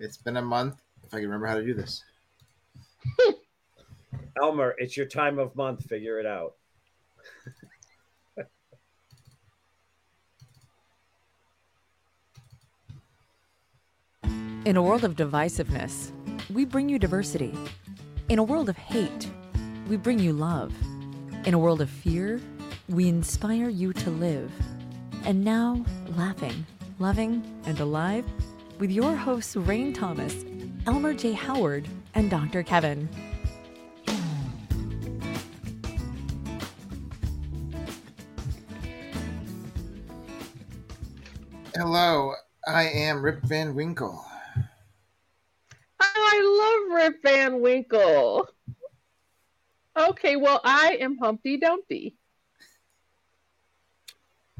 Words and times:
It's 0.00 0.16
been 0.16 0.38
a 0.38 0.42
month. 0.42 0.80
If 1.04 1.12
I 1.12 1.18
can 1.18 1.26
remember 1.26 1.46
how 1.46 1.56
to 1.56 1.64
do 1.64 1.74
this. 1.74 2.02
Elmer, 4.42 4.74
it's 4.78 4.96
your 4.96 5.04
time 5.04 5.38
of 5.38 5.54
month. 5.54 5.84
Figure 5.84 6.18
it 6.18 6.24
out. 6.24 6.54
In 14.64 14.76
a 14.76 14.82
world 14.82 15.04
of 15.04 15.16
divisiveness, 15.16 16.12
we 16.50 16.64
bring 16.64 16.88
you 16.88 16.98
diversity. 16.98 17.54
In 18.30 18.38
a 18.38 18.42
world 18.42 18.70
of 18.70 18.76
hate, 18.78 19.30
we 19.88 19.96
bring 19.98 20.18
you 20.18 20.32
love. 20.32 20.72
In 21.44 21.52
a 21.52 21.58
world 21.58 21.82
of 21.82 21.90
fear, 21.90 22.40
we 22.88 23.08
inspire 23.08 23.68
you 23.68 23.92
to 23.94 24.10
live. 24.10 24.50
And 25.24 25.44
now, 25.44 25.84
laughing, 26.16 26.66
loving, 26.98 27.42
and 27.66 27.80
alive 27.80 28.24
with 28.80 28.90
your 28.90 29.14
hosts, 29.14 29.54
Rain 29.56 29.92
Thomas, 29.92 30.34
Elmer 30.86 31.12
J. 31.12 31.32
Howard, 31.32 31.86
and 32.14 32.30
Dr. 32.30 32.62
Kevin. 32.62 33.08
Hello, 41.74 42.32
I 42.66 42.88
am 42.88 43.22
Rip 43.22 43.42
Van 43.42 43.74
Winkle. 43.74 44.24
Oh, 46.02 46.14
I 46.16 46.88
love 46.90 46.96
Rip 46.96 47.22
Van 47.22 47.60
Winkle. 47.60 48.48
Okay, 49.96 50.36
well, 50.36 50.60
I 50.64 50.96
am 51.00 51.18
Humpty 51.18 51.58
Dumpty. 51.58 52.16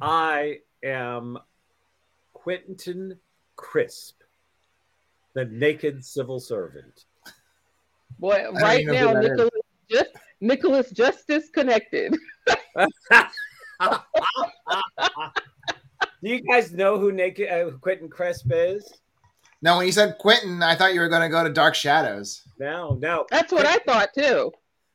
I 0.03 0.59
am 0.85 1.39
Quentin 2.33 3.19
Crisp, 3.61 4.23
the 5.35 5.45
naked 5.45 6.03
civil 6.03 6.41
servant. 6.41 7.05
Boy, 8.19 8.47
right 8.55 8.87
now, 8.87 9.13
Nicholas 9.13 9.51
just, 9.91 10.11
Nicholas 10.41 10.91
just 10.91 11.29
disconnected. 11.29 12.17
Do 12.79 12.89
you 16.23 16.41
guys 16.41 16.73
know 16.73 16.99
who 16.99 17.13
naked 17.13 17.51
uh, 17.51 17.71
Quentin 17.83 18.09
Crisp 18.09 18.47
is? 18.51 18.91
No, 19.61 19.77
when 19.77 19.87
you 19.87 19.93
said 19.93 20.17
Quentin, 20.19 20.63
I 20.63 20.75
thought 20.75 20.95
you 20.95 21.01
were 21.01 21.09
going 21.11 21.23
to 21.23 21.29
go 21.29 21.45
to 21.45 21.53
Dark 21.53 21.75
Shadows. 21.75 22.43
No, 22.59 22.95
no. 22.95 23.27
That's 23.31 23.53
what 23.53 23.67
I 23.67 23.77
thought 23.87 24.09
too. 24.17 24.53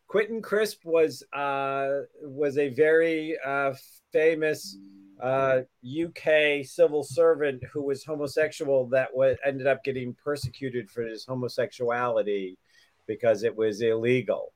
Quentin 0.08 0.42
Crisp 0.42 0.84
was 0.84 1.24
uh, 1.34 2.02
was 2.24 2.58
a 2.58 2.70
very 2.70 3.38
uh, 3.46 3.74
famous 4.12 4.76
uh, 5.22 5.62
UK 5.86 6.66
civil 6.66 7.04
servant 7.04 7.64
who 7.72 7.82
was 7.82 8.04
homosexual 8.04 8.88
that 8.88 9.16
was 9.16 9.38
ended 9.46 9.68
up 9.68 9.84
getting 9.84 10.14
persecuted 10.14 10.90
for 10.90 11.04
his 11.04 11.26
homosexuality 11.26 12.58
because 13.08 13.44
it 13.44 13.56
was 13.56 13.82
illegal. 13.82 14.52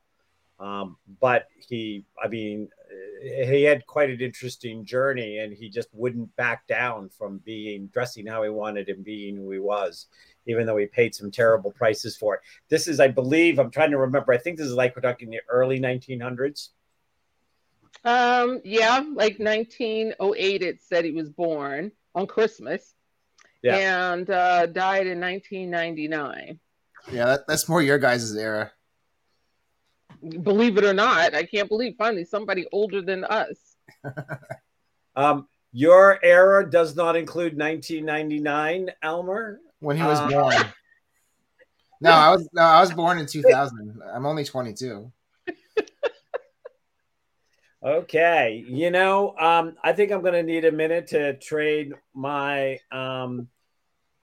Um, 0.60 0.98
but 1.22 1.48
he, 1.56 2.04
I 2.22 2.28
mean, 2.28 2.68
he 3.22 3.64
had 3.64 3.86
quite 3.86 4.10
an 4.10 4.20
interesting 4.20 4.84
journey, 4.84 5.38
and 5.38 5.54
he 5.54 5.70
just 5.70 5.88
wouldn't 5.94 6.36
back 6.36 6.68
down 6.68 7.10
from 7.10 7.38
being 7.40 7.88
dressing 7.88 8.28
how 8.28 8.44
he 8.44 8.50
wanted 8.50 8.90
and 8.90 9.04
being 9.04 9.38
who 9.38 9.52
he 9.52 9.60
was, 9.60 10.08
even 10.48 10.66
though 10.66 10.76
he 10.76 10.86
paid 10.86 11.16
some 11.16 11.32
terrible 11.32 11.72
prices 11.72 12.18
for 12.18 12.36
it. 12.36 12.42
This 12.68 12.88
is, 12.88 13.00
I 13.00 13.08
believe, 13.08 13.58
I'm 13.58 13.72
trying 13.72 13.92
to 13.92 13.98
remember. 13.98 14.34
I 14.34 14.38
think 14.38 14.58
this 14.58 14.68
is 14.68 14.74
like 14.74 14.96
we're 14.96 15.02
talking 15.02 15.30
the 15.30 15.40
early 15.48 15.80
1900s. 15.80 16.70
Um, 18.06 18.62
yeah, 18.64 19.04
like 19.14 19.40
1908. 19.40 20.62
It 20.62 20.82
said 20.82 21.06
he 21.06 21.12
was 21.12 21.30
born 21.30 21.92
on 22.16 22.28
Christmas, 22.28 22.94
Yeah. 23.62 23.76
and 24.12 24.30
uh, 24.30 24.66
died 24.68 25.08
in 25.08 25.20
1999. 25.20 26.60
Yeah, 27.12 27.26
that, 27.26 27.48
that's 27.48 27.68
more 27.70 27.82
your 27.82 27.98
guys' 27.98 28.36
era. 28.36 28.72
Believe 30.44 30.78
it 30.78 30.84
or 30.84 30.94
not, 30.94 31.34
I 31.34 31.44
can't 31.44 31.70
believe 31.70 31.96
finally 31.98 32.26
somebody 32.26 32.66
older 32.72 33.02
than 33.02 33.24
us. 33.26 33.76
Um, 35.16 35.48
your 35.74 36.18
era 36.24 36.70
does 36.70 36.96
not 36.96 37.18
include 37.18 37.58
1999, 37.58 38.92
Elmer. 39.04 39.60
When 39.80 39.98
he 39.98 40.04
was 40.04 40.20
Uh, 40.20 40.30
born. 40.30 40.56
No, 42.02 42.12
I 42.12 42.32
was 42.32 42.48
no, 42.54 42.62
I 42.62 42.80
was 42.80 42.94
born 42.94 43.18
in 43.18 43.26
2000. 43.26 44.02
I'm 44.14 44.26
only 44.26 44.46
22. 44.46 45.12
Okay, 47.82 48.66
you 48.68 48.92
know, 48.92 49.36
um, 49.38 49.76
I 49.82 49.94
think 49.94 50.12
I'm 50.12 50.22
going 50.22 50.34
to 50.34 50.44
need 50.44 50.66
a 50.66 50.72
minute 50.72 51.08
to 51.08 51.38
trade 51.38 51.94
my 52.14 52.78
um, 52.92 53.48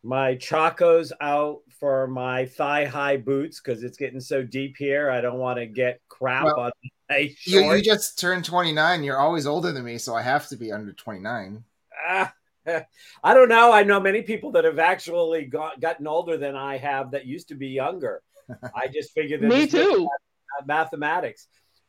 my 0.03 0.37
chacos 0.37 1.11
out 1.23 1.61
for 1.81 2.07
my 2.07 2.45
thigh 2.47 2.85
high 2.85 3.17
boots 3.17 3.61
because 3.61 3.83
it's 3.83 3.97
getting 3.97 4.21
so 4.21 4.43
deep 4.43 4.77
here. 4.79 5.11
I 5.11 5.23
don't 5.23 5.39
want 5.39 5.59
to 5.59 5.67
get 5.67 6.01
crap 6.09 6.45
Well, 6.45 6.61
on 6.61 6.73
my 7.09 7.35
You, 7.47 7.61
shorts. 7.61 7.79
you 7.79 7.83
just 7.83 8.19
turned 8.19 8.45
29. 8.45 9.03
You're 9.03 9.19
always 9.19 9.47
older 9.47 9.73
than 9.73 9.85
me, 9.85 9.97
so 9.97 10.15
I 10.15 10.21
have 10.21 10.49
to 10.49 10.57
be 10.57 10.71
under 10.71 10.93
29. 10.93 11.65
Ah, 12.09 12.35
I 12.67 13.35
don't 13.35 13.49
know. 13.49 13.73
I 13.73 13.85
know 13.85 14.01
many 14.01 14.21
people 14.21 14.53
that 14.53 14.65
have 14.65 14.79
actually 14.79 15.47
got, 15.47 15.81
gotten 15.81 16.07
older 16.07 16.37
than 16.37 16.57
I 16.57 16.77
have 16.77 17.13
that 17.13 17.25
used 17.25 17.49
to 17.49 17.55
be 17.55 17.69
younger. 17.69 18.23
I 18.75 18.89
just 18.89 19.13
figured 19.13 19.41
that 19.41 19.49
Me 19.49 19.67
too. 19.67 20.09
mathematics. 20.67 21.49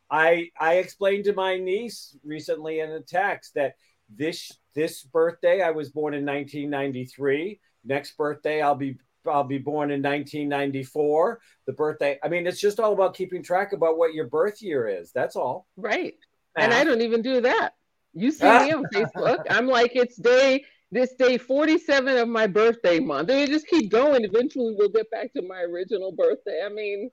I 0.09 0.49
I 0.59 0.75
explained 0.75 1.25
to 1.25 1.33
my 1.33 1.57
niece 1.57 2.15
recently 2.23 2.79
in 2.79 2.91
a 2.91 3.01
text 3.01 3.53
that 3.55 3.75
this 4.09 4.51
this 4.75 5.03
birthday 5.03 5.61
I 5.61 5.71
was 5.71 5.89
born 5.89 6.13
in 6.13 6.25
1993. 6.25 7.59
Next 7.83 8.17
birthday 8.17 8.61
I'll 8.61 8.75
be 8.75 8.97
I'll 9.27 9.43
be 9.43 9.57
born 9.57 9.91
in 9.91 10.01
1994. 10.01 11.39
The 11.65 11.73
birthday 11.73 12.19
I 12.23 12.29
mean 12.29 12.47
it's 12.47 12.61
just 12.61 12.79
all 12.79 12.93
about 12.93 13.15
keeping 13.15 13.43
track 13.43 13.73
about 13.73 13.97
what 13.97 14.13
your 14.13 14.27
birth 14.27 14.61
year 14.61 14.87
is. 14.87 15.11
That's 15.11 15.35
all. 15.35 15.67
Right. 15.75 16.15
And 16.55 16.73
I 16.73 16.83
don't 16.83 17.01
even 17.01 17.21
do 17.21 17.41
that. 17.41 17.73
You 18.13 18.31
see 18.31 18.45
me 18.45 18.71
on 18.71 18.85
Facebook. 18.93 19.43
I'm 19.49 19.67
like, 19.67 19.95
it's 19.95 20.15
day 20.15 20.63
this 20.91 21.13
day 21.13 21.37
47 21.37 22.17
of 22.17 22.29
my 22.29 22.47
birthday 22.47 22.99
month. 22.99 23.29
And 23.29 23.41
we 23.41 23.47
just 23.47 23.67
keep 23.67 23.91
going. 23.91 24.23
Eventually 24.23 24.73
we'll 24.77 24.89
get 24.89 25.11
back 25.11 25.33
to 25.33 25.41
my 25.41 25.61
original 25.61 26.11
birthday. 26.11 26.63
I 26.65 26.69
mean, 26.69 27.11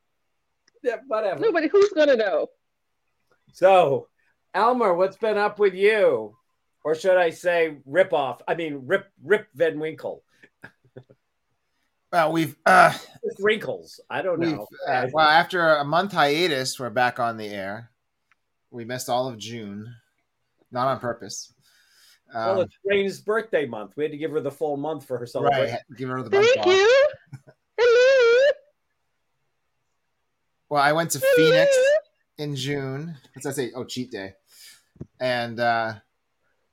yeah, 0.83 0.97
whatever. 1.07 1.41
nobody 1.41 1.69
who's 1.69 1.91
gonna 1.91 2.17
know. 2.17 2.49
So, 3.55 4.09
Elmer, 4.53 4.95
what's 4.95 5.17
been 5.17 5.39
up 5.39 5.59
with 5.61 5.75
you? 5.75 6.37
Or 6.85 6.95
should 6.97 7.17
I 7.17 7.31
say 7.31 7.77
rip 7.87 8.13
off? 8.13 8.43
I 8.47 8.55
mean 8.55 8.83
rip 8.85 9.07
rip 9.23 9.47
Van 9.55 9.79
Winkle. 9.79 10.23
Well, 12.13 12.31
we've 12.33 12.57
uh, 12.67 12.93
With 13.23 13.37
wrinkles. 13.41 14.01
I 14.11 14.23
don't 14.23 14.39
know. 14.41 14.67
uh, 14.89 15.07
well 15.13 15.27
after 15.27 15.77
a 15.77 15.85
month 15.85 16.13
hiatus, 16.13 16.79
we're 16.79 16.91
back 16.91 17.19
on 17.19 17.37
the 17.39 17.47
air. 17.49 17.91
We 18.71 18.85
missed 18.85 19.09
all 19.09 19.29
of 19.29 19.39
June, 19.39 19.95
not 20.71 20.89
on 20.89 20.99
purpose. 21.01 21.53
well, 22.35 22.59
Um, 22.59 22.65
it's 22.67 22.77
Rain's 22.85 23.21
birthday 23.21 23.67
month. 23.67 23.93
We 23.97 24.03
had 24.05 24.13
to 24.13 24.19
give 24.19 24.33
her 24.33 24.41
the 24.41 24.51
full 24.51 24.77
month 24.77 25.07
for 25.07 25.17
her 25.17 25.23
right, 25.23 25.29
celebration. 25.29 25.79
give 25.97 26.09
her 26.09 26.23
the 26.23 26.31
month 26.31 26.47
Thank 26.55 26.59
off. 26.59 26.67
you. 26.67 27.07
Hello. 27.79 28.51
Well, 30.69 30.83
I 30.83 30.93
went 30.93 31.11
to 31.13 31.21
Phoenix 31.37 31.77
in 32.39 32.57
June. 32.57 33.17
What's 33.35 33.47
I 33.47 33.53
say? 33.53 33.73
Oh, 33.75 33.85
cheat 33.85 34.11
day. 34.11 34.35
And 35.21 35.61
uh, 35.61 35.95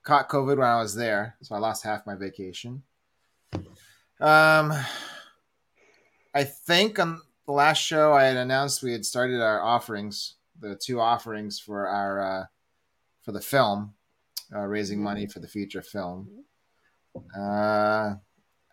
caught 0.04 0.30
COVID 0.30 0.58
when 0.58 0.68
I 0.68 0.80
was 0.80 0.96
there, 0.96 1.36
so 1.42 1.56
I 1.56 1.60
lost 1.60 1.84
half 1.84 2.06
my 2.06 2.16
vacation. 2.16 2.84
Um, 4.20 4.74
I 6.34 6.44
think 6.44 7.00
on 7.00 7.22
the 7.46 7.52
last 7.52 7.80
show 7.80 8.14
I 8.14 8.26
had 8.26 8.38
announced 8.38 8.84
we 8.84 8.92
had 8.92 9.06
started 9.06 9.42
our 9.42 9.62
offerings, 9.62 10.36
the 10.60 10.76
two 10.76 11.00
offerings 11.00 11.60
for 11.60 11.88
our 11.88 12.22
uh, 12.22 12.46
for 13.22 13.32
the 13.32 13.42
film, 13.42 13.94
uh, 14.56 14.62
raising 14.62 15.02
money 15.02 15.28
for 15.28 15.40
the 15.40 15.48
feature 15.48 15.82
film. 15.82 16.30
Uh, 17.38 18.16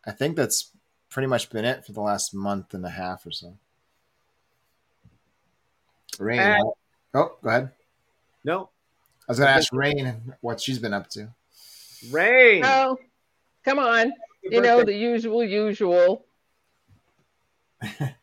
I 0.06 0.10
think 0.12 0.36
that's 0.36 0.70
pretty 1.08 1.26
much 1.26 1.50
been 1.50 1.64
it 1.64 1.84
for 1.84 1.92
the 1.92 2.00
last 2.00 2.34
month 2.34 2.74
and 2.74 2.84
a 2.84 2.90
half 2.90 3.26
or 3.26 3.30
so. 3.30 3.56
Rain. 6.18 6.40
Uh, 6.40 6.58
oh, 7.14 7.36
go 7.42 7.48
ahead. 7.48 7.70
No, 8.44 8.70
I 9.28 9.32
was 9.32 9.38
going 9.38 9.48
to 9.48 9.54
ask 9.54 9.72
Rain 9.72 10.34
what 10.40 10.60
she's 10.60 10.78
been 10.78 10.94
up 10.94 11.08
to. 11.10 11.28
Rain. 12.10 12.62
Oh, 12.64 12.96
come 13.64 13.78
on. 13.78 14.08
Happy 14.08 14.14
You 14.50 14.60
know, 14.60 14.84
the 14.84 14.94
usual, 14.94 15.44
usual. 15.44 16.24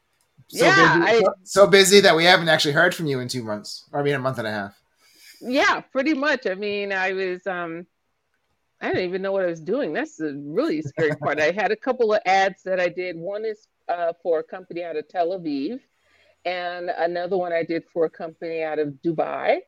So 0.47 0.63
Yeah, 0.67 0.99
busy, 0.99 1.11
I- 1.11 1.19
so, 1.21 1.33
so 1.43 1.67
busy 1.67 1.99
that 2.01 2.15
we 2.15 2.23
haven't 2.23 2.49
actually 2.49 2.73
heard 2.75 2.93
from 2.93 3.07
you 3.07 3.19
in 3.19 3.27
two 3.27 3.43
months, 3.43 3.83
or 3.91 3.99
I 3.99 4.03
mean, 4.03 4.13
a 4.13 4.19
month 4.19 4.37
and 4.37 4.47
a 4.47 4.51
half. 4.51 4.79
Yeah, 5.41 5.81
pretty 5.81 6.13
much. 6.13 6.45
I 6.45 6.53
mean, 6.53 6.93
I 6.93 7.13
was 7.13 7.45
um 7.47 7.87
I 8.79 8.89
didn't 8.89 9.05
even 9.09 9.21
know 9.23 9.31
what 9.31 9.43
I 9.43 9.47
was 9.47 9.59
doing. 9.59 9.91
That's 9.91 10.17
the 10.17 10.33
really 10.45 10.81
scary 10.83 11.15
part. 11.15 11.39
I 11.39 11.51
had 11.51 11.71
a 11.71 11.75
couple 11.75 12.13
of 12.13 12.21
ads 12.27 12.61
that 12.63 12.79
I 12.79 12.89
did. 12.89 13.17
One 13.17 13.43
is 13.43 13.67
uh, 13.89 14.13
for 14.21 14.39
a 14.39 14.43
company 14.43 14.83
out 14.83 14.95
of 14.95 15.07
Tel 15.07 15.29
Aviv, 15.29 15.79
and 16.45 16.89
another 16.89 17.37
one 17.37 17.51
I 17.51 17.63
did 17.63 17.83
for 17.91 18.05
a 18.05 18.09
company 18.09 18.63
out 18.63 18.79
of 18.79 18.93
Dubai. 19.03 19.59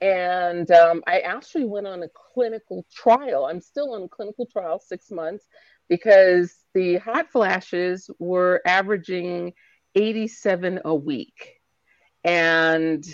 And 0.00 0.70
um, 0.70 1.02
I 1.06 1.20
actually 1.20 1.64
went 1.64 1.86
on 1.86 2.02
a 2.02 2.08
clinical 2.34 2.84
trial. 2.94 3.46
I'm 3.46 3.60
still 3.60 3.94
on 3.94 4.02
a 4.02 4.08
clinical 4.08 4.46
trial, 4.46 4.78
six 4.78 5.10
months, 5.10 5.46
because 5.88 6.54
the 6.74 6.96
hot 6.96 7.30
flashes 7.30 8.10
were 8.18 8.60
averaging 8.66 9.52
87 9.94 10.80
a 10.84 10.94
week. 10.94 11.54
And 12.24 13.04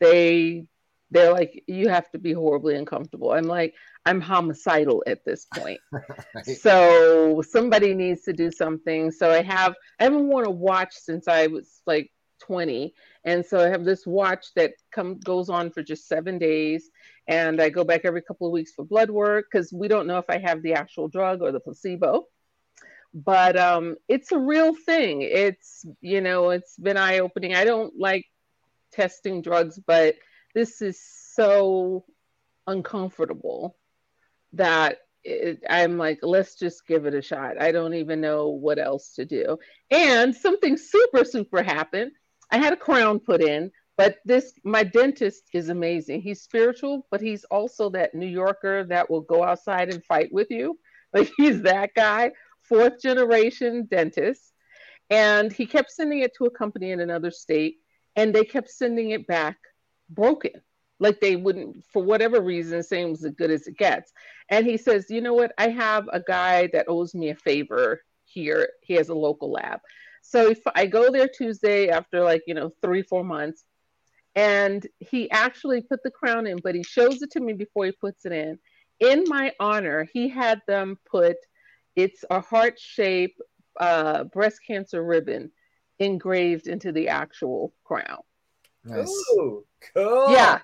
they 0.00 0.66
they're 1.10 1.32
like, 1.32 1.62
you 1.68 1.88
have 1.88 2.10
to 2.10 2.18
be 2.18 2.32
horribly 2.32 2.74
uncomfortable. 2.74 3.30
I'm 3.30 3.44
like, 3.44 3.74
I'm 4.04 4.20
homicidal 4.20 5.04
at 5.06 5.24
this 5.24 5.46
point. 5.54 5.78
right. 5.92 6.44
So 6.44 7.42
somebody 7.48 7.94
needs 7.94 8.22
to 8.22 8.32
do 8.32 8.50
something. 8.50 9.12
So 9.12 9.30
I 9.30 9.42
have 9.42 9.74
I 10.00 10.04
haven't 10.04 10.26
worn 10.26 10.46
a 10.46 10.50
watch 10.50 10.92
since 10.94 11.28
I 11.28 11.46
was 11.46 11.80
like 11.86 12.10
20 12.46 12.94
and 13.24 13.44
so 13.44 13.58
i 13.58 13.68
have 13.68 13.84
this 13.84 14.06
watch 14.06 14.46
that 14.54 14.72
come 14.92 15.18
goes 15.20 15.48
on 15.48 15.70
for 15.70 15.82
just 15.82 16.06
seven 16.06 16.38
days 16.38 16.90
and 17.26 17.60
i 17.60 17.68
go 17.68 17.84
back 17.84 18.02
every 18.04 18.22
couple 18.22 18.46
of 18.46 18.52
weeks 18.52 18.72
for 18.72 18.84
blood 18.84 19.10
work 19.10 19.46
because 19.50 19.72
we 19.72 19.88
don't 19.88 20.06
know 20.06 20.18
if 20.18 20.28
i 20.28 20.38
have 20.38 20.62
the 20.62 20.74
actual 20.74 21.08
drug 21.08 21.42
or 21.42 21.52
the 21.52 21.60
placebo 21.60 22.24
but 23.16 23.56
um, 23.56 23.94
it's 24.08 24.32
a 24.32 24.38
real 24.38 24.74
thing 24.74 25.22
it's 25.22 25.86
you 26.00 26.20
know 26.20 26.50
it's 26.50 26.76
been 26.76 26.96
eye-opening 26.96 27.54
i 27.54 27.64
don't 27.64 27.94
like 27.98 28.26
testing 28.92 29.40
drugs 29.40 29.78
but 29.86 30.16
this 30.54 30.82
is 30.82 31.00
so 31.34 32.04
uncomfortable 32.66 33.76
that 34.52 34.98
it, 35.24 35.62
I'm 35.68 35.96
like, 35.96 36.20
let's 36.22 36.54
just 36.54 36.86
give 36.86 37.06
it 37.06 37.14
a 37.14 37.22
shot. 37.22 37.60
I 37.60 37.72
don't 37.72 37.94
even 37.94 38.20
know 38.20 38.48
what 38.48 38.78
else 38.78 39.14
to 39.14 39.24
do. 39.24 39.58
And 39.90 40.34
something 40.34 40.76
super, 40.76 41.24
super 41.24 41.62
happened. 41.62 42.12
I 42.54 42.58
had 42.58 42.72
a 42.72 42.76
crown 42.76 43.18
put 43.18 43.42
in, 43.42 43.72
but 43.96 44.18
this 44.24 44.52
my 44.62 44.84
dentist 44.84 45.42
is 45.52 45.70
amazing. 45.70 46.22
He's 46.22 46.40
spiritual, 46.40 47.04
but 47.10 47.20
he's 47.20 47.42
also 47.46 47.90
that 47.90 48.14
New 48.14 48.28
Yorker 48.28 48.84
that 48.84 49.10
will 49.10 49.22
go 49.22 49.42
outside 49.42 49.92
and 49.92 50.04
fight 50.04 50.32
with 50.32 50.48
you. 50.50 50.78
Like 51.12 51.30
he's 51.36 51.62
that 51.62 51.90
guy, 51.94 52.32
fourth 52.62 53.00
generation 53.00 53.86
dentist. 53.88 54.52
And 55.10 55.52
he 55.52 55.64
kept 55.64 55.92
sending 55.92 56.20
it 56.20 56.32
to 56.38 56.46
a 56.46 56.50
company 56.50 56.90
in 56.90 56.98
another 56.98 57.30
state, 57.30 57.76
and 58.16 58.34
they 58.34 58.44
kept 58.44 58.68
sending 58.68 59.10
it 59.10 59.24
back 59.28 59.56
broken. 60.10 60.50
Like 60.98 61.20
they 61.20 61.36
wouldn't, 61.36 61.84
for 61.92 62.02
whatever 62.02 62.40
reason, 62.40 62.82
saying 62.82 63.06
it 63.06 63.10
was 63.10 63.24
as 63.24 63.32
good 63.34 63.52
as 63.52 63.68
it 63.68 63.78
gets. 63.78 64.12
And 64.48 64.66
he 64.66 64.76
says, 64.76 65.06
You 65.08 65.20
know 65.20 65.34
what? 65.34 65.52
I 65.56 65.68
have 65.68 66.08
a 66.12 66.20
guy 66.20 66.68
that 66.72 66.88
owes 66.88 67.14
me 67.14 67.30
a 67.30 67.36
favor 67.36 68.00
here. 68.24 68.68
He 68.82 68.94
has 68.94 69.08
a 69.08 69.14
local 69.14 69.52
lab. 69.52 69.78
So 70.26 70.48
if 70.48 70.60
I 70.74 70.86
go 70.86 71.12
there 71.12 71.28
Tuesday 71.28 71.90
after 71.90 72.24
like, 72.24 72.42
you 72.46 72.54
know, 72.54 72.72
three, 72.82 73.02
four 73.02 73.22
months, 73.22 73.64
and 74.34 74.84
he 74.98 75.30
actually 75.30 75.82
put 75.82 76.02
the 76.02 76.10
crown 76.10 76.46
in, 76.46 76.58
but 76.64 76.74
he 76.74 76.82
shows 76.82 77.22
it 77.22 77.30
to 77.32 77.40
me 77.40 77.52
before 77.52 77.84
he 77.84 77.92
puts 77.92 78.24
it 78.24 78.32
in. 78.32 78.58
In 79.00 79.24
my 79.28 79.52
honor, 79.60 80.08
he 80.12 80.28
had 80.28 80.62
them 80.66 80.98
put 81.08 81.36
it's 81.94 82.24
a 82.30 82.40
heart 82.40 82.80
shape 82.80 83.36
uh, 83.78 84.24
breast 84.24 84.60
cancer 84.66 85.04
ribbon 85.04 85.52
engraved 86.00 86.66
into 86.66 86.90
the 86.90 87.08
actual 87.08 87.72
crown. 87.84 88.18
Nice. 88.84 89.08
Ooh, 89.08 89.64
cool. 89.94 90.32
Yeah. 90.32 90.58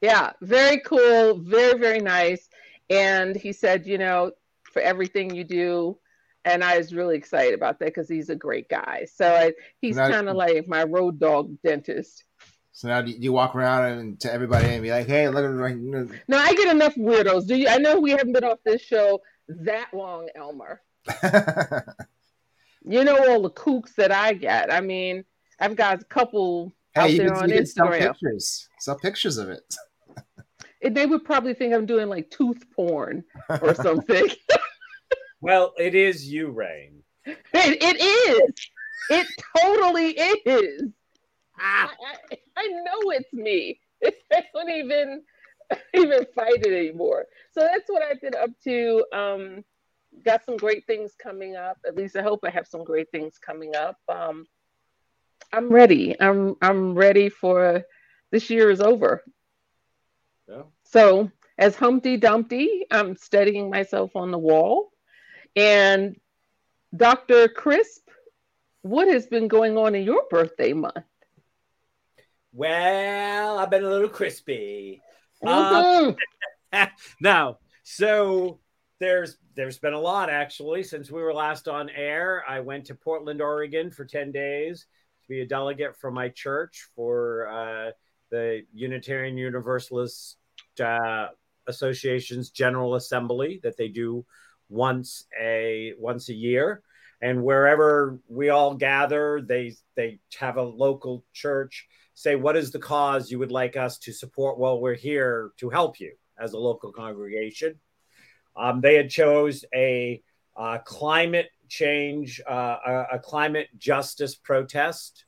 Yeah. 0.00 0.32
Very 0.40 0.80
cool. 0.80 1.40
Very, 1.40 1.78
very 1.78 2.00
nice. 2.00 2.48
And 2.88 3.36
he 3.36 3.52
said, 3.52 3.86
you 3.86 3.98
know, 3.98 4.30
for 4.72 4.80
everything 4.80 5.34
you 5.34 5.44
do, 5.44 5.98
and 6.44 6.64
I 6.64 6.78
was 6.78 6.94
really 6.94 7.16
excited 7.16 7.54
about 7.54 7.78
that 7.78 7.86
because 7.86 8.08
he's 8.08 8.28
a 8.28 8.36
great 8.36 8.68
guy. 8.68 9.06
So 9.12 9.32
I, 9.32 9.52
he's 9.80 9.96
kind 9.96 10.28
of 10.28 10.36
like 10.36 10.66
my 10.68 10.84
road 10.84 11.18
dog 11.20 11.56
dentist. 11.64 12.24
So 12.72 12.88
now 12.88 13.02
do 13.02 13.12
you 13.12 13.32
walk 13.32 13.54
around 13.54 13.84
and 13.84 14.20
to 14.20 14.32
everybody 14.32 14.66
and 14.68 14.82
be 14.82 14.90
like, 14.90 15.06
"Hey, 15.06 15.28
look 15.28 15.44
at 15.44 15.48
right." 15.48 15.76
No, 16.28 16.38
I 16.38 16.54
get 16.54 16.74
enough 16.74 16.94
weirdos. 16.94 17.46
Do 17.46 17.54
you? 17.54 17.68
I 17.68 17.76
know 17.76 18.00
we 18.00 18.10
haven't 18.10 18.32
been 18.32 18.44
off 18.44 18.58
this 18.64 18.80
show 18.80 19.20
that 19.48 19.92
long, 19.92 20.28
Elmer. 20.34 20.80
you 22.84 23.04
know 23.04 23.16
all 23.28 23.42
the 23.42 23.50
kooks 23.50 23.94
that 23.96 24.10
I 24.10 24.32
get. 24.32 24.72
I 24.72 24.80
mean, 24.80 25.24
I've 25.60 25.76
got 25.76 26.00
a 26.00 26.04
couple 26.04 26.74
hey, 26.94 27.00
out 27.00 27.10
you 27.10 27.18
there 27.18 27.34
on 27.34 27.50
Instagram. 27.50 28.00
Sell 28.00 28.12
pictures. 28.12 28.68
Sell 28.80 28.98
pictures 28.98 29.38
of 29.38 29.50
it. 29.50 29.74
And 30.82 30.96
they 30.96 31.06
would 31.06 31.24
probably 31.24 31.54
think 31.54 31.74
I'm 31.74 31.86
doing 31.86 32.08
like 32.08 32.30
tooth 32.30 32.64
porn 32.74 33.22
or 33.48 33.74
something. 33.76 34.28
Well, 35.42 35.74
it 35.76 35.96
is 35.96 36.32
you, 36.32 36.50
Rain. 36.50 37.02
It, 37.26 37.36
it 37.52 38.00
is. 38.00 38.70
It 39.10 39.26
totally 39.56 40.10
is. 40.12 40.82
Ah. 41.60 41.90
I, 42.30 42.38
I, 42.56 42.66
know 42.68 43.10
it's 43.10 43.32
me. 43.32 43.80
I 44.04 44.44
don't 44.54 44.70
even 44.70 45.22
even 45.94 46.26
fight 46.32 46.64
it 46.64 46.72
anymore. 46.72 47.26
So 47.50 47.60
that's 47.60 47.88
what 47.88 48.02
I've 48.02 48.20
been 48.20 48.36
up 48.36 48.50
to. 48.62 49.04
Um, 49.12 49.64
got 50.24 50.44
some 50.44 50.56
great 50.56 50.86
things 50.86 51.12
coming 51.20 51.56
up. 51.56 51.76
At 51.86 51.96
least 51.96 52.16
I 52.16 52.22
hope 52.22 52.40
I 52.44 52.50
have 52.50 52.68
some 52.68 52.84
great 52.84 53.10
things 53.10 53.38
coming 53.44 53.74
up. 53.74 53.96
Um, 54.08 54.46
I'm 55.52 55.70
ready. 55.70 56.14
I'm 56.20 56.54
I'm 56.62 56.94
ready 56.94 57.28
for 57.28 57.82
this 58.30 58.48
year 58.48 58.70
is 58.70 58.80
over. 58.80 59.24
Yeah. 60.48 60.62
So 60.84 61.32
as 61.58 61.74
Humpty 61.74 62.16
Dumpty, 62.16 62.86
I'm 62.92 63.16
studying 63.16 63.70
myself 63.70 64.14
on 64.14 64.30
the 64.30 64.38
wall. 64.38 64.92
And 65.56 66.16
Dr. 66.94 67.48
Crisp, 67.48 68.08
what 68.82 69.08
has 69.08 69.26
been 69.26 69.48
going 69.48 69.76
on 69.76 69.94
in 69.94 70.04
your 70.04 70.24
birthday 70.30 70.72
month? 70.72 71.04
Well, 72.52 73.58
I've 73.58 73.70
been 73.70 73.84
a 73.84 73.88
little 73.88 74.08
crispy. 74.08 75.00
Mm-hmm. 75.42 76.16
Uh, 76.72 76.86
now, 77.20 77.58
so 77.82 78.60
there's 79.00 79.38
there's 79.54 79.78
been 79.78 79.94
a 79.94 80.00
lot 80.00 80.30
actually 80.30 80.82
since 80.82 81.10
we 81.10 81.22
were 81.22 81.34
last 81.34 81.68
on 81.68 81.90
air. 81.90 82.44
I 82.48 82.60
went 82.60 82.86
to 82.86 82.94
Portland, 82.94 83.42
Oregon 83.42 83.90
for 83.90 84.04
10 84.04 84.32
days 84.32 84.86
to 85.22 85.28
be 85.28 85.40
a 85.40 85.46
delegate 85.46 85.96
from 85.96 86.14
my 86.14 86.28
church 86.28 86.88
for 86.94 87.48
uh, 87.48 87.90
the 88.30 88.62
Unitarian 88.72 89.36
Universalist 89.36 90.36
uh, 90.82 91.28
Association's 91.66 92.50
General 92.50 92.94
Assembly 92.94 93.60
that 93.62 93.76
they 93.76 93.88
do 93.88 94.24
once 94.72 95.26
a 95.40 95.92
once 95.98 96.28
a 96.28 96.34
year. 96.34 96.82
And 97.20 97.44
wherever 97.44 98.18
we 98.28 98.48
all 98.48 98.74
gather 98.74 99.40
they 99.40 99.74
they 99.96 100.18
have 100.38 100.56
a 100.56 100.62
local 100.62 101.24
church 101.32 101.86
say 102.14 102.34
what 102.36 102.56
is 102.56 102.70
the 102.70 102.78
cause 102.78 103.30
you 103.30 103.38
would 103.38 103.52
like 103.52 103.76
us 103.76 103.98
to 103.98 104.12
support 104.12 104.58
while 104.58 104.80
we're 104.80 104.94
here 104.94 105.52
to 105.58 105.70
help 105.70 106.00
you 106.00 106.12
as 106.38 106.52
a 106.52 106.58
local 106.58 106.92
congregation? 106.92 107.78
Um, 108.56 108.80
they 108.80 108.96
had 108.96 109.10
chose 109.10 109.64
a 109.74 110.22
uh, 110.56 110.78
climate 110.78 111.48
change 111.68 112.40
uh, 112.48 112.76
a, 112.86 113.06
a, 113.12 113.18
climate 113.18 113.68
justice 113.78 114.34
protest 114.34 115.24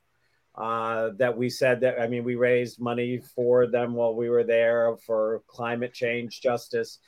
uh, 0.54 1.10
that 1.16 1.34
we 1.34 1.48
said 1.48 1.80
that 1.80 1.98
i 1.98 2.06
mean 2.06 2.22
we 2.22 2.34
raised 2.34 2.78
money 2.78 3.18
for 3.34 3.66
them 3.66 3.94
while 3.94 4.14
we 4.14 4.28
were 4.28 4.44
there 4.44 4.94
for 5.06 5.42
climate 5.46 5.94
change 5.94 6.42
justice. 6.42 6.98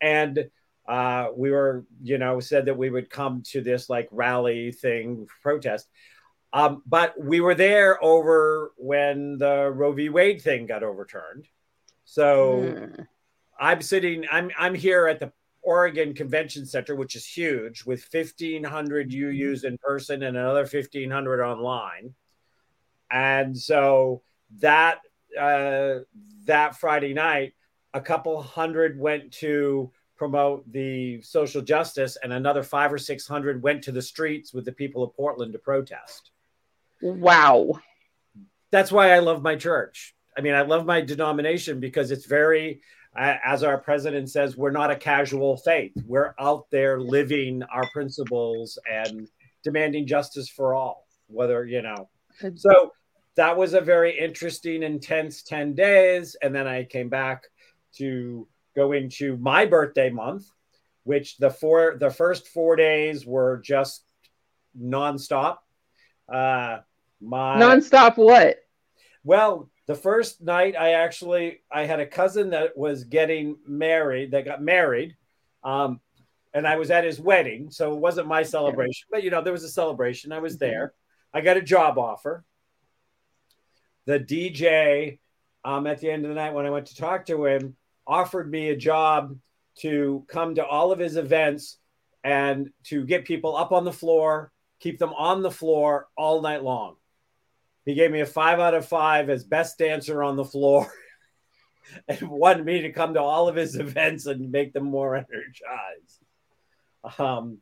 And 0.00 0.48
uh, 0.88 1.28
we 1.34 1.50
were, 1.50 1.84
you 2.02 2.18
know, 2.18 2.40
said 2.40 2.66
that 2.66 2.76
we 2.76 2.90
would 2.90 3.10
come 3.10 3.42
to 3.46 3.60
this 3.60 3.90
like 3.90 4.08
rally 4.10 4.72
thing 4.72 5.26
protest. 5.42 5.88
Um, 6.52 6.82
but 6.86 7.14
we 7.20 7.40
were 7.40 7.54
there 7.54 8.02
over 8.02 8.72
when 8.76 9.38
the 9.38 9.70
Roe 9.70 9.92
v. 9.92 10.08
Wade 10.08 10.40
thing 10.40 10.66
got 10.66 10.82
overturned. 10.82 11.46
So 12.04 12.62
mm. 12.62 13.06
I'm 13.58 13.82
sitting, 13.82 14.24
I'm 14.30 14.50
I'm 14.56 14.74
here 14.74 15.08
at 15.08 15.18
the 15.18 15.32
Oregon 15.62 16.14
Convention 16.14 16.64
Center, 16.64 16.94
which 16.94 17.16
is 17.16 17.26
huge, 17.26 17.84
with 17.84 18.06
1,500 18.10 19.10
UUs 19.10 19.64
in 19.64 19.76
person 19.78 20.22
and 20.22 20.36
another 20.36 20.60
1,500 20.60 21.42
online. 21.42 22.14
And 23.10 23.58
so 23.58 24.22
that 24.60 25.00
uh, 25.38 26.00
that 26.44 26.76
Friday 26.76 27.12
night, 27.12 27.54
a 27.92 28.00
couple 28.00 28.40
hundred 28.40 28.98
went 28.98 29.32
to 29.32 29.90
promote 30.16 30.70
the 30.72 31.20
social 31.22 31.62
justice, 31.62 32.16
and 32.22 32.32
another 32.32 32.62
five 32.62 32.92
or 32.92 32.98
six 32.98 33.26
hundred 33.26 33.62
went 33.62 33.82
to 33.84 33.92
the 33.92 34.02
streets 34.02 34.52
with 34.52 34.64
the 34.64 34.72
people 34.72 35.02
of 35.02 35.14
Portland 35.14 35.52
to 35.52 35.58
protest. 35.58 36.30
Wow. 37.02 37.80
That's 38.70 38.90
why 38.90 39.12
I 39.12 39.20
love 39.20 39.42
my 39.42 39.56
church. 39.56 40.14
I 40.36 40.40
mean, 40.40 40.54
I 40.54 40.62
love 40.62 40.84
my 40.86 41.00
denomination 41.00 41.80
because 41.80 42.10
it's 42.10 42.26
very, 42.26 42.80
as 43.16 43.62
our 43.62 43.78
president 43.78 44.30
says, 44.30 44.56
we're 44.56 44.70
not 44.70 44.90
a 44.90 44.96
casual 44.96 45.56
faith. 45.56 45.92
We're 46.06 46.34
out 46.38 46.66
there 46.70 47.00
living 47.00 47.62
our 47.72 47.88
principles 47.90 48.78
and 48.90 49.28
demanding 49.62 50.06
justice 50.06 50.48
for 50.48 50.74
all, 50.74 51.06
whether, 51.28 51.64
you 51.64 51.80
know. 51.80 52.08
So 52.56 52.92
that 53.36 53.56
was 53.56 53.72
a 53.72 53.80
very 53.80 54.18
interesting, 54.18 54.82
intense 54.82 55.42
10 55.42 55.74
days. 55.74 56.36
And 56.42 56.54
then 56.54 56.66
I 56.66 56.84
came 56.84 57.08
back 57.08 57.44
to 57.94 58.46
go 58.76 58.92
into 58.92 59.36
my 59.38 59.64
birthday 59.64 60.10
month, 60.10 60.46
which 61.04 61.38
the 61.38 61.50
four 61.50 61.96
the 61.98 62.10
first 62.10 62.48
four 62.48 62.76
days 62.76 63.26
were 63.26 63.60
just 63.64 64.04
nonstop. 64.80 65.58
Uh, 66.32 66.78
my 67.20 67.56
nonstop 67.56 68.16
what? 68.16 68.58
Well, 69.24 69.70
the 69.86 69.94
first 69.94 70.42
night 70.42 70.76
I 70.76 70.92
actually 70.92 71.62
I 71.72 71.86
had 71.86 72.00
a 72.00 72.06
cousin 72.06 72.50
that 72.50 72.76
was 72.76 73.04
getting 73.04 73.56
married 73.66 74.32
that 74.32 74.44
got 74.44 74.62
married. 74.62 75.16
Um, 75.64 76.00
and 76.54 76.66
I 76.66 76.76
was 76.76 76.90
at 76.90 77.04
his 77.04 77.20
wedding, 77.20 77.70
so 77.70 77.92
it 77.92 77.98
wasn't 77.98 78.28
my 78.28 78.42
celebration, 78.42 79.08
but 79.10 79.22
you 79.22 79.30
know, 79.30 79.42
there 79.42 79.52
was 79.52 79.64
a 79.64 79.68
celebration. 79.68 80.32
I 80.32 80.38
was 80.38 80.56
there. 80.56 80.94
I 81.34 81.42
got 81.42 81.58
a 81.58 81.62
job 81.62 81.98
offer. 81.98 82.44
The 84.06 84.18
DJ 84.18 85.18
um, 85.66 85.86
at 85.86 86.00
the 86.00 86.10
end 86.10 86.24
of 86.24 86.28
the 86.28 86.34
night, 86.34 86.54
when 86.54 86.64
I 86.64 86.70
went 86.70 86.86
to 86.86 86.96
talk 86.96 87.26
to 87.26 87.44
him, 87.44 87.76
offered 88.06 88.50
me 88.50 88.70
a 88.70 88.76
job 88.76 89.36
to 89.78 90.24
come 90.28 90.54
to 90.54 90.64
all 90.64 90.92
of 90.92 90.98
his 90.98 91.16
events 91.16 91.78
and 92.24 92.70
to 92.84 93.04
get 93.04 93.24
people 93.24 93.56
up 93.56 93.72
on 93.72 93.84
the 93.84 93.92
floor, 93.92 94.52
keep 94.80 94.98
them 94.98 95.12
on 95.12 95.42
the 95.42 95.50
floor 95.50 96.08
all 96.16 96.42
night 96.42 96.62
long. 96.62 96.96
He 97.84 97.94
gave 97.94 98.10
me 98.10 98.20
a 98.20 98.26
five 98.26 98.58
out 98.58 98.74
of 98.74 98.86
five 98.86 99.30
as 99.30 99.44
best 99.44 99.78
dancer 99.78 100.22
on 100.22 100.36
the 100.36 100.44
floor 100.44 100.90
and 102.08 102.28
wanted 102.28 102.64
me 102.64 102.82
to 102.82 102.92
come 102.92 103.14
to 103.14 103.22
all 103.22 103.48
of 103.48 103.54
his 103.54 103.76
events 103.76 104.26
and 104.26 104.50
make 104.50 104.72
them 104.72 104.84
more 104.84 105.16
energized. 107.04 107.20
Um, 107.20 107.58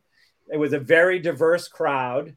it 0.51 0.57
was 0.57 0.73
a 0.73 0.79
very 0.79 1.19
diverse 1.19 1.69
crowd. 1.69 2.37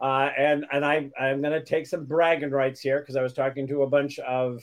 Uh, 0.00 0.30
and 0.38 0.64
and 0.70 0.84
I, 0.84 1.10
I'm 1.18 1.42
going 1.42 1.52
to 1.52 1.64
take 1.64 1.86
some 1.86 2.04
bragging 2.04 2.52
rights 2.52 2.80
here 2.80 3.00
because 3.00 3.16
I 3.16 3.22
was 3.22 3.32
talking 3.32 3.66
to 3.66 3.82
a 3.82 3.90
bunch 3.90 4.20
of 4.20 4.62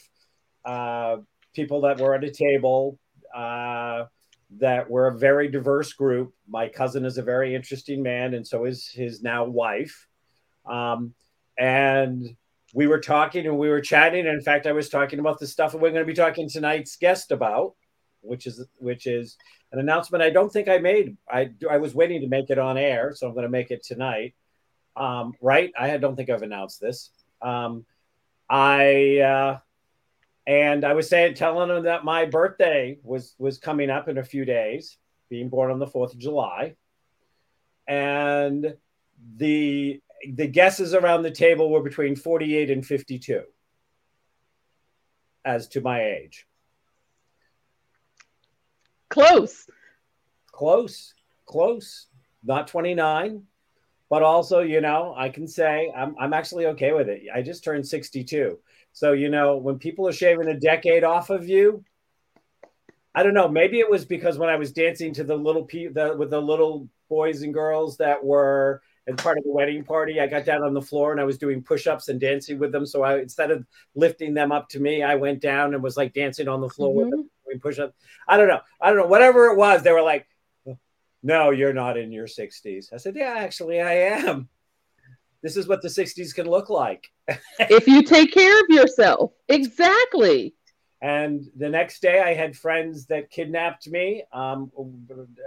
uh, 0.63 1.17
people 1.55 1.81
that 1.81 1.99
were 1.99 2.13
at 2.13 2.23
a 2.23 2.31
table 2.31 2.99
uh, 3.35 4.05
that 4.57 4.89
were 4.89 5.07
a 5.07 5.17
very 5.17 5.47
diverse 5.47 5.93
group. 5.93 6.33
My 6.47 6.67
cousin 6.67 7.05
is 7.05 7.17
a 7.17 7.23
very 7.23 7.55
interesting 7.55 8.03
man, 8.03 8.33
and 8.33 8.45
so 8.45 8.65
is 8.65 8.87
his 8.87 9.23
now 9.23 9.45
wife. 9.45 10.07
Um, 10.65 11.13
and 11.57 12.35
we 12.73 12.87
were 12.87 12.99
talking 12.99 13.47
and 13.47 13.57
we 13.57 13.69
were 13.69 13.81
chatting. 13.81 14.27
And 14.27 14.35
in 14.35 14.41
fact, 14.41 14.67
I 14.67 14.73
was 14.73 14.89
talking 14.89 15.19
about 15.19 15.39
the 15.39 15.47
stuff 15.47 15.71
that 15.71 15.79
we're 15.79 15.91
going 15.91 16.05
to 16.05 16.05
be 16.05 16.13
talking 16.13 16.49
tonight's 16.49 16.97
guest 16.97 17.31
about, 17.31 17.75
which 18.21 18.45
is 18.45 18.65
which 18.77 19.07
is 19.07 19.37
an 19.71 19.79
announcement 19.79 20.23
I 20.23 20.29
don't 20.29 20.51
think 20.51 20.67
I 20.67 20.77
made. 20.77 21.17
I 21.29 21.51
I 21.69 21.77
was 21.77 21.95
waiting 21.95 22.21
to 22.21 22.27
make 22.27 22.49
it 22.49 22.59
on 22.59 22.77
air, 22.77 23.13
so 23.15 23.27
I'm 23.27 23.33
going 23.33 23.43
to 23.43 23.49
make 23.49 23.71
it 23.71 23.83
tonight. 23.83 24.35
Um, 24.97 25.33
right? 25.41 25.71
I 25.77 25.97
don't 25.97 26.15
think 26.15 26.29
I've 26.29 26.41
announced 26.41 26.79
this. 26.79 27.11
Um, 27.41 27.85
I 28.49 29.19
uh, 29.19 29.59
and 30.47 30.85
I 30.85 30.93
was 30.93 31.09
saying, 31.09 31.33
telling 31.35 31.69
them 31.69 31.83
that 31.83 32.03
my 32.03 32.25
birthday 32.25 32.99
was 33.03 33.35
was 33.39 33.57
coming 33.57 33.89
up 33.89 34.07
in 34.07 34.17
a 34.17 34.23
few 34.23 34.45
days, 34.45 34.97
being 35.29 35.49
born 35.49 35.71
on 35.71 35.79
the 35.79 35.87
Fourth 35.87 36.13
of 36.13 36.19
July, 36.19 36.75
and 37.87 38.75
the 39.37 40.01
the 40.33 40.47
guesses 40.47 40.93
around 40.93 41.23
the 41.23 41.31
table 41.31 41.69
were 41.69 41.83
between 41.83 42.15
48 42.15 42.71
and 42.71 42.85
52 42.85 43.43
as 45.43 45.67
to 45.69 45.81
my 45.81 46.03
age. 46.03 46.47
Close. 49.09 49.69
Close. 50.51 51.13
Close. 51.45 52.07
Not 52.43 52.67
29. 52.67 53.43
But 54.09 54.23
also, 54.23 54.61
you 54.61 54.81
know, 54.81 55.13
I 55.17 55.29
can 55.29 55.47
say 55.47 55.91
I'm, 55.95 56.15
I'm 56.19 56.33
actually 56.33 56.67
okay 56.67 56.91
with 56.93 57.09
it. 57.09 57.23
I 57.33 57.41
just 57.41 57.63
turned 57.63 57.87
62. 57.87 58.57
So, 58.95 59.11
you 59.11 59.27
know, 59.27 59.57
when 59.57 59.77
people 59.77 60.07
are 60.07 60.13
shaving 60.13 60.47
a 60.47 60.57
decade 60.57 61.03
off 61.03 61.29
of 61.29 61.49
you, 61.49 61.83
I 63.13 63.23
don't 63.23 63.33
know. 63.33 63.49
Maybe 63.49 63.79
it 63.79 63.89
was 63.89 64.05
because 64.05 64.37
when 64.37 64.47
I 64.47 64.55
was 64.55 64.71
dancing 64.71 65.13
to 65.15 65.25
the 65.25 65.35
little 65.35 65.65
pe- 65.65 65.87
the, 65.87 66.15
with 66.17 66.29
the 66.29 66.41
little 66.41 66.87
boys 67.09 67.41
and 67.41 67.53
girls 67.53 67.97
that 67.97 68.23
were 68.23 68.81
and 69.05 69.17
part 69.17 69.37
of 69.37 69.43
the 69.43 69.51
wedding 69.51 69.83
party, 69.83 70.21
I 70.21 70.27
got 70.27 70.45
down 70.45 70.63
on 70.63 70.73
the 70.73 70.81
floor 70.81 71.11
and 71.11 71.19
I 71.19 71.25
was 71.25 71.37
doing 71.37 71.61
push-ups 71.61 72.07
and 72.07 72.21
dancing 72.21 72.57
with 72.57 72.71
them. 72.71 72.85
So 72.85 73.03
I 73.03 73.19
instead 73.19 73.51
of 73.51 73.65
lifting 73.95 74.33
them 74.33 74.53
up 74.53 74.69
to 74.69 74.79
me, 74.79 75.03
I 75.03 75.15
went 75.15 75.41
down 75.41 75.73
and 75.73 75.83
was 75.83 75.97
like 75.97 76.13
dancing 76.13 76.47
on 76.47 76.61
the 76.61 76.69
floor 76.69 76.91
mm-hmm. 76.91 76.99
with 76.99 77.11
them, 77.11 77.29
doing 77.45 77.59
push-ups. 77.59 77.93
I 78.29 78.37
don't 78.37 78.47
know. 78.47 78.61
I 78.79 78.87
don't 78.87 78.97
know. 78.97 79.07
Whatever 79.07 79.47
it 79.47 79.57
was, 79.57 79.83
they 79.83 79.91
were 79.91 80.03
like, 80.03 80.25
"No, 81.21 81.49
you're 81.49 81.73
not 81.73 81.97
in 81.97 82.13
your 82.13 82.27
60s." 82.27 82.93
I 82.93 82.97
said, 82.97 83.17
"Yeah, 83.17 83.35
actually, 83.39 83.81
I 83.81 83.93
am." 83.93 84.47
This 85.41 85.57
is 85.57 85.67
what 85.67 85.81
the 85.81 85.89
60s 85.89 86.33
can 86.33 86.49
look 86.49 86.69
like. 86.69 87.11
If 87.59 87.87
you 87.87 88.03
take 88.03 88.33
care 88.33 88.59
of 88.59 88.65
yourself. 88.69 89.31
Exactly. 89.47 90.55
And 91.01 91.43
the 91.55 91.69
next 91.69 92.01
day, 92.01 92.19
I 92.19 92.33
had 92.33 92.57
friends 92.57 93.05
that 93.07 93.29
kidnapped 93.29 93.87
me, 93.87 94.23
um, 94.31 94.71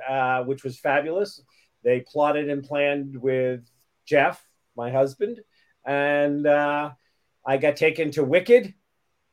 uh, 0.08 0.44
which 0.44 0.62
was 0.62 0.78
fabulous. 0.78 1.42
They 1.82 2.00
plotted 2.00 2.48
and 2.48 2.62
planned 2.62 3.16
with 3.16 3.68
Jeff, 4.06 4.44
my 4.76 4.90
husband, 4.90 5.40
and 5.84 6.46
uh, 6.46 6.90
I 7.46 7.56
got 7.56 7.76
taken 7.76 8.10
to 8.12 8.24
Wicked, 8.24 8.74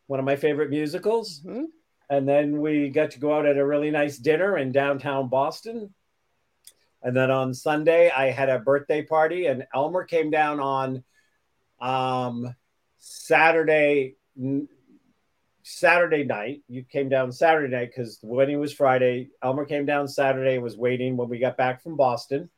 one 0.08 0.20
of 0.20 0.26
my 0.26 0.36
favorite 0.36 0.70
musicals. 0.70 1.42
Mm-hmm. 1.42 1.66
And 2.10 2.28
then 2.28 2.62
we 2.62 2.90
got 2.90 3.12
to 3.12 3.20
go 3.20 3.34
out 3.36 3.46
at 3.46 3.58
a 3.58 3.66
really 3.66 3.92
nice 3.92 4.18
dinner 4.18 4.58
in 4.58 4.72
downtown 4.72 5.28
Boston. 5.28 5.94
And 7.02 7.16
then 7.16 7.30
on 7.30 7.54
Sunday, 7.54 8.10
I 8.10 8.32
had 8.32 8.50
a 8.50 8.60
birthday 8.60 9.04
party, 9.04 9.48
and 9.48 9.66
Elmer 9.74 10.06
came 10.06 10.32
down 10.32 10.60
on 10.60 11.04
um, 11.86 12.56
Saturday 12.98 14.16
Saturday 15.64 16.24
night. 16.24 16.62
You 16.68 16.84
came 16.84 17.10
down 17.10 17.32
Saturday 17.32 17.74
night 17.76 17.90
because 17.96 18.20
the 18.20 18.28
wedding 18.28 18.60
was 18.60 18.74
Friday. 18.74 19.30
Elmer 19.44 19.66
came 19.66 19.86
down 19.86 20.08
Saturday, 20.08 20.58
was 20.58 20.78
waiting 20.78 21.18
when 21.18 21.30
we 21.30 21.40
got 21.40 21.58
back 21.58 21.82
from 21.82 21.96
Boston, 21.96 22.50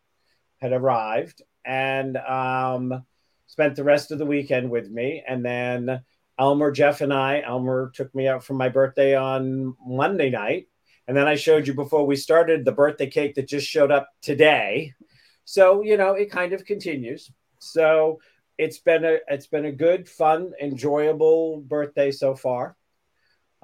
had 0.58 0.74
arrived, 0.74 1.42
and 1.66 2.18
um, 2.18 3.06
spent 3.46 3.76
the 3.76 3.84
rest 3.84 4.12
of 4.12 4.18
the 4.18 4.26
weekend 4.26 4.70
with 4.70 4.90
me. 4.90 5.24
And 5.28 5.44
then 5.44 6.02
Elmer, 6.40 6.72
Jeff, 6.72 7.02
and 7.02 7.14
I, 7.14 7.42
Elmer 7.46 7.92
took 7.94 8.14
me 8.14 8.28
out 8.28 8.44
for 8.44 8.54
my 8.54 8.70
birthday 8.70 9.16
on 9.16 9.76
Monday 9.86 10.30
night. 10.30 10.68
And 11.08 11.16
then 11.16 11.28
I 11.28 11.36
showed 11.36 11.66
you 11.66 11.74
before 11.74 12.06
we 12.06 12.18
started 12.18 12.66
the 12.66 12.74
birthday 12.74 13.10
cake 13.10 13.36
that 13.36 13.48
just 13.48 13.68
showed 13.68 13.92
up 13.92 14.10
today. 14.22 14.94
So, 15.46 15.82
you 15.82 15.96
know, 15.96 16.12
it 16.12 16.30
kind 16.30 16.52
of 16.52 16.66
continues. 16.66 17.32
So 17.60 18.20
it's 18.58 18.80
been 18.80 19.06
a 19.06 19.18
it's 19.28 19.48
been 19.48 19.66
a 19.66 19.72
good, 19.72 20.10
fun, 20.10 20.54
enjoyable 20.62 21.62
birthday 21.62 22.12
so 22.12 22.36
far. 22.36 22.76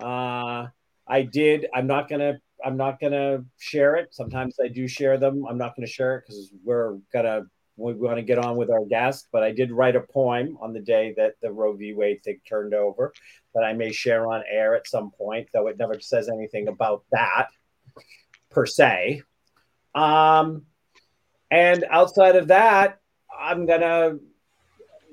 Uh, 0.01 0.67
I 1.07 1.23
did. 1.23 1.67
I'm 1.73 1.87
not 1.87 2.09
gonna. 2.09 2.39
I'm 2.63 2.77
not 2.77 2.99
gonna 2.99 3.43
share 3.57 3.95
it. 3.95 4.13
Sometimes 4.13 4.57
I 4.63 4.67
do 4.67 4.87
share 4.87 5.17
them. 5.17 5.45
I'm 5.49 5.57
not 5.57 5.75
gonna 5.75 5.87
share 5.87 6.17
it 6.17 6.23
because 6.27 6.51
we're 6.63 6.97
gonna 7.11 7.43
we 7.75 7.93
want 7.93 8.17
to 8.17 8.23
get 8.23 8.37
on 8.37 8.55
with 8.55 8.69
our 8.69 8.85
guest. 8.85 9.27
But 9.31 9.43
I 9.43 9.51
did 9.51 9.71
write 9.71 9.95
a 9.95 10.01
poem 10.01 10.57
on 10.61 10.73
the 10.73 10.79
day 10.79 11.13
that 11.17 11.33
the 11.41 11.51
Roe 11.51 11.73
v. 11.73 11.93
Wade 11.93 12.23
thing 12.23 12.39
turned 12.47 12.73
over 12.73 13.13
that 13.55 13.63
I 13.63 13.73
may 13.73 13.91
share 13.91 14.27
on 14.31 14.43
air 14.49 14.75
at 14.75 14.87
some 14.87 15.11
point, 15.11 15.49
though 15.53 15.67
it 15.67 15.77
never 15.77 15.99
says 15.99 16.29
anything 16.29 16.67
about 16.67 17.03
that 17.11 17.47
per 18.51 18.65
se. 18.65 19.23
Um, 19.95 20.63
and 21.49 21.85
outside 21.89 22.35
of 22.35 22.47
that, 22.47 22.99
I'm 23.37 23.65
gonna 23.65 24.17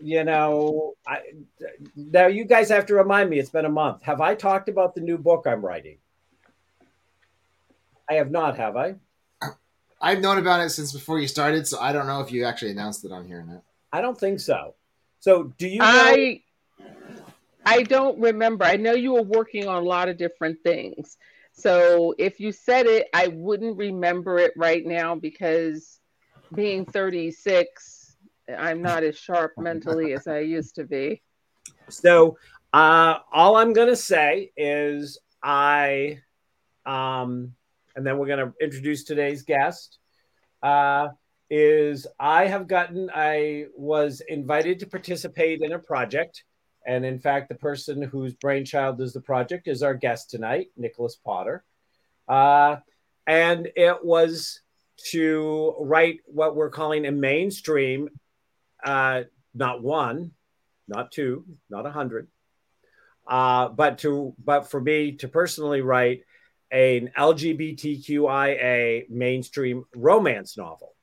you 0.02 0.24
know, 0.24 0.94
I, 1.06 1.20
now 1.94 2.26
you 2.26 2.44
guys 2.44 2.68
have 2.70 2.86
to 2.86 2.94
remind 2.94 3.30
me. 3.30 3.38
It's 3.38 3.50
been 3.50 3.64
a 3.64 3.70
month. 3.70 4.02
Have 4.02 4.20
I 4.20 4.34
talked 4.34 4.68
about 4.68 4.94
the 4.94 5.00
new 5.00 5.18
book 5.18 5.46
I'm 5.46 5.64
writing? 5.64 5.98
I 8.08 8.14
have 8.14 8.30
not. 8.30 8.56
Have 8.56 8.76
I? 8.76 8.94
I've 10.00 10.20
known 10.20 10.38
about 10.38 10.60
it 10.60 10.70
since 10.70 10.92
before 10.92 11.20
you 11.20 11.28
started, 11.28 11.66
so 11.66 11.78
I 11.78 11.92
don't 11.92 12.06
know 12.06 12.20
if 12.20 12.32
you 12.32 12.44
actually 12.44 12.70
announced 12.70 13.04
it 13.04 13.12
on 13.12 13.26
here 13.26 13.40
or 13.40 13.44
not. 13.44 13.62
I 13.92 14.00
don't 14.00 14.18
think 14.18 14.40
so. 14.40 14.74
So, 15.20 15.52
do 15.58 15.68
you? 15.68 15.78
Know- 15.78 15.84
I 15.86 16.42
I 17.66 17.82
don't 17.82 18.18
remember. 18.18 18.64
I 18.64 18.76
know 18.76 18.92
you 18.92 19.12
were 19.12 19.22
working 19.22 19.68
on 19.68 19.82
a 19.82 19.86
lot 19.86 20.08
of 20.08 20.16
different 20.16 20.62
things. 20.62 21.18
So, 21.52 22.14
if 22.16 22.40
you 22.40 22.52
said 22.52 22.86
it, 22.86 23.08
I 23.12 23.28
wouldn't 23.28 23.76
remember 23.76 24.38
it 24.38 24.52
right 24.56 24.84
now 24.84 25.14
because 25.14 26.00
being 26.54 26.86
36 26.86 27.99
I'm 28.58 28.82
not 28.82 29.02
as 29.02 29.16
sharp 29.16 29.52
mentally 29.56 30.12
as 30.12 30.26
I 30.26 30.40
used 30.40 30.74
to 30.76 30.84
be. 30.84 31.22
So, 31.88 32.38
uh, 32.72 33.18
all 33.32 33.56
I'm 33.56 33.72
going 33.72 33.88
to 33.88 33.96
say 33.96 34.52
is 34.56 35.18
I, 35.42 36.20
um, 36.86 37.54
and 37.96 38.06
then 38.06 38.18
we're 38.18 38.26
going 38.26 38.46
to 38.46 38.52
introduce 38.60 39.04
today's 39.04 39.42
guest. 39.42 39.98
Uh, 40.62 41.08
is 41.50 42.06
I 42.18 42.46
have 42.46 42.68
gotten, 42.68 43.10
I 43.12 43.66
was 43.76 44.22
invited 44.28 44.78
to 44.80 44.86
participate 44.86 45.62
in 45.62 45.72
a 45.72 45.78
project. 45.78 46.44
And 46.86 47.04
in 47.04 47.18
fact, 47.18 47.48
the 47.48 47.56
person 47.56 48.00
whose 48.02 48.34
brainchild 48.34 49.00
is 49.00 49.12
the 49.12 49.20
project 49.20 49.66
is 49.66 49.82
our 49.82 49.94
guest 49.94 50.30
tonight, 50.30 50.68
Nicholas 50.76 51.16
Potter. 51.16 51.64
Uh, 52.28 52.76
and 53.26 53.68
it 53.76 54.04
was 54.04 54.60
to 55.10 55.74
write 55.80 56.20
what 56.26 56.54
we're 56.54 56.70
calling 56.70 57.06
a 57.06 57.12
mainstream 57.12 58.08
uh, 58.84 59.22
not 59.54 59.82
one, 59.82 60.32
not 60.88 61.12
two, 61.12 61.44
not 61.68 61.86
a 61.86 61.90
hundred, 61.90 62.28
uh, 63.26 63.68
but 63.68 63.98
to 63.98 64.34
but 64.42 64.70
for 64.70 64.80
me 64.80 65.12
to 65.12 65.28
personally 65.28 65.80
write 65.80 66.22
an 66.70 67.10
LGBTQIA 67.16 69.10
mainstream 69.10 69.84
romance 69.94 70.56
novel, 70.56 70.94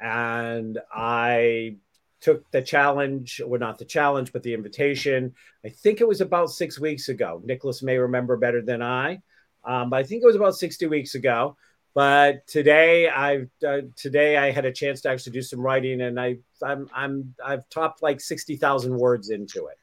and 0.00 0.78
I 0.92 1.76
took 2.20 2.50
the 2.50 2.62
challenge, 2.62 3.40
or 3.44 3.58
not 3.58 3.78
the 3.78 3.84
challenge, 3.84 4.32
but 4.32 4.42
the 4.42 4.54
invitation. 4.54 5.34
I 5.64 5.68
think 5.68 6.00
it 6.00 6.08
was 6.08 6.20
about 6.20 6.50
six 6.50 6.78
weeks 6.78 7.08
ago. 7.08 7.40
Nicholas 7.44 7.82
may 7.82 7.96
remember 7.96 8.36
better 8.36 8.60
than 8.60 8.82
I, 8.82 9.22
um, 9.64 9.90
but 9.90 9.96
I 9.96 10.02
think 10.02 10.22
it 10.22 10.26
was 10.26 10.36
about 10.36 10.56
60 10.56 10.86
weeks 10.86 11.14
ago. 11.14 11.56
But 11.98 12.46
today, 12.46 13.08
I've 13.08 13.50
uh, 13.66 13.78
today 13.96 14.36
I 14.36 14.52
had 14.52 14.64
a 14.64 14.70
chance 14.70 15.00
to 15.00 15.08
actually 15.08 15.32
do 15.32 15.42
some 15.42 15.58
writing, 15.58 16.02
and 16.02 16.20
I 16.20 16.36
I'm 16.62 16.88
I'm 16.94 17.34
I've 17.44 17.68
topped 17.70 18.04
like 18.04 18.20
60,000 18.20 18.96
words 18.96 19.30
into 19.30 19.66
it. 19.66 19.78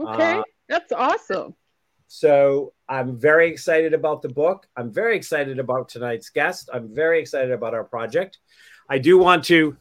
Okay, 0.00 0.38
uh, 0.38 0.42
that's 0.66 0.92
awesome. 0.92 1.54
So 2.06 2.72
I'm 2.88 3.18
very 3.18 3.50
excited 3.50 3.92
about 3.92 4.22
the 4.22 4.30
book. 4.30 4.66
I'm 4.78 4.90
very 4.90 5.14
excited 5.14 5.58
about 5.58 5.90
tonight's 5.90 6.30
guest. 6.30 6.70
I'm 6.72 6.94
very 6.94 7.20
excited 7.20 7.52
about 7.52 7.74
our 7.74 7.84
project. 7.84 8.38
I 8.88 8.96
do 8.96 9.18
want 9.18 9.44
to 9.44 9.76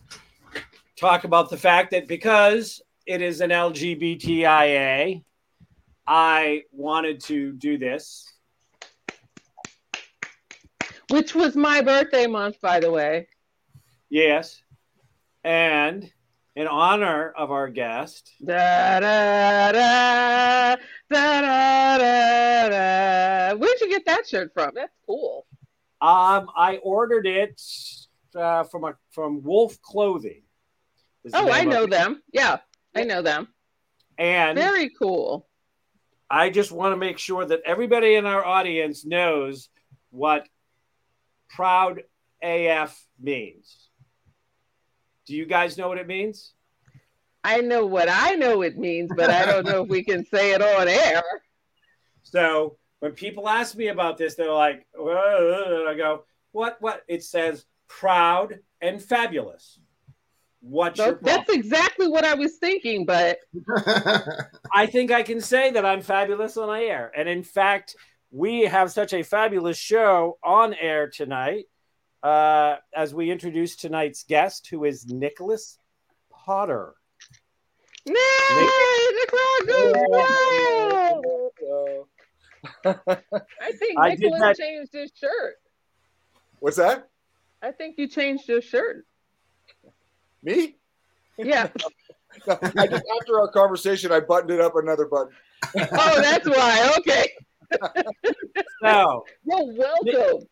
talk 0.97 1.23
about 1.23 1.49
the 1.49 1.55
fact 1.55 1.91
that 1.91 2.05
because 2.05 2.81
it 3.05 3.21
is 3.21 3.39
an 3.39 3.49
LGBTIA, 3.49 5.23
I 6.05 6.63
wanted 6.73 7.21
to 7.21 7.53
do 7.53 7.77
this. 7.77 8.32
Which 11.13 11.36
was 11.36 11.55
my 11.55 11.82
birthday 11.82 12.25
month, 12.25 12.60
by 12.60 12.79
the 12.79 12.89
way. 12.89 13.27
Yes. 14.10 14.63
And 15.43 16.12
in 16.55 16.65
honor 16.65 17.32
of 17.38 17.51
our 17.51 17.70
guest. 17.70 18.32
Da, 18.43 19.00
da, 19.00 19.72
da, 19.72 20.75
da, 21.12 21.41
da, 21.41 21.98
da, 22.00 22.70
da. 22.70 23.55
Where'd 23.55 23.79
you 23.82 23.89
get 23.89 24.08
that 24.08 24.27
shirt 24.27 24.55
from? 24.55 24.72
That's 24.74 24.98
cool. 25.05 25.46
Um, 26.01 26.50
I 26.58 26.79
ordered 26.82 27.27
it 27.27 27.62
uh, 28.36 28.63
from 28.63 28.84
a 28.84 28.96
from 29.12 29.43
Wolf 29.43 29.79
Clothing. 29.84 30.41
Oh, 31.32 31.51
I 31.51 31.63
know 31.63 31.86
them. 31.86 32.24
Yeah, 32.34 32.58
I 32.96 33.03
know 33.03 33.22
them. 33.22 33.50
And 34.17 34.58
very 34.58 34.89
cool. 34.89 35.48
I 36.27 36.50
just 36.50 36.72
want 36.72 36.93
to 36.93 36.98
make 36.98 37.20
sure 37.20 37.46
that 37.46 37.62
everybody 37.65 38.15
in 38.15 38.25
our 38.25 38.43
audience 38.43 39.05
knows 39.05 39.70
what 40.10 40.48
proud 41.55 42.03
AF 42.41 43.05
means. 43.22 43.89
Do 45.25 45.36
you 45.36 45.45
guys 45.45 45.77
know 45.77 45.88
what 45.88 45.98
it 45.98 46.07
means? 46.07 46.53
I 47.43 47.62
know 47.62 47.86
what 47.86 48.10
I 48.10 48.36
know 48.36 48.62
it 48.62 48.77
means, 48.77 49.12
but 49.15 49.29
I 49.29 49.45
don't 49.45 49.65
know 49.65 49.83
if 49.83 49.89
we 49.89 50.03
can 50.03 50.25
say 50.25 50.53
it 50.53 50.62
on 50.62 50.88
air. 50.88 51.24
So 52.24 52.77
when 53.00 53.12
people 53.12 53.50
ask 53.50 53.75
me 53.75 53.88
about 53.88 54.17
this, 54.17 54.36
they're 54.36 54.51
like, 54.51 54.86
I 54.98 55.93
go, 55.98 56.24
what, 56.51 56.77
what? 56.79 57.03
It 57.07 57.24
says 57.24 57.65
proud 57.88 58.60
and 58.81 59.01
fabulous. 59.01 59.79
What's 60.62 60.98
that's, 60.98 61.22
that's 61.22 61.50
exactly 61.50 62.07
what 62.07 62.24
I 62.24 62.36
was 62.36 62.55
thinking, 62.55 63.05
but 63.05 63.39
I 64.74 64.86
think 64.86 65.12
I 65.12 65.22
can 65.22 65.41
say 65.41 65.72
that 65.72 65.86
I'm 65.86 66.01
fabulous 66.01 66.55
on 66.55 66.74
air. 66.74 67.12
And 67.15 67.27
in 67.27 67.43
fact, 67.43 67.98
we 68.33 68.63
have 68.63 68.91
such 68.91 69.13
a 69.13 69.21
fabulous 69.21 69.77
show 69.77 70.39
on 70.43 70.73
air 70.73 71.07
tonight 71.07 71.65
uh, 72.23 72.77
as 72.93 73.13
we 73.13 73.29
introduce 73.29 73.75
tonight's 73.75 74.23
guest, 74.23 74.67
who 74.71 74.85
is 74.85 75.05
Nicholas 75.05 75.77
Potter. 76.31 76.95
Nick, 78.07 78.17
Nicholas, 78.57 79.37
I 82.85 83.71
think 83.73 83.99
I 83.99 84.15
Nicholas 84.15 84.57
changed 84.57 84.93
his 84.93 85.11
shirt. 85.15 85.55
What's 86.59 86.77
that? 86.77 87.07
I 87.61 87.71
think 87.71 87.99
you 87.99 88.07
changed 88.07 88.49
your 88.49 88.61
shirt. 88.61 89.05
Me? 90.41 90.75
Yeah. 91.37 91.69
no, 92.47 92.57
I 92.77 92.87
just 92.87 93.03
after 93.21 93.39
our 93.39 93.51
conversation, 93.51 94.11
I 94.11 94.21
buttoned 94.21 94.49
it 94.51 94.59
up 94.59 94.75
another 94.75 95.05
button. 95.05 95.33
oh, 95.75 96.21
that's 96.21 96.49
why. 96.49 96.95
Okay. 96.97 97.29
so, 98.82 99.25
well, 99.43 99.75
welcome. 99.75 100.48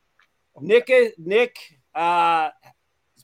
Nick, 0.59 0.91
Nick, 1.17 1.57
uh, 1.95 2.49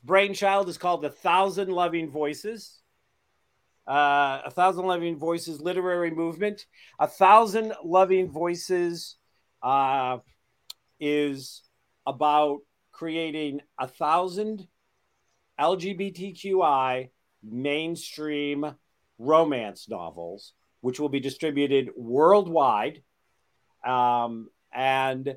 brainchild 0.04 0.70
is 0.70 0.78
called 0.78 1.02
"The 1.02 1.10
Thousand 1.10 1.70
Loving 1.70 2.10
Voices." 2.10 2.82
Uh, 3.88 4.42
a 4.44 4.52
thousand 4.52 4.86
loving 4.86 5.16
voices 5.16 5.62
literary 5.62 6.12
movement. 6.12 6.66
A 7.00 7.08
thousand 7.08 7.74
loving 7.86 8.30
voices 8.30 9.16
uh, 9.64 10.18
is 11.00 11.62
about 12.06 12.60
creating 12.92 13.62
a 13.80 13.88
thousand 13.88 14.68
LGBTQI 15.58 17.10
mainstream 17.42 18.76
romance 19.18 19.88
novels, 19.88 20.52
which 20.82 21.00
will 21.00 21.10
be 21.10 21.22
distributed 21.22 21.90
worldwide. 21.96 23.04
Um, 23.88 24.50
and 24.74 25.36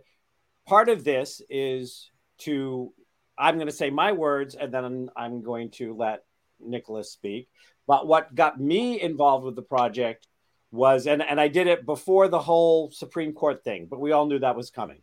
part 0.67 0.89
of 0.89 1.05
this 1.05 1.41
is 1.49 2.11
to, 2.39 2.93
I'm 3.39 3.57
going 3.57 3.69
to 3.69 3.73
say 3.73 3.91
my 3.91 4.13
words 4.13 4.55
and 4.55 4.75
then 4.75 5.11
I'm 5.17 5.43
going 5.43 5.71
to 5.73 5.95
let 5.95 6.25
Nicholas 6.59 7.13
speak. 7.13 7.49
But 7.87 8.07
what 8.07 8.35
got 8.35 8.61
me 8.61 9.01
involved 9.01 9.45
with 9.45 9.57
the 9.57 9.63
project 9.63 10.27
was, 10.71 11.07
and, 11.07 11.23
and 11.23 11.41
I 11.41 11.49
did 11.49 11.67
it 11.67 11.87
before 11.87 12.29
the 12.29 12.39
whole 12.41 12.91
Supreme 12.91 13.33
Court 13.33 13.65
thing, 13.65 13.87
but 13.91 14.01
we 14.01 14.13
all 14.13 14.27
knew 14.27 14.39
that 14.39 14.57
was 14.57 14.71
coming, 14.71 15.03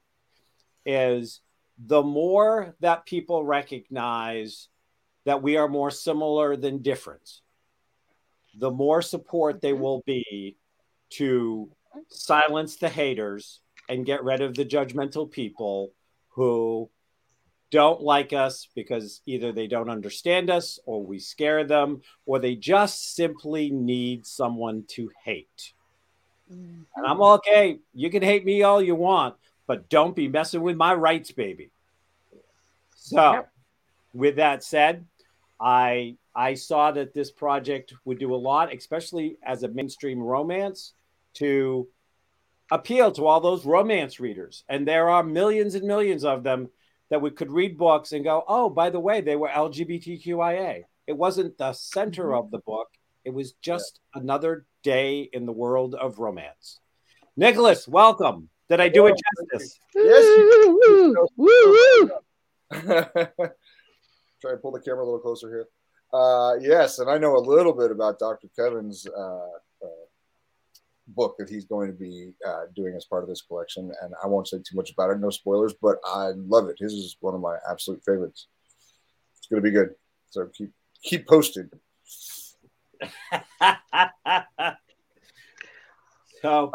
is 0.86 1.42
the 1.78 2.04
more 2.04 2.76
that 2.80 3.06
people 3.06 3.44
recognize 3.44 4.70
that 5.26 5.42
we 5.42 5.58
are 5.58 5.68
more 5.68 5.92
similar 5.92 6.56
than 6.56 6.82
different, 6.82 7.42
the 8.58 8.72
more 8.72 9.02
support 9.02 9.62
they 9.62 9.74
will 9.74 10.02
be 10.06 10.58
to 11.10 11.70
silence 12.10 12.78
the 12.78 12.90
haters 12.90 13.62
and 13.90 14.06
get 14.06 14.24
rid 14.24 14.42
of 14.42 14.56
the 14.56 14.66
judgmental 14.66 15.30
people 15.30 15.92
who 16.30 16.90
don't 17.70 18.02
like 18.02 18.32
us 18.32 18.68
because 18.76 19.22
either 19.26 19.52
they 19.52 19.68
don't 19.68 19.90
understand 19.90 20.50
us 20.50 20.80
or 20.86 21.04
we 21.04 21.20
scare 21.20 21.64
them 21.64 22.02
or 22.26 22.40
they 22.40 22.56
just 22.56 23.16
simply 23.16 23.70
need 23.70 24.26
someone 24.26 24.84
to 24.88 25.10
hate. 25.24 25.74
Mm-hmm. 26.52 26.84
And 26.96 27.06
I'm 27.06 27.22
okay. 27.22 27.80
You 27.94 28.10
can 28.10 28.24
hate 28.24 28.46
me 28.46 28.64
all 28.64 28.82
you 28.82 28.96
want, 28.96 29.36
but 29.68 29.90
don't 29.90 30.16
be 30.16 30.28
messing 30.28 30.62
with 30.62 30.78
my 30.78 30.94
rights, 30.94 31.32
baby. 31.32 31.72
So, 32.96 33.34
yep. 33.34 33.52
with 34.14 34.38
that 34.38 34.64
said, 34.64 35.06
I 35.60 36.16
I 36.36 36.54
saw 36.54 36.92
that 36.92 37.14
this 37.14 37.32
project 37.32 37.94
would 38.06 38.20
do 38.20 38.34
a 38.34 38.38
lot, 38.38 38.74
especially 38.74 39.38
as 39.44 39.64
a 39.64 39.68
mainstream 39.68 40.20
romance, 40.20 40.94
to 41.38 41.88
appeal 42.72 43.12
to 43.14 43.26
all 43.26 43.40
those 43.40 43.66
romance 43.66 44.20
readers. 44.20 44.64
And 44.68 44.88
there 44.88 45.10
are 45.10 45.24
millions 45.24 45.76
and 45.76 45.88
millions 45.88 46.24
of 46.24 46.44
them 46.44 46.70
that 47.10 47.22
we 47.22 47.32
could 47.32 47.52
read 47.52 47.78
books 47.78 48.12
and 48.12 48.24
go, 48.24 48.44
oh, 48.48 48.70
by 48.70 48.90
the 48.90 49.00
way, 49.00 49.22
they 49.22 49.36
were 49.36 49.48
LGBTQIA. 49.48 50.84
It 51.08 51.18
wasn't 51.18 51.58
the 51.58 51.74
center 51.74 52.26
mm-hmm. 52.26 52.46
of 52.46 52.52
the 52.52 52.60
book. 52.60 52.88
It 53.24 53.34
was 53.34 53.54
just 53.62 54.00
yeah. 54.16 54.22
another 54.22 54.66
day 54.84 55.30
in 55.32 55.46
the 55.46 55.54
world 55.54 55.96
of 55.96 56.20
romance. 56.20 56.80
Nicholas, 57.36 57.88
welcome. 57.88 58.50
Did 58.70 58.82
I 58.82 58.90
do 58.90 59.08
it 59.08 59.16
justice? 59.52 59.80
Yes. 59.96 60.24
try 64.42 64.52
to 64.52 64.58
pull 64.58 64.72
the 64.72 64.82
camera 64.82 65.04
a 65.04 65.06
little 65.06 65.20
closer 65.20 65.50
here. 65.50 65.68
Uh, 66.14 66.56
yes, 66.60 67.00
and 67.00 67.10
I 67.10 67.18
know 67.18 67.36
a 67.36 67.40
little 67.40 67.74
bit 67.74 67.92
about 67.92 68.20
Dr. 68.20 68.48
Kevin's 68.56 69.08
uh, 69.08 69.22
uh, 69.22 69.48
book 71.08 71.36
that 71.40 71.50
he's 71.50 71.66
going 71.66 71.88
to 71.88 71.98
be 71.98 72.34
uh, 72.46 72.64
doing 72.76 72.96
as 72.96 73.06
part 73.06 73.24
of 73.24 73.30
this 73.30 73.42
collection, 73.42 73.92
and 74.02 74.14
I 74.24 74.28
won't 74.28 74.48
say 74.48 74.58
too 74.58 74.76
much 74.76 74.92
about 74.92 75.12
it. 75.12 75.20
No 75.20 75.30
spoilers, 75.30 75.74
but 75.82 75.98
I 76.06 76.32
love 76.36 76.68
it. 76.68 76.78
His 76.80 76.94
is 76.94 77.18
one 77.20 77.36
of 77.36 77.42
my 77.42 77.58
absolute 77.70 78.02
favorites. 78.06 78.48
It's 79.38 79.48
going 79.48 79.62
to 79.62 79.70
be 79.70 79.72
good. 79.72 79.96
So 80.30 80.48
keep 80.54 80.72
keep 81.04 81.28
posted. 81.28 81.70
so, 86.42 86.72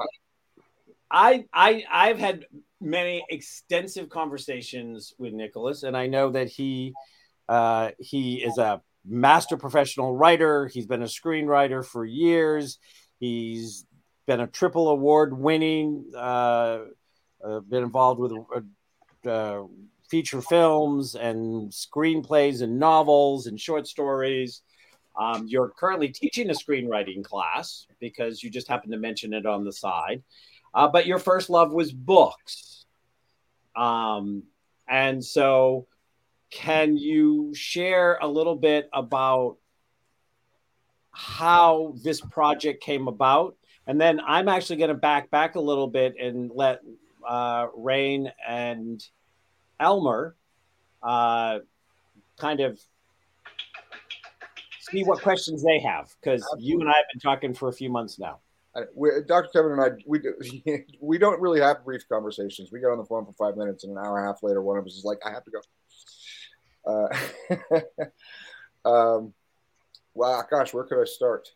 I 1.10 1.44
I 1.52 1.84
I've 1.90 2.18
had 2.18 2.46
many 2.80 3.24
extensive 3.28 4.08
conversations 4.08 5.14
with 5.18 5.32
Nicholas, 5.32 5.82
and 5.82 5.96
I 5.96 6.06
know 6.06 6.30
that 6.30 6.48
he 6.48 6.94
uh, 7.48 7.90
he 7.98 8.42
is 8.42 8.58
a 8.58 8.80
master 9.04 9.56
professional 9.56 10.16
writer. 10.16 10.68
He's 10.68 10.86
been 10.86 11.02
a 11.02 11.06
screenwriter 11.06 11.84
for 11.84 12.04
years. 12.04 12.78
He's 13.18 13.86
been 14.26 14.40
a 14.40 14.46
triple 14.46 14.88
award 14.88 15.36
winning, 15.36 16.04
uh, 16.14 16.80
uh, 17.44 17.60
been 17.60 17.82
involved 17.82 18.20
with 18.20 18.32
uh, 18.32 19.28
uh, 19.28 19.64
feature 20.08 20.42
films 20.42 21.14
and 21.14 21.70
screenplays 21.72 22.62
and 22.62 22.78
novels 22.78 23.46
and 23.46 23.60
short 23.60 23.86
stories. 23.86 24.62
Um, 25.18 25.46
you're 25.46 25.68
currently 25.70 26.08
teaching 26.08 26.50
a 26.50 26.54
screenwriting 26.54 27.24
class 27.24 27.86
because 28.00 28.42
you 28.42 28.50
just 28.50 28.68
happened 28.68 28.92
to 28.92 28.98
mention 28.98 29.32
it 29.34 29.46
on 29.46 29.64
the 29.64 29.72
side. 29.72 30.22
Uh, 30.74 30.88
but 30.88 31.06
your 31.06 31.18
first 31.18 31.50
love 31.50 31.72
was 31.72 31.92
books. 31.92 32.86
Um, 33.76 34.44
and 34.88 35.22
so 35.24 35.86
can 36.50 36.96
you 36.96 37.54
share 37.54 38.18
a 38.20 38.28
little 38.28 38.56
bit 38.56 38.88
about 38.92 39.56
how 41.10 41.94
this 42.02 42.20
project 42.20 42.82
came 42.82 43.08
about, 43.08 43.56
and 43.86 44.00
then 44.00 44.20
I'm 44.20 44.48
actually 44.48 44.76
going 44.76 44.88
to 44.88 44.94
back 44.94 45.30
back 45.30 45.54
a 45.54 45.60
little 45.60 45.88
bit 45.88 46.14
and 46.20 46.50
let 46.54 46.80
uh, 47.26 47.68
Rain 47.76 48.32
and 48.46 49.04
Elmer 49.80 50.36
uh, 51.02 51.58
kind 52.38 52.60
of 52.60 52.80
see 54.80 55.04
what 55.04 55.22
questions 55.22 55.62
they 55.62 55.80
have 55.80 56.14
because 56.20 56.44
you 56.58 56.80
and 56.80 56.88
I 56.88 56.96
have 56.96 57.06
been 57.12 57.20
talking 57.20 57.54
for 57.54 57.68
a 57.68 57.72
few 57.72 57.90
months 57.90 58.18
now. 58.18 58.40
Dr. 58.74 59.48
Kevin 59.52 59.72
and 59.72 59.80
I, 59.80 59.88
we 60.06 60.18
do, 60.18 60.34
we 61.00 61.18
don't 61.18 61.40
really 61.40 61.60
have 61.60 61.84
brief 61.84 62.08
conversations. 62.08 62.70
We 62.72 62.80
get 62.80 62.86
on 62.86 62.98
the 62.98 63.04
phone 63.04 63.26
for 63.26 63.32
five 63.32 63.56
minutes, 63.56 63.84
and 63.84 63.92
an 63.92 63.98
hour 63.98 64.18
and 64.18 64.26
a 64.26 64.32
half 64.32 64.42
later, 64.42 64.62
one 64.62 64.78
of 64.78 64.86
us 64.86 64.94
is 64.94 65.04
like, 65.04 65.18
"I 65.26 65.30
have 65.30 65.44
to 65.44 65.50
go." 65.50 65.60
Uh, 68.84 68.88
um, 68.88 69.34
wow, 70.14 70.42
gosh, 70.50 70.72
where 70.72 70.84
could 70.84 71.00
I 71.00 71.04
start? 71.04 71.48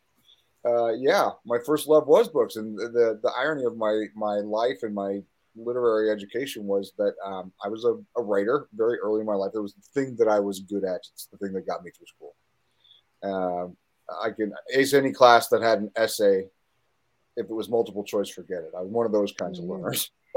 Uh, 0.66 0.92
yeah, 0.94 1.30
my 1.44 1.58
first 1.64 1.86
love 1.86 2.08
was 2.08 2.28
books, 2.28 2.56
and 2.56 2.76
the 2.76 3.20
the 3.22 3.32
irony 3.38 3.64
of 3.64 3.76
my 3.76 4.06
my 4.16 4.36
life 4.36 4.78
and 4.82 4.94
my 4.94 5.20
literary 5.54 6.10
education 6.10 6.64
was 6.64 6.92
that 6.98 7.14
um, 7.24 7.52
I 7.64 7.68
was 7.68 7.84
a, 7.84 7.94
a, 8.18 8.22
writer 8.22 8.68
very 8.74 8.98
early 8.98 9.20
in 9.20 9.26
my 9.26 9.34
life. 9.34 9.52
It 9.54 9.60
was 9.60 9.74
the 9.74 10.00
thing 10.00 10.16
that 10.18 10.28
I 10.28 10.38
was 10.38 10.60
good 10.60 10.84
at. 10.84 11.00
It's 11.14 11.28
the 11.32 11.38
thing 11.38 11.52
that 11.54 11.66
got 11.66 11.82
me 11.82 11.90
through 11.90 12.06
school. 12.06 12.34
Um, 13.22 13.76
I 14.22 14.30
can 14.30 14.52
ace 14.74 14.92
any 14.92 15.12
class 15.12 15.48
that 15.48 15.62
had 15.62 15.78
an 15.78 15.90
essay. 15.96 16.44
If 17.36 17.46
it 17.46 17.54
was 17.54 17.68
multiple 17.68 18.04
choice, 18.04 18.28
forget 18.28 18.58
it. 18.58 18.72
I 18.76 18.80
was 18.80 18.90
one 18.90 19.06
of 19.06 19.12
those 19.12 19.32
kinds 19.32 19.60
mm-hmm. 19.60 19.70
of 19.70 19.80
learners. 19.80 20.10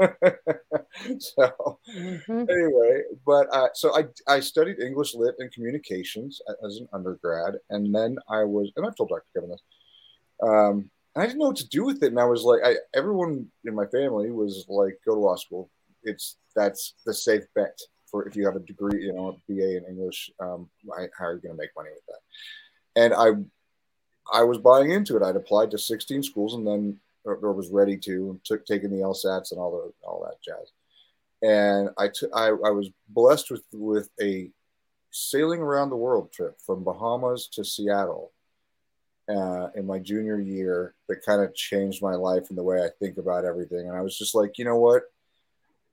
so 1.18 1.78
mm-hmm. 1.94 2.44
anyway, 2.48 3.02
but 3.26 3.46
uh, 3.52 3.68
so 3.74 3.94
I 3.96 4.04
I 4.26 4.40
studied 4.40 4.80
English 4.80 5.14
lit 5.14 5.34
and 5.38 5.52
communications 5.52 6.40
as 6.64 6.76
an 6.76 6.88
undergrad, 6.92 7.54
and 7.68 7.94
then 7.94 8.16
I 8.28 8.44
was, 8.44 8.70
and 8.76 8.86
I've 8.86 8.96
told 8.96 9.10
Dr. 9.10 9.24
Kevin 9.34 9.50
this. 9.50 9.62
Um, 10.42 10.90
and 11.14 11.22
I 11.22 11.26
didn't 11.26 11.38
know 11.38 11.48
what 11.48 11.56
to 11.56 11.68
do 11.68 11.84
with 11.84 12.02
it, 12.02 12.08
and 12.08 12.20
I 12.20 12.24
was 12.24 12.44
like, 12.44 12.60
I, 12.64 12.76
everyone 12.94 13.50
in 13.64 13.74
my 13.74 13.86
family 13.86 14.30
was 14.30 14.64
like, 14.68 14.98
go 15.04 15.14
to 15.14 15.20
law 15.20 15.36
school. 15.36 15.70
It's 16.02 16.36
that's 16.56 16.94
the 17.04 17.12
safe 17.12 17.44
bet 17.54 17.78
for 18.10 18.26
if 18.26 18.34
you 18.36 18.46
have 18.46 18.56
a 18.56 18.60
degree, 18.60 19.04
you 19.04 19.12
know, 19.12 19.28
a 19.28 19.52
BA 19.52 19.76
in 19.76 19.84
English. 19.84 20.30
Um, 20.40 20.68
how 21.18 21.26
are 21.26 21.34
you 21.34 21.40
going 21.40 21.54
to 21.54 21.60
make 21.60 21.70
money 21.76 21.90
with 21.92 22.06
that? 22.06 22.20
and 22.96 23.14
I 23.14 23.30
I 24.32 24.44
was 24.44 24.58
buying 24.58 24.90
into 24.90 25.16
it. 25.16 25.22
I'd 25.22 25.36
applied 25.36 25.70
to 25.72 25.78
16 25.78 26.22
schools 26.22 26.54
and 26.54 26.66
then 26.66 26.98
or, 27.24 27.36
or 27.36 27.52
was 27.52 27.70
ready 27.70 27.96
to 27.98 28.40
took 28.44 28.64
taking 28.64 28.90
the 28.90 29.02
LSATs 29.02 29.50
and 29.50 29.60
all 29.60 29.70
the 29.72 30.06
all 30.06 30.24
that 30.24 30.42
jazz. 30.42 30.72
And 31.42 31.88
I, 31.96 32.08
t- 32.08 32.26
I, 32.34 32.48
I 32.48 32.70
was 32.70 32.90
blessed 33.08 33.50
with 33.50 33.64
with 33.72 34.10
a 34.20 34.50
sailing 35.10 35.60
around 35.60 35.90
the 35.90 35.96
world 35.96 36.32
trip 36.32 36.60
from 36.64 36.84
Bahamas 36.84 37.48
to 37.54 37.64
Seattle 37.64 38.32
uh, 39.30 39.68
in 39.76 39.86
my 39.86 39.98
junior 39.98 40.40
year 40.40 40.94
that 41.08 41.24
kind 41.24 41.40
of 41.40 41.54
changed 41.54 42.02
my 42.02 42.14
life 42.14 42.48
and 42.48 42.58
the 42.58 42.62
way 42.62 42.82
I 42.82 42.88
think 42.98 43.16
about 43.18 43.44
everything. 43.44 43.88
And 43.88 43.96
I 43.96 44.00
was 44.00 44.18
just 44.18 44.34
like, 44.34 44.58
you 44.58 44.64
know 44.64 44.78
what? 44.78 45.02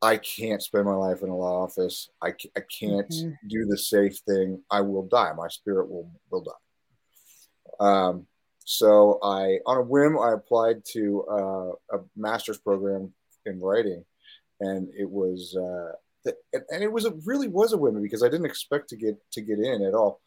I 0.02 0.18
can't 0.18 0.62
spend 0.62 0.86
my 0.86 0.94
life 0.94 1.22
in 1.24 1.30
a 1.30 1.36
law 1.36 1.64
office. 1.64 2.10
I, 2.22 2.30
I 2.56 2.62
can't 2.80 3.10
mm-hmm. 3.10 3.48
do 3.48 3.66
the 3.66 3.78
safe 3.78 4.18
thing. 4.20 4.62
I 4.70 4.82
will 4.82 5.08
die. 5.08 5.34
My 5.36 5.48
spirit 5.48 5.90
will 5.90 6.12
will 6.30 6.44
die. 6.44 6.52
Um, 7.80 8.28
so 8.70 9.20
I, 9.24 9.60
on 9.66 9.78
a 9.78 9.82
whim, 9.82 10.20
I 10.20 10.34
applied 10.34 10.84
to 10.94 11.26
uh, 11.32 11.98
a 11.98 12.02
master's 12.16 12.58
program 12.58 13.14
in 13.46 13.62
writing, 13.62 14.04
and 14.60 14.90
it 14.98 15.10
was, 15.10 15.56
uh, 15.56 16.32
and 16.52 16.84
it 16.84 16.92
was 16.92 17.06
a, 17.06 17.14
really 17.26 17.48
was 17.48 17.72
a 17.74 17.78
whim 17.78 18.02
because 18.02 18.24
I 18.24 18.30
didn't 18.30 18.46
expect 18.46 18.90
to 18.90 18.98
get 18.98 19.16
to 19.32 19.42
get 19.42 19.60
in 19.60 19.84
at 19.84 19.94
all. 19.94 20.20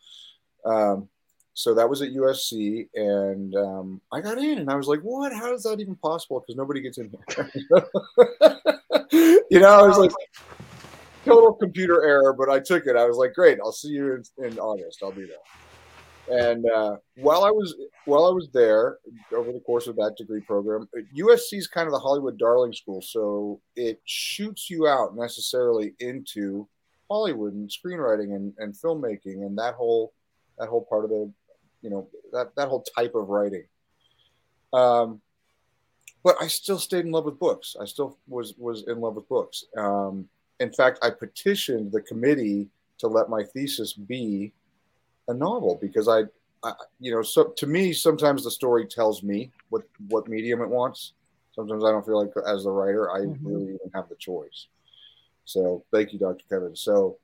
Um, 0.64 1.08
so 1.54 1.74
that 1.74 1.88
was 1.88 2.02
at 2.02 2.10
USC, 2.10 2.88
and 2.94 3.54
um, 3.56 4.00
I 4.12 4.20
got 4.20 4.38
in, 4.38 4.58
and 4.58 4.70
I 4.70 4.76
was 4.76 4.86
like, 4.86 5.00
"What? 5.00 5.32
How 5.32 5.52
is 5.52 5.64
that 5.64 5.80
even 5.80 5.96
possible?" 5.96 6.40
Because 6.40 6.56
nobody 6.56 6.80
gets 6.80 6.98
in 6.98 7.10
here. 7.34 7.50
you 9.50 9.60
know, 9.60 9.68
I 9.68 9.86
was 9.86 9.98
like, 9.98 10.12
total 11.24 11.52
computer 11.54 12.04
error, 12.04 12.32
but 12.32 12.48
I 12.48 12.60
took 12.60 12.86
it. 12.86 12.96
I 12.96 13.04
was 13.04 13.16
like, 13.16 13.34
"Great, 13.34 13.58
I'll 13.62 13.72
see 13.72 13.88
you 13.88 14.14
in, 14.38 14.44
in 14.44 14.58
August. 14.58 15.00
I'll 15.02 15.12
be 15.12 15.26
there." 15.26 15.36
And 16.30 16.64
uh, 16.70 16.96
while 17.16 17.42
I 17.42 17.50
was 17.50 17.74
while 18.04 18.26
I 18.26 18.30
was 18.30 18.48
there 18.52 18.98
over 19.34 19.52
the 19.52 19.60
course 19.60 19.88
of 19.88 19.96
that 19.96 20.14
degree 20.16 20.40
program, 20.40 20.88
USC 21.16 21.54
is 21.54 21.66
kind 21.66 21.88
of 21.88 21.92
the 21.92 21.98
Hollywood 21.98 22.38
darling 22.38 22.72
school, 22.72 23.02
so 23.02 23.60
it 23.74 24.00
shoots 24.04 24.70
you 24.70 24.86
out 24.86 25.16
necessarily 25.16 25.94
into 25.98 26.68
Hollywood 27.10 27.54
and 27.54 27.68
screenwriting 27.68 28.36
and, 28.36 28.54
and 28.58 28.72
filmmaking 28.72 29.44
and 29.44 29.58
that 29.58 29.74
whole 29.74 30.12
that 30.58 30.68
whole 30.68 30.86
part 30.88 31.04
of 31.04 31.10
the 31.10 31.32
you 31.82 31.90
know 31.90 32.08
that 32.32 32.54
that 32.56 32.68
whole 32.68 32.82
type 32.96 33.14
of 33.14 33.28
writing. 33.28 33.64
Um, 34.72 35.20
but 36.22 36.36
I 36.40 36.48
still 36.48 36.78
stayed 36.78 37.06
in 37.06 37.12
love 37.12 37.24
with 37.24 37.38
books. 37.38 37.76
I 37.80 37.86
still 37.86 38.18
was 38.28 38.54
was 38.58 38.84
in 38.86 39.00
love 39.00 39.16
with 39.16 39.28
books. 39.28 39.64
Um, 39.76 40.28
in 40.60 40.72
fact, 40.72 40.98
I 41.02 41.10
petitioned 41.10 41.92
the 41.92 42.02
committee 42.02 42.68
to 42.98 43.08
let 43.08 43.30
my 43.30 43.42
thesis 43.42 43.94
be 43.94 44.52
a 45.28 45.34
novel 45.34 45.78
because 45.80 46.06
I, 46.06 46.24
I, 46.62 46.72
you 46.98 47.10
know, 47.10 47.22
so 47.22 47.44
to 47.56 47.66
me, 47.66 47.94
sometimes 47.94 48.44
the 48.44 48.50
story 48.50 48.86
tells 48.86 49.22
me 49.22 49.50
what 49.70 49.82
what 50.08 50.28
medium 50.28 50.60
it 50.60 50.68
wants. 50.68 51.12
Sometimes 51.54 51.82
I 51.84 51.90
don't 51.90 52.04
feel 52.04 52.22
like 52.22 52.32
as 52.46 52.64
the 52.64 52.70
writer 52.70 53.10
I 53.10 53.20
mm-hmm. 53.20 53.46
really 53.46 53.64
even 53.64 53.90
have 53.94 54.08
the 54.08 54.16
choice. 54.16 54.66
So 55.46 55.84
thank 55.92 56.12
you, 56.12 56.18
Dr. 56.18 56.44
Kevin. 56.48 56.76
So 56.76 57.18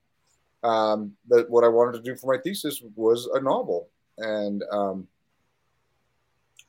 um, 0.62 1.12
that 1.28 1.48
what 1.48 1.64
I 1.64 1.68
wanted 1.68 1.92
to 1.92 2.02
do 2.02 2.16
for 2.16 2.34
my 2.34 2.40
thesis 2.42 2.82
was 2.96 3.28
a 3.34 3.40
novel, 3.40 3.88
and 4.18 4.62
um, 4.70 5.08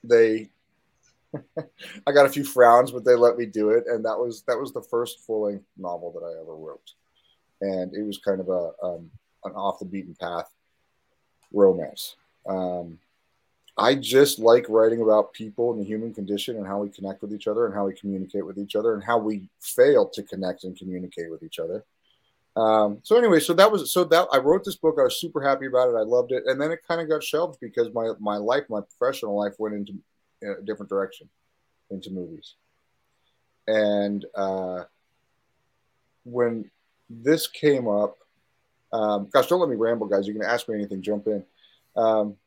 they. 0.04 0.50
I 2.08 2.12
got 2.14 2.26
a 2.26 2.30
few 2.30 2.46
frowns, 2.46 2.92
but 2.92 3.04
they 3.04 3.14
let 3.14 3.38
me 3.38 3.46
do 3.46 3.70
it, 3.72 3.84
and 3.88 4.04
that 4.06 4.18
was 4.18 4.44
that 4.44 4.58
was 4.58 4.72
the 4.72 4.82
first 4.82 5.20
full 5.26 5.44
length 5.44 5.66
novel 5.78 6.12
that 6.14 6.26
I 6.26 6.40
ever 6.42 6.56
wrote, 6.56 6.94
and 7.62 7.94
it 7.94 8.04
was 8.04 8.18
kind 8.18 8.40
of 8.40 8.48
a 8.50 8.72
um, 8.82 9.12
an 9.44 9.52
off 9.52 9.80
the 9.80 9.86
beaten 9.86 10.16
path 10.16 10.50
romance. 11.52 12.16
Um, 12.48 12.98
I 13.78 13.94
just 13.94 14.40
like 14.40 14.66
writing 14.70 15.02
about 15.02 15.34
people 15.34 15.72
and 15.72 15.80
the 15.80 15.86
human 15.86 16.14
condition 16.14 16.58
and 16.58 16.66
how 16.66 16.80
we 16.80 16.90
connect 16.90 17.22
with 17.22 17.32
each 17.32 17.48
other 17.48 17.66
and 17.66 17.76
how 17.76 17.86
we 17.86 17.94
communicate 17.94 18.46
with 18.46 18.58
each 18.58 18.76
other 18.76 18.96
and 18.96 19.04
how 19.04 19.20
we 19.20 19.50
fail 19.62 20.08
to 20.10 20.24
connect 20.24 20.64
and 20.64 20.76
communicate 20.76 21.30
with 21.30 21.44
each 21.44 21.60
other. 21.60 21.84
Um, 22.58 23.00
so 23.04 23.18
anyway, 23.18 23.40
so 23.40 23.54
that 23.54 23.72
was 23.72 23.92
so 23.92 24.04
that 24.06 24.28
I 24.34 24.38
wrote 24.38 24.64
this 24.66 24.76
book. 24.76 24.98
I 25.00 25.04
was 25.04 25.22
super 25.22 25.42
happy 25.42 25.68
about 25.68 25.90
it. 25.90 25.96
I 25.96 26.02
loved 26.02 26.32
it, 26.32 26.44
and 26.48 26.60
then 26.60 26.72
it 26.72 26.80
kind 26.88 27.00
of 27.00 27.08
got 27.08 27.24
shelved 27.24 27.60
because 27.62 27.94
my 27.94 28.12
my 28.20 28.38
life, 28.38 28.64
my 28.70 28.82
professional 28.82 29.38
life, 29.38 29.54
went 29.60 29.76
into 29.76 29.94
a 30.44 30.62
different 30.64 30.90
direction, 30.90 31.30
into 31.92 32.10
movies. 32.10 32.56
And 33.68 34.26
uh, 34.34 34.86
when 36.24 36.72
this 37.10 37.48
came 37.48 37.88
up, 37.88 38.18
um, 38.92 39.30
gosh, 39.32 39.48
don't 39.48 39.60
let 39.60 39.70
me 39.70 39.76
ramble, 39.76 40.08
guys. 40.08 40.28
You 40.28 40.34
can 40.34 40.44
ask 40.44 40.68
me 40.68 40.76
anything. 40.76 41.02
Jump 41.02 41.28
in. 41.28 41.44
Um, 41.96 42.38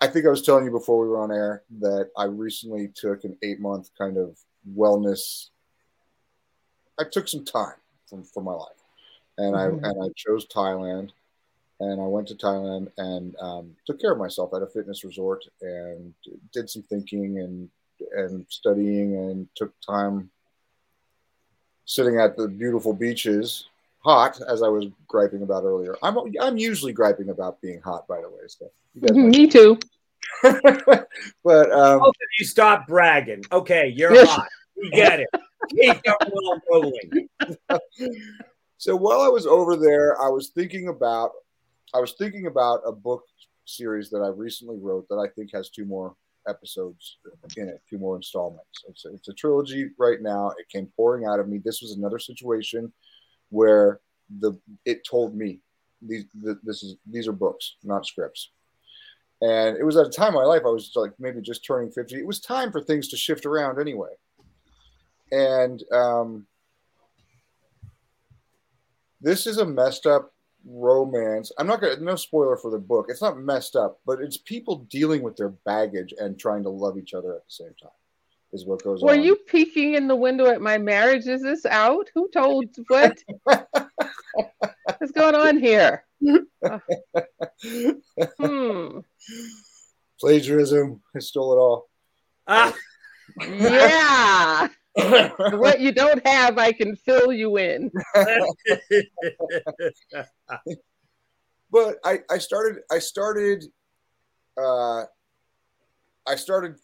I 0.00 0.06
think 0.06 0.26
I 0.26 0.30
was 0.30 0.42
telling 0.42 0.64
you 0.64 0.70
before 0.70 1.00
we 1.00 1.08
were 1.08 1.20
on 1.20 1.32
air 1.32 1.62
that 1.80 2.10
I 2.16 2.24
recently 2.24 2.88
took 2.94 3.24
an 3.24 3.36
eight 3.42 3.60
month 3.60 3.90
kind 3.98 4.16
of 4.16 4.38
wellness. 4.76 5.48
I 6.98 7.04
took 7.10 7.28
some 7.28 7.44
time 7.44 7.74
from, 8.08 8.24
from 8.24 8.44
my 8.44 8.52
life, 8.52 8.83
and 9.38 9.54
mm-hmm. 9.54 9.84
I 9.84 9.88
and 9.88 10.02
I 10.02 10.08
chose 10.16 10.46
Thailand, 10.46 11.10
and 11.80 12.00
I 12.00 12.06
went 12.06 12.28
to 12.28 12.34
Thailand 12.34 12.90
and 12.98 13.34
um, 13.40 13.76
took 13.86 14.00
care 14.00 14.12
of 14.12 14.18
myself 14.18 14.52
at 14.54 14.62
a 14.62 14.66
fitness 14.66 15.04
resort 15.04 15.44
and 15.60 16.14
did 16.52 16.70
some 16.70 16.82
thinking 16.82 17.38
and 17.38 17.68
and 18.16 18.46
studying 18.48 19.16
and 19.16 19.48
took 19.54 19.72
time 19.80 20.30
sitting 21.86 22.18
at 22.18 22.36
the 22.36 22.48
beautiful 22.48 22.92
beaches 22.92 23.66
hot, 24.04 24.40
as 24.48 24.62
I 24.62 24.68
was 24.68 24.86
griping 25.08 25.42
about 25.42 25.64
earlier. 25.64 25.96
I'm 26.02 26.16
I'm 26.40 26.56
usually 26.56 26.92
griping 26.92 27.30
about 27.30 27.60
being 27.60 27.80
hot, 27.80 28.06
by 28.06 28.20
the 28.20 28.28
way. 28.28 28.42
So 28.46 28.70
me 29.14 29.46
too. 29.46 29.78
but 30.42 31.72
um, 31.72 31.98
both 32.00 32.08
of 32.08 32.28
you 32.38 32.44
stop 32.44 32.86
bragging. 32.86 33.44
Okay, 33.50 33.92
you're 33.94 34.26
hot. 34.26 34.48
We 34.76 34.90
get 34.90 35.20
it. 35.20 35.28
Keep 35.70 36.02
the 36.02 36.60
rolling. 36.70 37.28
So 38.84 38.94
while 38.94 39.22
I 39.22 39.28
was 39.28 39.46
over 39.46 39.76
there, 39.76 40.20
I 40.20 40.28
was 40.28 40.50
thinking 40.50 40.88
about 40.88 41.30
I 41.94 42.00
was 42.00 42.16
thinking 42.18 42.48
about 42.48 42.82
a 42.84 42.92
book 42.92 43.22
series 43.64 44.10
that 44.10 44.18
I 44.18 44.28
recently 44.28 44.76
wrote 44.78 45.08
that 45.08 45.16
I 45.16 45.26
think 45.34 45.52
has 45.54 45.70
two 45.70 45.86
more 45.86 46.14
episodes 46.46 47.16
in 47.56 47.70
it, 47.70 47.80
two 47.88 47.96
more 47.96 48.14
installments. 48.14 48.84
It's 48.86 49.06
a, 49.06 49.14
it's 49.14 49.28
a 49.28 49.32
trilogy 49.32 49.88
right 49.98 50.20
now. 50.20 50.50
It 50.58 50.68
came 50.68 50.92
pouring 50.96 51.24
out 51.24 51.40
of 51.40 51.48
me. 51.48 51.62
This 51.64 51.80
was 51.80 51.92
another 51.92 52.18
situation 52.18 52.92
where 53.48 54.00
the 54.40 54.52
it 54.84 55.02
told 55.08 55.34
me 55.34 55.60
these 56.02 56.26
the, 56.42 56.60
this 56.62 56.82
is 56.82 56.96
these 57.10 57.26
are 57.26 57.32
books, 57.32 57.76
not 57.84 58.04
scripts. 58.04 58.50
And 59.40 59.78
it 59.78 59.84
was 59.84 59.96
at 59.96 60.08
a 60.08 60.10
time 60.10 60.34
in 60.34 60.34
my 60.34 60.44
life 60.44 60.62
I 60.66 60.68
was 60.68 60.92
like 60.94 61.12
maybe 61.18 61.40
just 61.40 61.64
turning 61.64 61.90
50. 61.90 62.16
It 62.16 62.26
was 62.26 62.38
time 62.38 62.70
for 62.70 62.82
things 62.82 63.08
to 63.08 63.16
shift 63.16 63.46
around 63.46 63.80
anyway. 63.80 64.12
And 65.32 65.82
um, 65.90 66.46
this 69.24 69.46
is 69.46 69.58
a 69.58 69.64
messed 69.64 70.06
up 70.06 70.32
romance. 70.66 71.50
I'm 71.58 71.66
not 71.66 71.80
gonna 71.80 71.98
no 71.98 72.14
spoiler 72.14 72.56
for 72.56 72.70
the 72.70 72.78
book. 72.78 73.06
It's 73.08 73.22
not 73.22 73.38
messed 73.38 73.74
up, 73.74 74.00
but 74.06 74.20
it's 74.20 74.36
people 74.36 74.86
dealing 74.90 75.22
with 75.22 75.36
their 75.36 75.48
baggage 75.48 76.14
and 76.18 76.38
trying 76.38 76.62
to 76.64 76.68
love 76.68 76.98
each 76.98 77.14
other 77.14 77.34
at 77.34 77.44
the 77.44 77.50
same 77.50 77.74
time. 77.82 77.90
Is 78.52 78.66
what 78.66 78.84
goes 78.84 79.02
Were 79.02 79.12
on. 79.12 79.18
Were 79.18 79.24
you 79.24 79.36
peeking 79.36 79.94
in 79.94 80.06
the 80.06 80.14
window 80.14 80.46
at 80.46 80.60
my 80.60 80.78
marriage? 80.78 81.26
Is 81.26 81.42
this 81.42 81.66
out? 81.66 82.08
Who 82.14 82.28
told 82.32 82.66
what? 82.86 83.18
What's 83.44 85.12
going 85.12 85.34
on 85.34 85.58
here? 85.58 86.04
Uh, 86.62 86.78
hmm. 88.38 88.98
Plagiarism. 90.20 91.02
I 91.16 91.18
stole 91.18 91.52
it 91.54 91.56
all. 91.56 91.88
Ah, 92.46 92.74
Yeah. 93.40 94.68
what 95.52 95.80
you 95.80 95.90
don't 95.92 96.24
have, 96.26 96.56
I 96.58 96.72
can 96.72 96.94
fill 96.94 97.32
you 97.32 97.56
in. 97.56 97.90
but 101.70 101.96
I, 102.04 102.20
I 102.30 102.38
started 102.38 102.82
I 102.90 103.00
started 103.00 103.64
uh, 104.56 105.02
I 106.26 106.36
started 106.36 106.76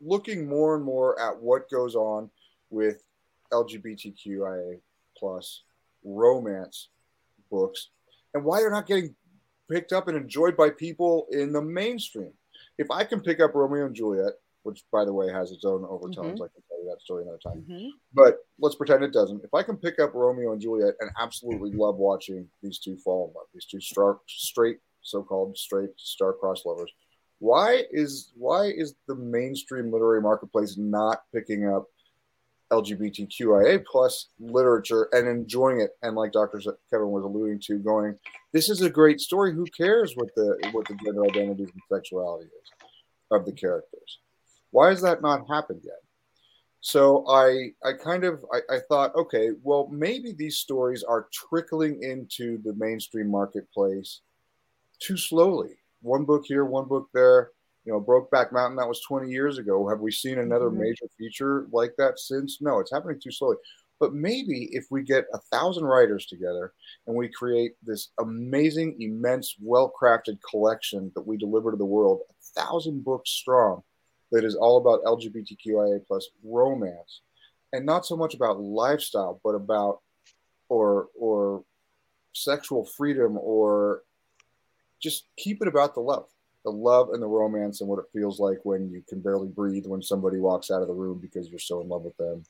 looking 0.00 0.48
more 0.48 0.76
and 0.76 0.84
more 0.84 1.20
at 1.20 1.36
what 1.36 1.68
goes 1.68 1.96
on 1.96 2.30
with 2.70 3.02
LGBTQIA 3.52 4.78
plus 5.16 5.62
romance 6.04 6.90
books 7.50 7.88
and 8.34 8.44
why 8.44 8.60
they're 8.60 8.70
not 8.70 8.86
getting 8.86 9.14
picked 9.70 9.92
up 9.92 10.06
and 10.08 10.16
enjoyed 10.16 10.56
by 10.56 10.70
people 10.70 11.26
in 11.30 11.52
the 11.52 11.62
mainstream. 11.62 12.32
If 12.78 12.90
I 12.90 13.04
can 13.04 13.20
pick 13.20 13.40
up 13.40 13.54
Romeo 13.54 13.86
and 13.86 13.94
Juliet, 13.94 14.34
which 14.64 14.82
by 14.90 15.04
the 15.04 15.12
way 15.12 15.30
has 15.30 15.52
its 15.52 15.64
own 15.64 15.84
overtones, 15.84 16.40
mm-hmm. 16.40 16.42
I 16.42 16.48
can 16.48 16.62
tell 16.68 16.82
you 16.82 16.90
that 16.90 17.00
story 17.00 17.22
another 17.22 17.38
time. 17.38 17.64
Mm-hmm. 17.68 17.88
But 18.12 18.38
let's 18.58 18.74
pretend 18.74 19.04
it 19.04 19.12
doesn't. 19.12 19.44
If 19.44 19.54
I 19.54 19.62
can 19.62 19.76
pick 19.76 20.00
up 20.00 20.14
Romeo 20.14 20.52
and 20.52 20.60
Juliet 20.60 20.94
and 21.00 21.10
absolutely 21.20 21.70
mm-hmm. 21.70 21.80
love 21.80 21.96
watching 21.96 22.48
these 22.62 22.78
two 22.78 22.96
fall 22.96 23.28
in 23.28 23.34
love, 23.34 23.46
these 23.52 23.66
two 23.66 23.80
star, 23.80 24.18
straight, 24.26 24.78
so-called 25.02 25.56
straight 25.56 25.90
star-crossed 25.96 26.66
lovers, 26.66 26.90
why 27.38 27.82
is 27.90 28.32
why 28.36 28.64
is 28.64 28.94
the 29.06 29.14
mainstream 29.14 29.92
literary 29.92 30.22
marketplace 30.22 30.76
not 30.78 31.22
picking 31.32 31.68
up 31.68 31.88
LGBTQIA 32.72 33.84
plus 33.84 34.28
literature 34.38 35.08
and 35.12 35.28
enjoying 35.28 35.80
it? 35.80 35.90
And 36.02 36.16
like 36.16 36.32
Dr. 36.32 36.58
Kevin 36.88 37.10
was 37.10 37.24
alluding 37.24 37.60
to, 37.66 37.78
going, 37.78 38.18
this 38.52 38.70
is 38.70 38.80
a 38.80 38.88
great 38.88 39.20
story. 39.20 39.52
Who 39.52 39.66
cares 39.76 40.14
what 40.14 40.34
the 40.34 40.56
what 40.72 40.88
the 40.88 40.94
gender 41.04 41.26
identities 41.26 41.68
and 41.70 41.82
sexuality 41.92 42.46
is 42.46 42.70
of 43.30 43.44
the 43.44 43.52
characters? 43.52 44.20
Why 44.74 44.88
has 44.88 45.02
that 45.02 45.22
not 45.22 45.46
happened 45.48 45.82
yet? 45.84 46.02
So 46.80 47.24
I 47.28 47.70
I 47.84 47.92
kind 47.92 48.24
of 48.24 48.44
I, 48.52 48.76
I 48.76 48.78
thought, 48.88 49.14
okay, 49.14 49.50
well 49.62 49.88
maybe 49.92 50.32
these 50.32 50.58
stories 50.58 51.04
are 51.04 51.28
trickling 51.32 52.02
into 52.02 52.58
the 52.64 52.74
mainstream 52.74 53.30
marketplace 53.30 54.20
too 55.00 55.16
slowly. 55.16 55.78
One 56.02 56.24
book 56.24 56.44
here, 56.46 56.64
one 56.64 56.86
book 56.88 57.08
there. 57.14 57.52
You 57.84 57.92
know, 57.92 58.00
Brokeback 58.00 58.52
Mountain, 58.52 58.76
that 58.78 58.88
was 58.88 59.00
20 59.08 59.30
years 59.30 59.58
ago. 59.58 59.88
Have 59.88 60.00
we 60.00 60.10
seen 60.10 60.38
another 60.40 60.70
Mhm. 60.70 60.78
major 60.80 61.06
feature 61.18 61.68
like 61.70 61.94
that 61.98 62.18
since? 62.18 62.60
No, 62.60 62.80
it's 62.80 62.90
happening 62.92 63.20
too 63.20 63.30
slowly. 63.30 63.58
But 64.00 64.14
maybe 64.14 64.70
if 64.72 64.86
we 64.90 65.02
get 65.02 65.26
a 65.32 65.38
thousand 65.52 65.84
writers 65.84 66.26
together 66.26 66.72
and 67.06 67.14
we 67.16 67.28
create 67.28 67.76
this 67.82 68.10
amazing, 68.18 69.00
immense, 69.00 69.56
well 69.60 69.92
crafted 70.00 70.38
collection 70.50 71.12
that 71.14 71.26
we 71.26 71.36
deliver 71.36 71.70
to 71.70 71.76
the 71.76 71.84
world, 71.84 72.22
a 72.30 72.60
thousand 72.60 73.04
books 73.04 73.30
strong, 73.30 73.84
that 74.32 74.44
is 74.44 74.54
all 74.54 74.78
about 74.78 75.04
LGBTQIA 75.04 76.06
plus 76.06 76.28
romance, 76.42 77.20
and 77.72 77.84
not 77.84 78.06
so 78.06 78.16
much 78.16 78.34
about 78.34 78.60
lifestyle, 78.60 79.40
but 79.44 79.54
about 79.54 80.00
or 80.68 81.08
or 81.18 81.64
sexual 82.32 82.84
freedom 82.84 83.38
or 83.38 84.02
just 85.00 85.24
keep 85.36 85.62
it 85.62 85.68
about 85.68 85.94
the 85.94 86.00
love. 86.00 86.26
The 86.64 86.70
love 86.70 87.10
and 87.10 87.22
the 87.22 87.26
romance 87.26 87.80
and 87.80 87.90
what 87.90 87.98
it 87.98 88.06
feels 88.12 88.40
like 88.40 88.58
when 88.62 88.90
you 88.90 89.02
can 89.06 89.20
barely 89.20 89.48
breathe 89.48 89.86
when 89.86 90.02
somebody 90.02 90.38
walks 90.38 90.70
out 90.70 90.80
of 90.80 90.88
the 90.88 90.94
room 90.94 91.18
because 91.18 91.50
you're 91.50 91.58
so 91.58 91.82
in 91.82 91.88
love 91.88 92.02
with 92.02 92.16
them 92.16 92.42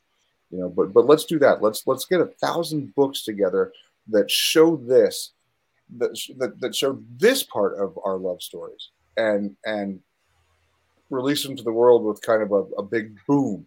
you 0.54 0.60
know. 0.60 0.68
But 0.68 0.92
but 0.92 1.06
let's 1.06 1.24
do 1.24 1.38
that. 1.40 1.62
Let's 1.62 1.87
let's 1.87 2.04
get 2.04 2.20
a 2.20 2.26
thousand 2.26 2.94
books 2.94 3.22
together 3.22 3.72
that 4.08 4.30
show 4.30 4.76
this 4.76 5.32
that 5.98 6.18
that, 6.38 6.60
that 6.60 6.74
show 6.74 7.02
this 7.16 7.42
part 7.42 7.78
of 7.78 7.98
our 8.04 8.16
love 8.16 8.42
stories. 8.42 8.90
And 9.16 9.56
and 9.64 10.00
release 11.14 11.42
them 11.42 11.57
to 11.57 11.62
the 11.62 11.72
world 11.72 12.05
with 12.05 12.22
kind 12.22 12.42
of 12.42 12.53
a, 12.53 12.62
a 12.79 12.83
big 12.83 13.16
boom 13.27 13.66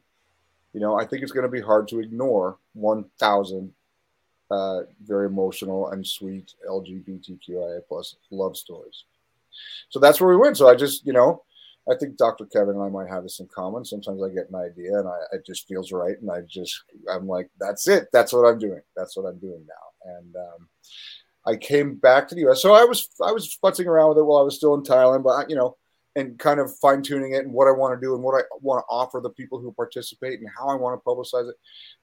you 0.74 0.80
know 0.80 1.00
i 1.00 1.06
think 1.06 1.24
it's 1.24 1.32
going 1.32 1.46
to 1.46 1.50
be 1.50 1.62
hard 1.62 1.88
to 1.88 2.00
ignore 2.00 2.58
1000 2.74 3.74
uh, 4.50 4.80
very 5.04 5.26
emotional 5.26 5.90
and 5.90 6.08
sweet 6.08 6.54
lgbtqia 6.70 7.80
plus 7.88 8.16
love 8.32 8.56
stories 8.56 9.04
so 9.90 10.00
that's 10.00 10.20
where 10.20 10.30
we 10.30 10.38
went. 10.38 10.58
So 10.58 10.70
I 10.70 10.76
just, 10.76 11.06
you 11.06 11.14
know, 11.14 11.44
I 11.90 11.96
think 11.96 12.18
Dr. 12.18 12.46
Kevin 12.46 12.76
and 12.76 12.84
I 12.84 12.90
might 12.90 13.10
have 13.10 13.24
this 13.24 13.40
in 13.40 13.48
common. 13.48 13.86
Sometimes 13.86 14.22
I 14.22 14.30
get 14.30 14.50
an 14.50 14.56
idea 14.56 15.00
and 15.00 15.08
I, 15.08 15.18
it 15.34 15.46
just 15.46 15.68
feels 15.68 15.92
right. 15.92 16.20
And 16.20 16.30
I 16.30 16.42
just, 16.42 16.84
I'm 17.10 17.28
like, 17.28 17.50
that's 17.60 17.88
it. 17.88 18.08
That's 18.12 18.34
what 18.34 18.46
I'm 18.46 18.60
doing. 18.60 18.82
That's 18.96 19.16
what 19.16 19.26
I'm 19.26 19.40
doing 19.40 19.66
now. 19.66 20.16
And 20.18 20.36
um, 20.36 20.68
I 21.46 21.56
came 21.56 21.96
back 21.96 22.28
to 22.28 22.36
the 22.36 22.50
US. 22.50 22.62
So 22.62 22.74
I 22.74 22.84
was, 22.84 23.08
I 23.26 23.32
was 23.32 23.58
futzing 23.64 23.86
around 23.86 24.10
with 24.10 24.18
it 24.18 24.26
while 24.26 24.40
I 24.40 24.44
was 24.44 24.58
still 24.58 24.74
in 24.76 24.84
Thailand, 24.84 25.24
but 25.24 25.50
you 25.50 25.56
know, 25.56 25.78
and 26.18 26.40
kind 26.40 26.60
of 26.60 26.76
fine 26.80 27.04
tuning 27.04 27.34
it 27.34 27.46
and 27.46 27.54
what 27.54 27.68
I 27.68 27.72
want 27.72 27.94
to 27.94 28.04
do 28.04 28.16
and 28.16 28.24
what 28.24 28.34
I 28.34 28.42
want 28.60 28.84
to 28.84 28.86
offer 28.90 29.20
the 29.22 29.30
people 29.30 29.60
who 29.60 29.72
participate 29.72 30.40
and 30.40 30.50
how 30.50 30.68
I 30.68 30.74
want 30.74 31.00
to 31.00 31.06
publicize 31.06 31.48
it. 31.48 31.56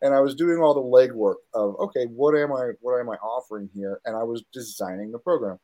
And 0.03 0.14
I 0.14 0.20
was 0.20 0.37
doing 0.37 0.59
all 0.61 0.72
the 0.72 0.81
legwork 0.81 1.35
of, 1.53 1.74
okay, 1.81 2.05
what 2.05 2.37
am 2.37 2.53
I, 2.53 2.70
what 2.81 3.00
am 3.00 3.11
I 3.11 3.16
offering 3.16 3.68
here? 3.74 4.00
And 4.05 4.16
I 4.16 4.22
was 4.22 4.44
designing 4.53 5.11
the 5.11 5.18
program. 5.18 5.59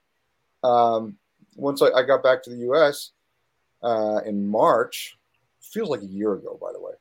Um, 0.65 1.17
once 1.55 1.81
I, 1.81 1.91
I, 1.93 2.03
got 2.03 2.25
back 2.25 2.43
to 2.43 2.51
the 2.51 2.57
U.S. 2.57 3.13
Uh, 3.83 4.21
in 4.27 4.47
March, 4.49 5.17
feels 5.61 5.89
like 5.89 6.03
a 6.03 6.07
year 6.07 6.35
ago, 6.35 6.59
by 6.61 6.73
the 6.73 6.81
way, 6.81 6.93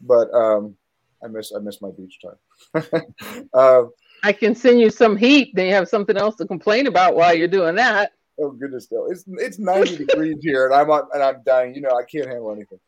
but 0.00 0.32
um, 0.34 0.74
I 1.22 1.28
miss 1.28 1.52
I 1.54 1.60
miss 1.60 1.80
my 1.80 1.90
beach 1.90 2.18
time. 2.20 3.04
uh, 3.54 3.84
I 4.24 4.32
can 4.32 4.56
send 4.56 4.80
you 4.80 4.90
some 4.90 5.16
heat. 5.16 5.54
Then 5.54 5.66
you 5.66 5.74
have 5.74 5.88
something 5.88 6.16
else 6.16 6.34
to 6.36 6.46
complain 6.46 6.88
about 6.88 7.14
while 7.14 7.34
you're 7.34 7.46
doing 7.46 7.76
that. 7.76 8.12
Oh 8.40 8.50
goodness, 8.50 8.88
no! 8.90 9.06
It's 9.10 9.24
it's 9.28 9.58
ninety 9.58 9.96
degrees 9.96 10.38
here, 10.40 10.66
and 10.66 10.74
I'm 10.74 10.90
on, 10.90 11.08
and 11.12 11.22
I'm 11.22 11.42
dying. 11.44 11.74
You 11.74 11.82
know, 11.82 11.96
I 11.96 12.04
can't 12.04 12.26
handle 12.26 12.52
anything. 12.52 12.80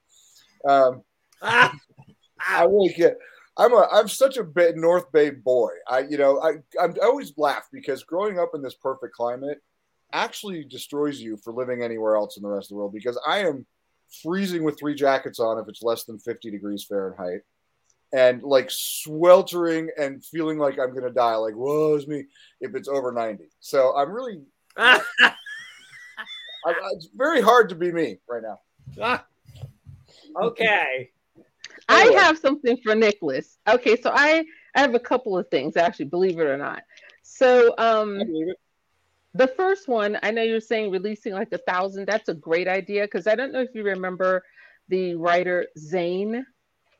Um, 0.66 1.02
ah, 1.42 1.74
I 2.48 2.64
really 2.64 2.92
can't. 2.92 3.16
I'm 3.56 3.72
a 3.72 3.86
I'm 3.92 4.08
such 4.08 4.36
a 4.36 4.46
North 4.74 5.12
Bay 5.12 5.30
boy. 5.30 5.70
I 5.88 6.00
you 6.00 6.18
know 6.18 6.40
I 6.40 6.82
I'm, 6.82 6.94
I 7.02 7.06
always 7.06 7.32
laugh 7.36 7.68
because 7.72 8.02
growing 8.04 8.38
up 8.38 8.50
in 8.54 8.62
this 8.62 8.74
perfect 8.74 9.14
climate 9.14 9.58
actually 10.12 10.64
destroys 10.64 11.20
you 11.20 11.36
for 11.36 11.52
living 11.52 11.82
anywhere 11.82 12.16
else 12.16 12.36
in 12.36 12.42
the 12.42 12.48
rest 12.48 12.66
of 12.66 12.70
the 12.70 12.76
world 12.76 12.92
because 12.92 13.18
I 13.26 13.40
am 13.40 13.66
freezing 14.22 14.62
with 14.62 14.78
three 14.78 14.94
jackets 14.94 15.40
on 15.40 15.58
if 15.58 15.68
it's 15.68 15.82
less 15.82 16.04
than 16.04 16.18
50 16.18 16.50
degrees 16.50 16.84
Fahrenheit 16.84 17.40
and 18.14 18.42
like 18.44 18.70
sweltering 18.70 19.90
and 19.98 20.24
feeling 20.24 20.56
like 20.56 20.78
I'm 20.78 20.92
going 20.92 21.02
to 21.04 21.10
die. 21.10 21.34
Like, 21.34 21.56
woe 21.56 21.96
is 21.96 22.06
me 22.06 22.26
if 22.60 22.76
it's 22.76 22.88
over 22.88 23.10
90. 23.10 23.44
So 23.58 23.94
I'm 23.96 24.12
really, 24.12 24.40
I, 24.76 25.00
I, 26.66 26.74
it's 26.92 27.08
very 27.14 27.40
hard 27.40 27.68
to 27.70 27.74
be 27.74 27.92
me 27.92 28.18
right 28.28 28.42
now. 28.42 28.60
okay. 30.42 31.10
I 31.88 32.02
have 32.16 32.38
something 32.38 32.78
for 32.82 32.94
Nicholas. 32.94 33.58
Okay, 33.68 34.00
so 34.00 34.10
I, 34.14 34.44
I 34.74 34.80
have 34.80 34.94
a 34.94 35.00
couple 35.00 35.36
of 35.36 35.48
things 35.48 35.76
actually, 35.76 36.06
believe 36.06 36.38
it 36.38 36.46
or 36.46 36.56
not. 36.56 36.82
So 37.22 37.74
um 37.78 38.20
I 38.20 38.24
believe 38.24 38.48
it. 38.48 38.58
the 39.34 39.48
first 39.48 39.88
one, 39.88 40.18
I 40.22 40.30
know 40.30 40.42
you're 40.42 40.60
saying 40.60 40.90
releasing 40.90 41.34
like 41.34 41.52
a 41.52 41.58
thousand. 41.58 42.06
That's 42.06 42.28
a 42.28 42.34
great 42.34 42.68
idea 42.68 43.02
because 43.02 43.26
I 43.26 43.34
don't 43.34 43.52
know 43.52 43.60
if 43.60 43.74
you 43.74 43.82
remember 43.82 44.42
the 44.88 45.14
writer 45.14 45.66
Zane 45.78 46.46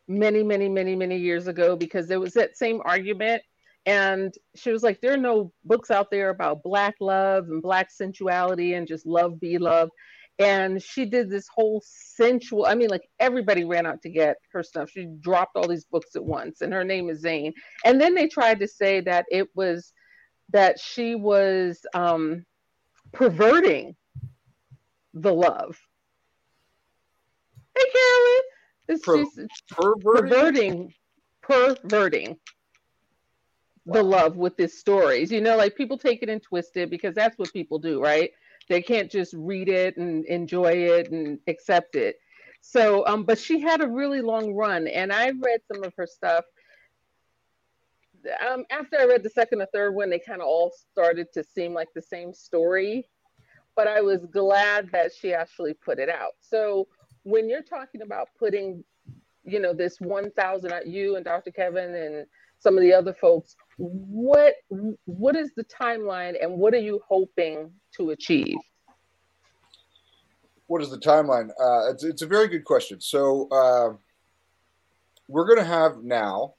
many, 0.08 0.42
many, 0.42 0.68
many, 0.68 0.94
many 0.94 1.16
years 1.16 1.46
ago 1.46 1.76
because 1.76 2.08
there 2.08 2.20
was 2.20 2.34
that 2.34 2.56
same 2.56 2.80
argument. 2.84 3.42
And 3.86 4.32
she 4.54 4.72
was 4.72 4.82
like, 4.82 5.00
there 5.00 5.12
are 5.12 5.18
no 5.18 5.52
books 5.64 5.90
out 5.90 6.10
there 6.10 6.30
about 6.30 6.62
Black 6.62 6.94
love 7.00 7.48
and 7.48 7.62
Black 7.62 7.90
sensuality 7.90 8.74
and 8.74 8.88
just 8.88 9.06
love 9.06 9.38
be 9.38 9.58
love. 9.58 9.90
And 10.38 10.82
she 10.82 11.04
did 11.04 11.30
this 11.30 11.46
whole 11.54 11.82
sensual, 11.84 12.66
I 12.66 12.74
mean, 12.74 12.88
like 12.88 13.08
everybody 13.20 13.64
ran 13.64 13.86
out 13.86 14.02
to 14.02 14.08
get 14.08 14.36
her 14.52 14.62
stuff. 14.62 14.90
She 14.90 15.06
dropped 15.20 15.56
all 15.56 15.68
these 15.68 15.84
books 15.84 16.16
at 16.16 16.24
once, 16.24 16.60
and 16.60 16.72
her 16.72 16.82
name 16.82 17.08
is 17.08 17.20
Zane. 17.20 17.52
And 17.84 18.00
then 18.00 18.14
they 18.14 18.26
tried 18.26 18.58
to 18.60 18.66
say 18.66 19.00
that 19.02 19.26
it 19.30 19.48
was 19.54 19.92
that 20.50 20.80
she 20.80 21.14
was 21.14 21.78
um, 21.94 22.44
perverting 23.12 23.94
the 25.12 25.32
love. 25.32 25.78
Hey, 27.76 27.84
Carolyn. 27.92 28.40
It's 28.88 29.04
Per- 29.70 29.94
perverting, 29.96 30.92
perverting 31.42 32.38
the 33.86 34.02
love 34.02 34.36
with 34.36 34.56
these 34.56 34.78
stories. 34.78 35.32
You 35.32 35.40
know, 35.40 35.56
like 35.56 35.76
people 35.76 35.98
take 35.98 36.22
it 36.22 36.28
and 36.30 36.42
twist 36.42 36.76
it 36.76 36.90
because 36.90 37.14
that's 37.14 37.38
what 37.38 37.52
people 37.52 37.78
do, 37.78 38.02
right? 38.02 38.30
They 38.68 38.82
can't 38.82 39.10
just 39.10 39.34
read 39.34 39.68
it 39.68 39.96
and 39.98 40.24
enjoy 40.26 40.72
it 40.72 41.10
and 41.12 41.38
accept 41.48 41.96
it. 41.96 42.16
So, 42.62 43.06
um, 43.06 43.24
but 43.24 43.38
she 43.38 43.60
had 43.60 43.82
a 43.82 43.88
really 43.88 44.22
long 44.22 44.54
run, 44.54 44.86
and 44.88 45.12
I 45.12 45.30
read 45.30 45.60
some 45.72 45.84
of 45.84 45.92
her 45.98 46.06
stuff. 46.06 46.44
um, 48.48 48.64
after 48.70 48.98
I 49.00 49.04
read 49.06 49.22
the 49.22 49.30
second 49.30 49.62
or 49.62 49.66
third 49.66 49.94
one, 49.94 50.10
they 50.10 50.18
kind 50.18 50.40
of 50.40 50.48
all 50.48 50.72
started 50.92 51.32
to 51.34 51.44
seem 51.44 51.74
like 51.74 51.88
the 51.94 52.02
same 52.02 52.32
story. 52.34 53.08
But 53.76 53.88
I 53.88 54.00
was 54.00 54.26
glad 54.26 54.90
that 54.92 55.12
she 55.14 55.34
actually 55.34 55.74
put 55.74 55.98
it 55.98 56.08
out. 56.08 56.34
So 56.40 56.88
when 57.24 57.48
you're 57.50 57.62
talking 57.62 58.02
about 58.02 58.28
putting, 58.38 58.84
you 59.44 59.60
know, 59.60 59.74
this 59.74 60.00
1,000, 60.00 60.72
uh, 60.72 60.80
you 60.86 61.16
and 61.16 61.24
Dr. 61.24 61.50
Kevin 61.50 61.94
and 61.94 62.26
some 62.64 62.76
of 62.76 62.82
the 62.82 62.92
other 62.92 63.12
folks, 63.12 63.54
what 63.78 64.54
what 65.04 65.36
is 65.36 65.52
the 65.54 65.64
timeline 65.64 66.34
and 66.42 66.52
what 66.52 66.74
are 66.74 66.80
you 66.80 67.00
hoping 67.06 67.70
to 67.96 68.10
achieve? 68.10 68.56
What 70.66 70.82
is 70.82 70.90
the 70.90 70.98
timeline? 70.98 71.50
Uh, 71.50 71.92
it's, 71.92 72.02
it's 72.02 72.22
a 72.22 72.26
very 72.26 72.48
good 72.48 72.64
question. 72.64 73.00
So 73.00 73.48
uh, 73.50 73.96
we're 75.28 75.44
going 75.44 75.58
to 75.58 75.64
have 75.64 76.02
now, 76.02 76.54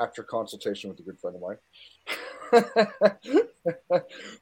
after 0.00 0.22
consultation 0.22 0.88
with 0.88 0.98
a 0.98 1.02
good 1.02 1.18
friend 1.20 1.36
of 1.36 1.42
mine, 1.42 1.58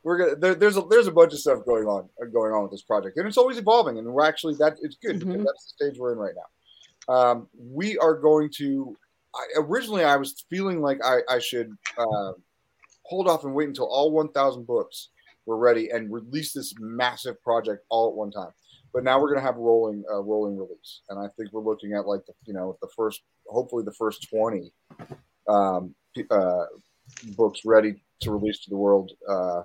we're 0.02 0.18
gonna 0.18 0.36
there, 0.36 0.54
there's 0.54 0.76
a 0.76 0.82
there's 0.88 1.08
a 1.08 1.12
bunch 1.12 1.32
of 1.32 1.40
stuff 1.40 1.58
going 1.66 1.84
on 1.84 2.08
going 2.32 2.52
on 2.52 2.62
with 2.62 2.70
this 2.70 2.82
project, 2.82 3.18
and 3.18 3.26
it's 3.26 3.36
always 3.36 3.58
evolving. 3.58 3.98
And 3.98 4.06
we're 4.06 4.24
actually 4.24 4.54
that 4.60 4.76
it's 4.80 4.96
good 4.96 5.16
mm-hmm. 5.16 5.32
because 5.32 5.46
that's 5.46 5.64
the 5.64 5.84
stage 5.84 5.98
we're 5.98 6.12
in 6.12 6.18
right 6.18 6.34
now. 6.34 7.14
Um, 7.14 7.48
we 7.58 7.98
are 7.98 8.14
going 8.14 8.50
to. 8.58 8.96
I, 9.34 9.44
originally, 9.56 10.04
I 10.04 10.16
was 10.16 10.44
feeling 10.50 10.80
like 10.80 10.98
I, 11.04 11.18
I 11.28 11.38
should 11.38 11.70
uh, 11.96 12.32
hold 13.02 13.28
off 13.28 13.44
and 13.44 13.54
wait 13.54 13.68
until 13.68 13.86
all 13.86 14.12
1,000 14.12 14.66
books 14.66 15.10
were 15.46 15.56
ready 15.56 15.90
and 15.90 16.12
release 16.12 16.52
this 16.52 16.74
massive 16.78 17.42
project 17.42 17.84
all 17.88 18.08
at 18.08 18.14
one 18.14 18.30
time. 18.30 18.52
But 18.92 19.04
now 19.04 19.20
we're 19.20 19.28
going 19.28 19.40
to 19.40 19.46
have 19.46 19.56
rolling 19.56 20.02
uh, 20.10 20.22
rolling 20.22 20.56
release, 20.56 21.02
and 21.10 21.18
I 21.18 21.28
think 21.36 21.52
we're 21.52 21.62
looking 21.62 21.92
at 21.92 22.06
like 22.06 22.24
the 22.26 22.32
you 22.46 22.54
know 22.54 22.78
the 22.80 22.88
first 22.96 23.20
hopefully 23.46 23.84
the 23.84 23.92
first 23.92 24.28
20 24.30 24.72
um, 25.46 25.94
uh, 26.30 26.64
books 27.36 27.60
ready 27.64 28.02
to 28.20 28.30
release 28.30 28.60
to 28.60 28.70
the 28.70 28.76
world 28.76 29.12
uh, 29.28 29.62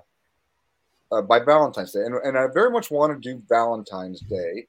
uh, 1.12 1.22
by 1.22 1.38
Valentine's 1.38 1.92
Day. 1.92 2.00
And, 2.00 2.14
and 2.16 2.38
I 2.38 2.46
very 2.52 2.70
much 2.70 2.90
want 2.90 3.12
to 3.12 3.34
do 3.34 3.42
Valentine's 3.48 4.20
Day. 4.20 4.66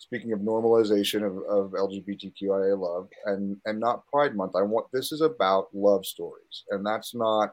Speaking 0.00 0.32
of 0.32 0.40
normalization 0.40 1.26
of, 1.26 1.36
of 1.46 1.72
LGBTQIA 1.72 2.78
love 2.78 3.10
and, 3.26 3.58
and 3.66 3.78
not 3.78 4.06
Pride 4.06 4.34
Month, 4.34 4.56
I 4.56 4.62
want 4.62 4.86
this 4.94 5.12
is 5.12 5.20
about 5.20 5.68
love 5.74 6.06
stories, 6.06 6.64
and 6.70 6.84
that's 6.84 7.14
not. 7.14 7.50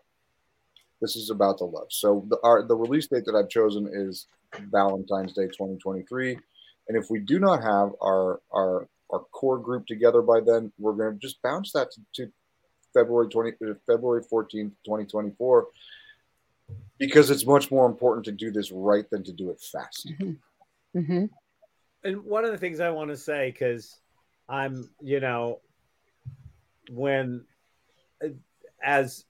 This 1.01 1.17
is 1.17 1.29
about 1.29 1.57
the 1.57 1.65
love. 1.65 1.88
So 1.89 2.25
the 2.29 2.39
our, 2.43 2.63
the 2.63 2.75
release 2.75 3.07
date 3.07 3.25
that 3.25 3.36
I've 3.36 3.49
chosen 3.49 3.89
is 3.91 4.27
Valentine's 4.71 5.33
Day 5.33 5.47
2023, 5.47 6.39
and 6.88 6.97
if 6.97 7.10
we 7.10 7.19
do 7.19 7.38
not 7.38 7.62
have 7.62 7.91
our 8.01 8.39
our 8.55 8.88
our 9.12 9.19
core 9.33 9.60
group 9.60 9.86
together 9.86 10.21
by 10.21 10.39
then, 10.39 10.71
we're 10.79 10.93
going 10.93 11.13
to 11.13 11.19
just 11.19 11.41
bounce 11.41 11.73
that 11.73 11.91
to, 11.91 12.01
to 12.13 12.31
February 12.93 13.27
20 13.27 13.51
uh, 13.51 13.73
February 13.86 14.23
14th, 14.23 14.71
2024 14.86 15.67
because 16.97 17.29
it's 17.29 17.45
much 17.45 17.71
more 17.71 17.86
important 17.86 18.25
to 18.25 18.31
do 18.31 18.51
this 18.51 18.71
right 18.71 19.10
than 19.10 19.23
to 19.23 19.31
do 19.31 19.51
it 19.51 19.60
fast. 19.60 20.10
Mm-hmm. 20.10 20.99
Mm-hmm. 20.99 21.25
And 22.08 22.24
one 22.24 22.46
of 22.46 22.52
the 22.52 22.58
things 22.58 22.80
I 22.80 22.89
want 22.89 23.10
to 23.10 23.17
say 23.17 23.52
cuz 23.52 24.00
I'm, 24.48 24.89
you 25.02 25.20
know, 25.20 25.60
when 26.89 27.46
uh, 28.24 28.30
as 28.82 29.26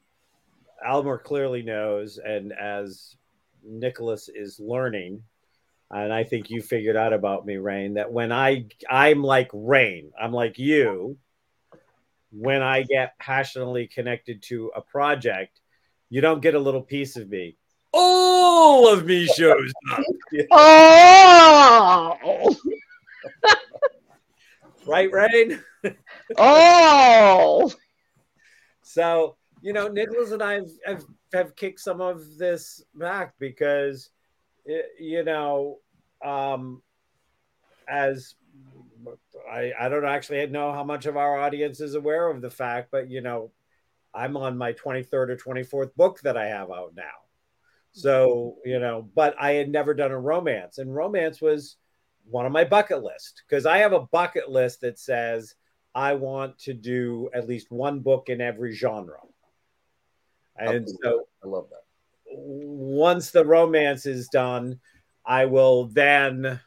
Elmer 0.86 1.18
clearly 1.18 1.63
knows 1.63 2.20
and 2.20 2.54
as 2.54 3.18
Nicholas 3.63 4.30
is 4.30 4.60
learning 4.60 5.24
and 5.90 6.13
I 6.13 6.24
think 6.24 6.52
you 6.52 6.62
figured 6.62 6.96
out 6.96 7.13
about 7.13 7.48
me, 7.48 7.58
Rain, 7.58 7.96
that 7.96 8.12
when 8.12 8.32
I 8.32 8.68
I'm 8.88 9.24
like 9.24 9.50
Rain, 9.54 10.12
I'm 10.20 10.34
like 10.34 10.60
you, 10.60 11.18
when 12.32 12.62
I 12.62 12.84
get 12.84 13.18
passionately 13.18 13.88
connected 13.88 14.44
to 14.44 14.72
a 14.76 14.82
project, 14.82 15.62
you 16.10 16.22
don't 16.22 16.42
get 16.42 16.54
a 16.54 16.60
little 16.60 16.84
piece 16.84 17.16
of 17.16 17.28
me. 17.28 17.58
All 17.93 18.88
of 18.88 19.06
me 19.06 19.26
shows 19.26 19.71
up. 19.91 20.04
oh, 20.52 22.56
right, 24.86 25.12
Rain. 25.12 25.63
oh, 26.38 27.73
so 28.84 29.38
you 29.62 29.73
know, 29.73 29.88
Nicholas 29.88 30.32
and 30.32 30.41
I 30.41 30.54
have, 30.54 30.69
have, 30.86 31.06
have 31.34 31.56
kicked 31.56 31.80
some 31.80 32.02
of 32.02 32.38
this 32.38 32.84
back 32.95 33.34
because, 33.39 34.10
you 35.00 35.23
know, 35.23 35.80
um, 36.23 36.82
as 37.88 38.36
I, 39.52 39.73
I 39.80 39.89
don't 39.89 40.06
actually 40.06 40.45
know 40.47 40.73
how 40.73 40.84
much 40.84 41.06
of 41.06 41.17
our 41.17 41.39
audience 41.39 41.80
is 41.80 41.95
aware 41.95 42.30
of 42.30 42.41
the 42.41 42.50
fact, 42.50 42.89
but 42.91 43.10
you 43.10 43.21
know, 43.21 43.52
I'm 44.13 44.38
on 44.38 44.58
my 44.58 44.73
23rd 44.73 45.30
or 45.30 45.38
24th 45.38 45.95
book 45.95 46.19
that 46.21 46.38
I 46.38 46.47
have 46.47 46.71
out 46.71 46.93
now. 46.95 47.04
So, 47.93 48.58
you 48.63 48.80
know, 48.80 49.10
but 49.15 49.36
I 49.39 49.54
had 49.54 49.69
never 49.69 49.93
done 49.93 50.12
a 50.12 50.19
romance, 50.19 50.78
and 50.78 50.93
romance 50.93 51.41
was 51.41 51.78
one 52.30 52.45
of 52.45 52.52
my 52.52 52.63
bucket 52.63 53.04
list 53.04 53.43
because 53.47 53.65
I 53.65 53.80
have 53.80 53.93
a 53.93 54.02
bucket 54.02 54.50
list 54.50 54.82
that 54.82 55.00
says 55.00 55.56
I 55.95 56.13
want 56.13 56.60
to 56.60 56.73
do 56.73 57.30
at 57.34 57.47
least 57.47 57.71
one 57.71 58.02
book 58.02 58.30
in 58.30 58.41
every 58.41 58.73
genre. 58.73 59.17
And 60.58 60.88
so 61.02 61.28
I 61.43 61.47
love 61.47 61.69
that. 61.69 61.84
Once 62.26 63.32
the 63.32 63.45
romance 63.45 64.06
is 64.06 64.28
done, 64.28 64.80
I 65.26 65.45
will 65.45 65.86
then 65.88 66.60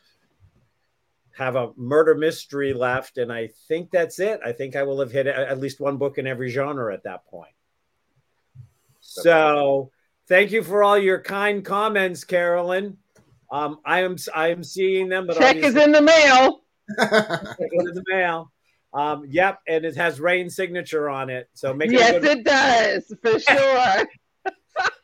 have 1.36 1.56
a 1.56 1.70
murder 1.76 2.14
mystery 2.14 2.72
left, 2.72 3.18
and 3.18 3.32
I 3.32 3.50
think 3.68 3.90
that's 3.90 4.18
it. 4.18 4.40
I 4.44 4.52
think 4.52 4.76
I 4.76 4.82
will 4.82 5.00
have 5.00 5.12
hit 5.12 5.26
at 5.26 5.58
least 5.58 5.80
one 5.80 5.96
book 5.96 6.18
in 6.18 6.26
every 6.26 6.50
genre 6.50 6.92
at 6.92 7.04
that 7.04 7.24
point. 7.26 7.54
So, 9.00 9.90
thank 10.30 10.52
you 10.52 10.62
for 10.62 10.82
all 10.82 10.96
your 10.96 11.20
kind 11.20 11.62
comments, 11.62 12.24
Carolyn. 12.24 12.96
Um, 13.52 13.80
I 13.84 14.00
am 14.00 14.16
I 14.34 14.48
am 14.48 14.64
seeing 14.64 15.10
them, 15.10 15.26
but 15.26 15.36
check 15.36 15.56
is 15.56 15.76
in 15.76 15.92
the 15.92 16.00
mail. 16.00 16.62
in 16.88 17.84
the 17.84 18.04
mail. 18.06 18.50
Um, 18.94 19.24
yep, 19.28 19.58
and 19.68 19.84
it 19.84 19.96
has 19.96 20.18
Rain 20.18 20.48
signature 20.48 21.10
on 21.10 21.28
it. 21.28 21.48
So 21.54 21.74
make 21.74 21.90
yes, 21.90 22.14
it, 22.14 22.24
it 22.24 22.44
does 22.44 23.12
for 23.20 23.38
sure. 23.50 24.06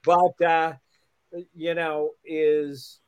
but 0.05 0.43
uh, 0.45 0.73
you 1.55 1.75
know, 1.75 2.12
is 2.25 3.01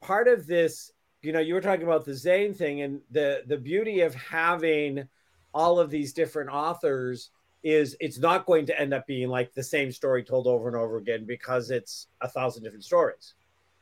part 0.00 0.28
of 0.28 0.46
this 0.46 0.90
you 1.24 1.32
know, 1.32 1.40
you 1.40 1.54
were 1.54 1.60
talking 1.62 1.84
about 1.84 2.04
the 2.04 2.14
Zane 2.14 2.54
thing, 2.54 2.82
and 2.82 3.00
the 3.10 3.42
the 3.46 3.56
beauty 3.56 4.02
of 4.02 4.14
having 4.14 5.08
all 5.52 5.80
of 5.80 5.90
these 5.90 6.12
different 6.12 6.50
authors 6.50 7.30
is 7.64 7.96
it's 7.98 8.18
not 8.18 8.44
going 8.44 8.66
to 8.66 8.78
end 8.78 8.92
up 8.92 9.06
being 9.06 9.28
like 9.28 9.52
the 9.54 9.62
same 9.62 9.90
story 9.90 10.22
told 10.22 10.46
over 10.46 10.68
and 10.68 10.76
over 10.76 10.98
again 10.98 11.24
because 11.24 11.70
it's 11.70 12.08
a 12.20 12.28
thousand 12.28 12.62
different 12.62 12.84
stories. 12.84 13.34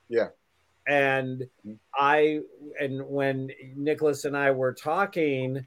Yeah. 0.08 0.28
And 0.86 1.42
mm-hmm. 1.66 1.72
I 1.94 2.40
and 2.80 3.02
when 3.06 3.50
Nicholas 3.76 4.24
and 4.24 4.36
I 4.36 4.52
were 4.52 4.72
talking, 4.72 5.66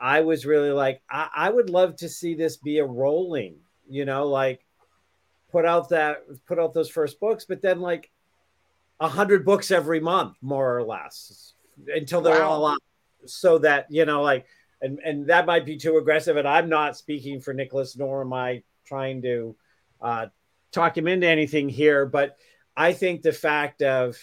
I 0.00 0.20
was 0.20 0.44
really 0.44 0.72
like, 0.72 1.00
I, 1.08 1.28
I 1.34 1.50
would 1.50 1.70
love 1.70 1.96
to 1.96 2.08
see 2.08 2.34
this 2.34 2.56
be 2.56 2.78
a 2.78 2.84
rolling, 2.84 3.56
you 3.88 4.04
know, 4.04 4.26
like 4.26 4.66
put 5.52 5.64
out 5.64 5.88
that 5.90 6.24
put 6.46 6.58
out 6.58 6.74
those 6.74 6.90
first 6.90 7.20
books, 7.20 7.44
but 7.44 7.62
then 7.62 7.80
like 7.80 8.10
a 8.98 9.08
hundred 9.08 9.44
books 9.44 9.70
every 9.70 10.00
month, 10.00 10.36
more 10.42 10.76
or 10.76 10.82
less, 10.82 11.54
until 11.86 12.20
they're 12.20 12.40
wow. 12.40 12.50
all 12.50 12.66
out. 12.66 12.82
So 13.24 13.58
that 13.58 13.86
you 13.88 14.04
know, 14.04 14.22
like, 14.22 14.46
and 14.82 14.98
and 15.04 15.26
that 15.28 15.46
might 15.46 15.64
be 15.64 15.76
too 15.78 15.96
aggressive. 15.96 16.36
And 16.36 16.46
I'm 16.46 16.68
not 16.68 16.96
speaking 16.96 17.40
for 17.40 17.54
Nicholas, 17.54 17.96
nor 17.96 18.22
am 18.22 18.32
I 18.32 18.62
trying 18.84 19.22
to 19.22 19.56
uh, 20.00 20.26
talk 20.72 20.96
him 20.96 21.08
into 21.08 21.26
anything 21.26 21.68
here. 21.68 22.04
But 22.04 22.36
I 22.76 22.92
think 22.92 23.22
the 23.22 23.32
fact 23.32 23.82
of 23.82 24.18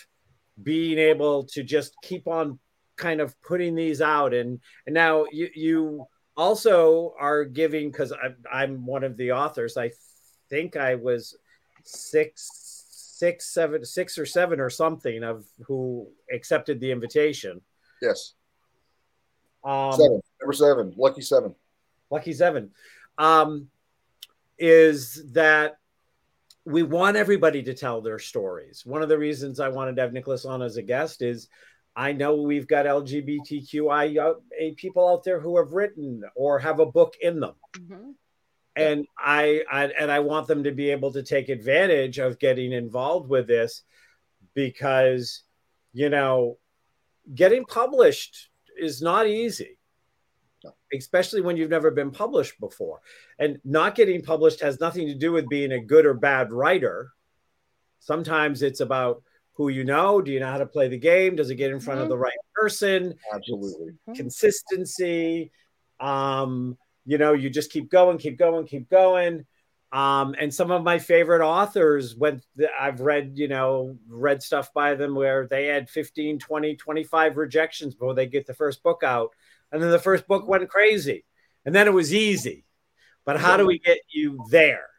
being 0.61 0.99
able 0.99 1.45
to 1.45 1.63
just 1.63 1.95
keep 2.03 2.27
on 2.27 2.59
kind 2.97 3.21
of 3.21 3.39
putting 3.41 3.75
these 3.75 4.01
out, 4.01 4.33
and 4.33 4.59
and 4.85 4.93
now 4.93 5.25
you 5.31 5.49
you 5.55 6.07
also 6.37 7.15
are 7.19 7.43
giving 7.43 7.89
because 7.89 8.11
I'm, 8.11 8.35
I'm 8.51 8.85
one 8.85 9.03
of 9.03 9.17
the 9.17 9.31
authors. 9.31 9.77
I 9.77 9.91
think 10.49 10.75
I 10.75 10.95
was 10.95 11.37
six 11.83 12.69
six, 13.19 13.53
seven, 13.53 13.83
six 13.83 14.17
or 14.17 14.25
seven 14.25 14.61
or 14.61 14.69
something 14.69 15.23
of 15.23 15.45
who 15.67 16.07
accepted 16.33 16.79
the 16.79 16.89
invitation. 16.89 17.59
Yes. 18.01 18.33
Um, 19.63 19.93
seven, 19.93 20.21
number 20.41 20.53
seven, 20.53 20.93
lucky 20.97 21.21
seven. 21.21 21.55
Lucky 22.09 22.33
seven. 22.33 22.71
Um, 23.17 23.69
is 24.57 25.31
that 25.33 25.77
we 26.65 26.83
want 26.83 27.17
everybody 27.17 27.63
to 27.63 27.73
tell 27.73 28.01
their 28.01 28.19
stories. 28.19 28.85
One 28.85 29.01
of 29.01 29.09
the 29.09 29.17
reasons 29.17 29.59
I 29.59 29.69
wanted 29.69 29.95
to 29.95 30.01
have 30.01 30.13
Nicholas 30.13 30.45
on 30.45 30.61
as 30.61 30.77
a 30.77 30.81
guest 30.81 31.21
is 31.21 31.47
I 31.95 32.11
know 32.13 32.35
we've 32.35 32.67
got 32.67 32.85
LGBTQI 32.85 34.75
people 34.75 35.07
out 35.07 35.23
there 35.23 35.39
who 35.39 35.57
have 35.57 35.71
written 35.71 36.23
or 36.35 36.59
have 36.59 36.79
a 36.79 36.85
book 36.85 37.15
in 37.21 37.39
them. 37.39 37.55
Mm-hmm 37.77 38.11
and 38.79 39.05
I, 39.17 39.63
I 39.69 39.85
and 39.85 40.11
I 40.11 40.19
want 40.19 40.47
them 40.47 40.63
to 40.63 40.71
be 40.71 40.91
able 40.91 41.11
to 41.13 41.23
take 41.23 41.49
advantage 41.49 42.17
of 42.17 42.39
getting 42.39 42.71
involved 42.71 43.29
with 43.29 43.47
this 43.47 43.83
because 44.53 45.43
you 45.93 46.09
know 46.09 46.57
getting 47.33 47.65
published 47.65 48.48
is 48.79 49.01
not 49.01 49.27
easy 49.27 49.77
No. 50.63 50.71
especially 50.93 51.41
when 51.41 51.57
you've 51.57 51.69
never 51.69 51.91
been 51.91 52.11
published 52.11 52.59
before. 52.59 52.99
And 53.37 53.59
not 53.63 53.95
getting 53.95 54.21
published 54.21 54.59
has 54.61 54.79
nothing 54.79 55.07
to 55.07 55.15
do 55.15 55.31
with 55.31 55.47
being 55.49 55.71
a 55.73 55.79
good 55.79 56.05
or 56.05 56.13
bad 56.13 56.51
writer. 56.51 57.11
Sometimes 57.99 58.61
it's 58.61 58.79
about 58.81 59.23
who 59.53 59.69
you 59.69 59.83
know. 59.83 60.21
Do 60.21 60.31
you 60.31 60.39
know 60.39 60.51
how 60.51 60.57
to 60.57 60.65
play 60.65 60.87
the 60.87 60.97
game? 60.97 61.35
Does 61.35 61.49
it 61.49 61.55
get 61.55 61.71
in 61.71 61.79
front 61.79 61.99
of 61.99 62.07
Mhm. 62.07 62.09
the 62.09 62.17
right 62.17 62.37
person? 62.55 63.15
Absolutely. 63.33 63.93
Consistency. 64.15 65.51
Um, 65.99 66.77
you 67.05 67.17
know, 67.17 67.33
you 67.33 67.49
just 67.49 67.71
keep 67.71 67.89
going, 67.89 68.17
keep 68.17 68.37
going, 68.37 68.65
keep 68.65 68.89
going. 68.89 69.45
Um, 69.91 70.35
and 70.39 70.53
some 70.53 70.69
of 70.69 70.83
my 70.83 70.99
favorite 70.99 71.43
authors 71.43 72.15
went 72.15 72.43
I've 72.79 73.01
read, 73.01 73.33
you 73.35 73.47
know, 73.47 73.97
read 74.07 74.43
stuff 74.43 74.71
by 74.71 74.93
them 74.93 75.15
where 75.15 75.47
they 75.47 75.65
had 75.65 75.89
15, 75.89 76.37
20, 76.37 76.75
25 76.75 77.37
rejections 77.37 77.95
before 77.95 78.13
they 78.13 78.27
get 78.27 78.45
the 78.45 78.53
first 78.53 78.83
book 78.83 79.01
out. 79.03 79.31
And 79.71 79.81
then 79.81 79.89
the 79.89 79.99
first 79.99 80.27
book 80.27 80.47
went 80.47 80.69
crazy. 80.69 81.25
And 81.65 81.73
then 81.73 81.87
it 81.87 81.93
was 81.93 82.13
easy. 82.13 82.65
But 83.25 83.39
how 83.39 83.57
do 83.57 83.65
we 83.65 83.79
get 83.79 83.99
you 84.09 84.43
there? 84.49 84.89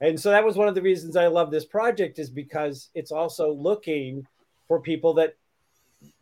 And 0.00 0.18
so 0.18 0.30
that 0.30 0.44
was 0.44 0.56
one 0.56 0.68
of 0.68 0.74
the 0.74 0.82
reasons 0.82 1.16
I 1.16 1.26
love 1.26 1.50
this 1.50 1.64
project 1.64 2.18
is 2.18 2.30
because 2.30 2.88
it's 2.94 3.12
also 3.12 3.52
looking 3.52 4.26
for 4.68 4.80
people 4.80 5.14
that 5.14 5.34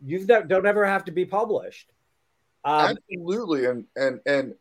you 0.02 0.24
don't 0.26 0.66
ever 0.66 0.86
have 0.86 1.04
to 1.04 1.12
be 1.12 1.26
published. 1.26 1.92
Um, 2.64 2.96
Absolutely, 3.10 3.66
and 3.66 3.84
and 3.94 4.20
and 4.26 4.54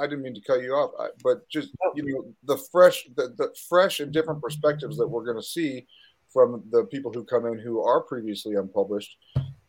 I 0.00 0.06
didn't 0.06 0.22
mean 0.22 0.34
to 0.34 0.40
cut 0.40 0.62
you 0.62 0.72
off, 0.72 0.92
I- 0.98 1.08
but 1.22 1.48
just 1.48 1.70
you 1.94 2.02
know 2.04 2.34
the 2.44 2.58
fresh, 2.70 3.06
the, 3.16 3.28
the 3.36 3.54
fresh 3.68 4.00
and 4.00 4.12
different 4.12 4.42
perspectives 4.42 4.96
that 4.98 5.06
we're 5.08 5.24
going 5.24 5.36
to 5.36 5.42
see 5.42 5.86
from 6.32 6.62
the 6.70 6.84
people 6.84 7.12
who 7.12 7.24
come 7.24 7.46
in 7.46 7.58
who 7.58 7.80
are 7.80 8.02
previously 8.02 8.56
unpublished. 8.56 9.16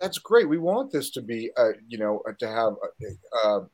That's 0.02 0.18
great. 0.18 0.50
We 0.50 0.58
want 0.58 0.92
this 0.92 1.12
to 1.12 1.22
be, 1.22 1.50
uh, 1.58 1.70
you 1.88 1.98
know, 1.98 2.22
uh, 2.28 2.34
to 2.40 2.48
have 2.48 2.74
a, 2.74 3.48
a, 3.48 3.68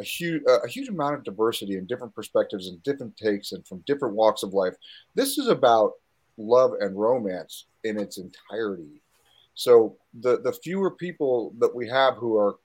a 0.00 0.04
huge 0.04 0.42
a 0.46 0.68
huge 0.68 0.88
amount 0.88 1.14
of 1.14 1.24
diversity 1.24 1.76
and 1.76 1.86
different 1.88 2.14
perspectives 2.14 2.68
and 2.68 2.82
different 2.82 3.16
takes 3.16 3.52
and 3.52 3.66
from 3.66 3.82
different 3.86 4.14
walks 4.14 4.42
of 4.42 4.52
life. 4.52 4.74
This 5.14 5.38
is 5.38 5.48
about 5.48 5.92
love 6.36 6.72
and 6.80 6.98
romance 6.98 7.66
in 7.84 7.98
its 7.98 8.18
entirety. 8.18 9.00
So 9.54 9.96
the 10.20 10.40
the 10.40 10.52
fewer 10.52 10.90
people 10.90 11.54
that 11.58 11.74
we 11.74 11.88
have 11.88 12.14
who 12.14 12.36
are 12.36 12.56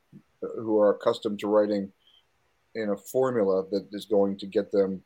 who 0.41 0.79
are 0.79 0.91
accustomed 0.95 1.39
to 1.39 1.47
writing 1.47 1.91
in 2.77 2.89
a 2.91 2.97
formula 2.97 3.63
that 3.71 3.87
is 3.91 4.05
going 4.05 4.37
to 4.37 4.45
get 4.45 4.71
them 4.71 5.01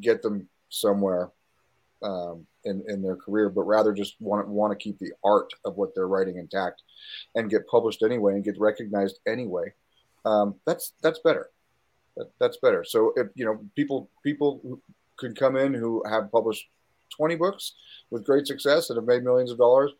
get 0.00 0.22
them 0.22 0.48
somewhere 0.68 1.30
um, 2.02 2.46
in 2.64 2.82
in 2.88 3.02
their 3.02 3.16
career, 3.16 3.48
but 3.48 3.62
rather 3.62 3.92
just 3.92 4.20
want 4.20 4.48
want 4.48 4.72
to 4.72 4.82
keep 4.82 4.98
the 4.98 5.12
art 5.24 5.52
of 5.64 5.76
what 5.76 5.94
they're 5.94 6.08
writing 6.08 6.38
intact 6.38 6.82
and 7.34 7.50
get 7.50 7.68
published 7.68 8.02
anyway 8.02 8.34
and 8.34 8.44
get 8.44 8.58
recognized 8.58 9.18
anyway. 9.26 9.72
Um, 10.24 10.54
that's 10.66 10.92
that's 11.02 11.18
better. 11.20 11.50
That, 12.16 12.30
that's 12.38 12.58
better. 12.58 12.84
So 12.84 13.12
if 13.16 13.28
you 13.34 13.44
know 13.44 13.60
people 13.74 14.08
people 14.22 14.80
could 15.16 15.38
come 15.38 15.56
in 15.56 15.74
who 15.74 16.02
have 16.08 16.32
published 16.32 16.68
twenty 17.10 17.36
books 17.36 17.74
with 18.10 18.24
great 18.24 18.46
success 18.46 18.90
and 18.90 18.96
have 18.96 19.06
made 19.06 19.24
millions 19.24 19.50
of 19.50 19.58
dollars, 19.58 19.92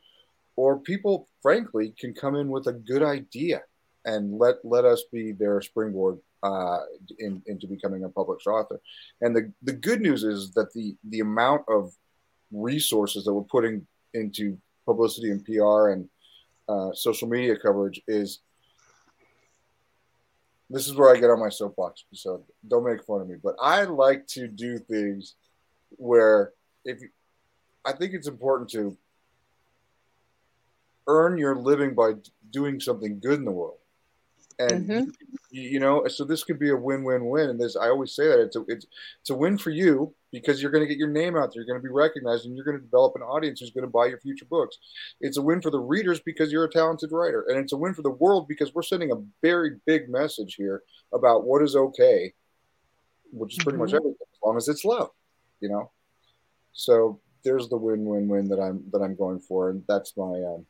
or 0.57 0.79
people 0.79 1.29
frankly 1.41 1.95
can 1.99 2.15
come 2.15 2.37
in 2.37 2.49
with 2.49 2.67
a 2.67 2.73
good 2.73 3.03
idea 3.03 3.63
and 4.05 4.39
let 4.39 4.57
let 4.65 4.85
us 4.85 5.05
be 5.13 5.33
their 5.33 5.61
springboard 5.61 6.19
uh, 6.43 6.81
in, 7.19 7.43
into 7.47 7.67
becoming 7.67 8.05
a 8.05 8.09
published 8.09 8.47
author. 8.47 8.81
And 9.21 9.35
the 9.35 9.53
the 9.63 9.73
good 9.73 10.01
news 10.01 10.25
is 10.25 10.53
that 10.53 10.73
the 10.73 10.97
the 11.09 11.21
amount 11.21 11.63
of 11.69 11.93
resources 12.51 13.25
that 13.25 13.33
we're 13.33 13.43
putting 13.43 13.87
into 14.15 14.59
publicity 14.85 15.31
and 15.31 15.45
PR 15.45 15.89
and 15.91 16.09
uh, 16.69 16.93
social 16.95 17.29
media 17.29 17.57
coverage 17.57 18.01
is. 18.07 18.41
This 20.71 20.89
is 20.89 20.95
where 20.95 21.15
I 21.15 21.21
get 21.21 21.29
on 21.29 21.39
my 21.39 21.51
soapbox, 21.51 22.05
so 22.15 22.45
don't 22.67 22.87
make 22.87 23.05
fun 23.05 23.21
of 23.21 23.29
me. 23.29 23.37
But 23.43 23.57
I 23.61 23.83
like 23.83 24.27
to 24.29 24.49
do 24.49 24.79
things 24.79 25.35
where, 25.99 26.53
if 26.87 27.03
you, 27.03 27.11
I 27.85 27.93
think 27.93 28.15
it's 28.15 28.27
important 28.27 28.71
to 28.71 28.97
earn 31.07 31.37
your 31.37 31.57
living 31.57 31.95
by 31.95 32.15
doing 32.51 32.81
something 32.81 33.21
good 33.21 33.39
in 33.39 33.45
the 33.45 33.51
world 33.51 33.77
and 34.59 34.87
Mhm. 34.89 35.13
you, 35.51 35.81
know 35.81 36.07
so 36.09 36.25
this 36.25 36.45
could 36.45 36.59
be 36.59 36.71
a 36.71 36.77
win-win-win 36.77 37.51
and 37.51 37.61
this 37.61 37.77
i 37.77 37.89
always 37.89 38.15
say 38.15 38.27
that 38.27 38.41
it's 38.41 38.57
a 38.57 38.65
it's, 38.69 38.87
it's 39.21 39.31
a 39.31 39.35
win 39.35 39.59
for 39.59 39.69
you 39.71 40.15
because 40.31 40.63
you're 40.63 40.71
going 40.71 40.83
to 40.83 40.89
get 40.89 40.97
your 40.97 41.09
name 41.11 41.37
out 41.37 41.53
there 41.53 41.63
you're 41.63 41.67
going 41.67 41.79
to 41.81 41.87
be 41.87 41.93
recognized 41.93 42.47
and 42.47 42.57
you're 42.57 42.65
going 42.65 42.77
to 42.79 42.83
develop 42.83 43.15
an 43.17 43.23
audience 43.23 43.61
who's 43.61 43.71
going 43.71 43.85
to 43.85 43.91
buy 43.91 44.07
your 44.07 44.19
future 44.21 44.47
books 44.47 44.79
it's 45.21 45.37
a 45.37 45.43
win 45.43 45.61
for 45.61 45.71
the 45.71 45.79
readers 45.79 46.21
because 46.21 46.51
you're 46.51 46.65
a 46.65 46.71
talented 46.71 47.13
writer 47.13 47.45
and 47.49 47.59
it's 47.59 47.73
a 47.73 47.77
win 47.77 47.93
for 47.93 48.03
the 48.03 48.11
world 48.11 48.49
because 48.49 48.73
we're 48.75 48.83
sending 48.83 49.13
a 49.13 49.23
very 49.43 49.79
big 49.87 50.09
message 50.09 50.55
here 50.55 50.83
about 51.13 51.45
what 51.45 51.63
is 51.63 51.77
okay 51.77 52.33
which 53.33 53.59
is 53.59 53.63
pretty 53.65 53.79
much 53.79 53.91
Mhm. 53.91 53.97
everything 53.97 54.17
as 54.33 54.39
long 54.45 54.57
as 54.57 54.69
it's 54.69 54.85
love 54.85 55.11
you 55.61 55.69
know 55.69 55.91
so 56.73 57.21
there's 57.45 57.69
the 57.69 57.77
win-win-win 57.77 58.49
that 58.49 58.59
i'm 58.61 58.83
that 58.91 59.03
i'm 59.03 59.15
going 59.17 59.41
for 59.41 59.69
and 59.71 59.85
that's 59.87 60.17
my 60.17 60.43
um 60.45 60.65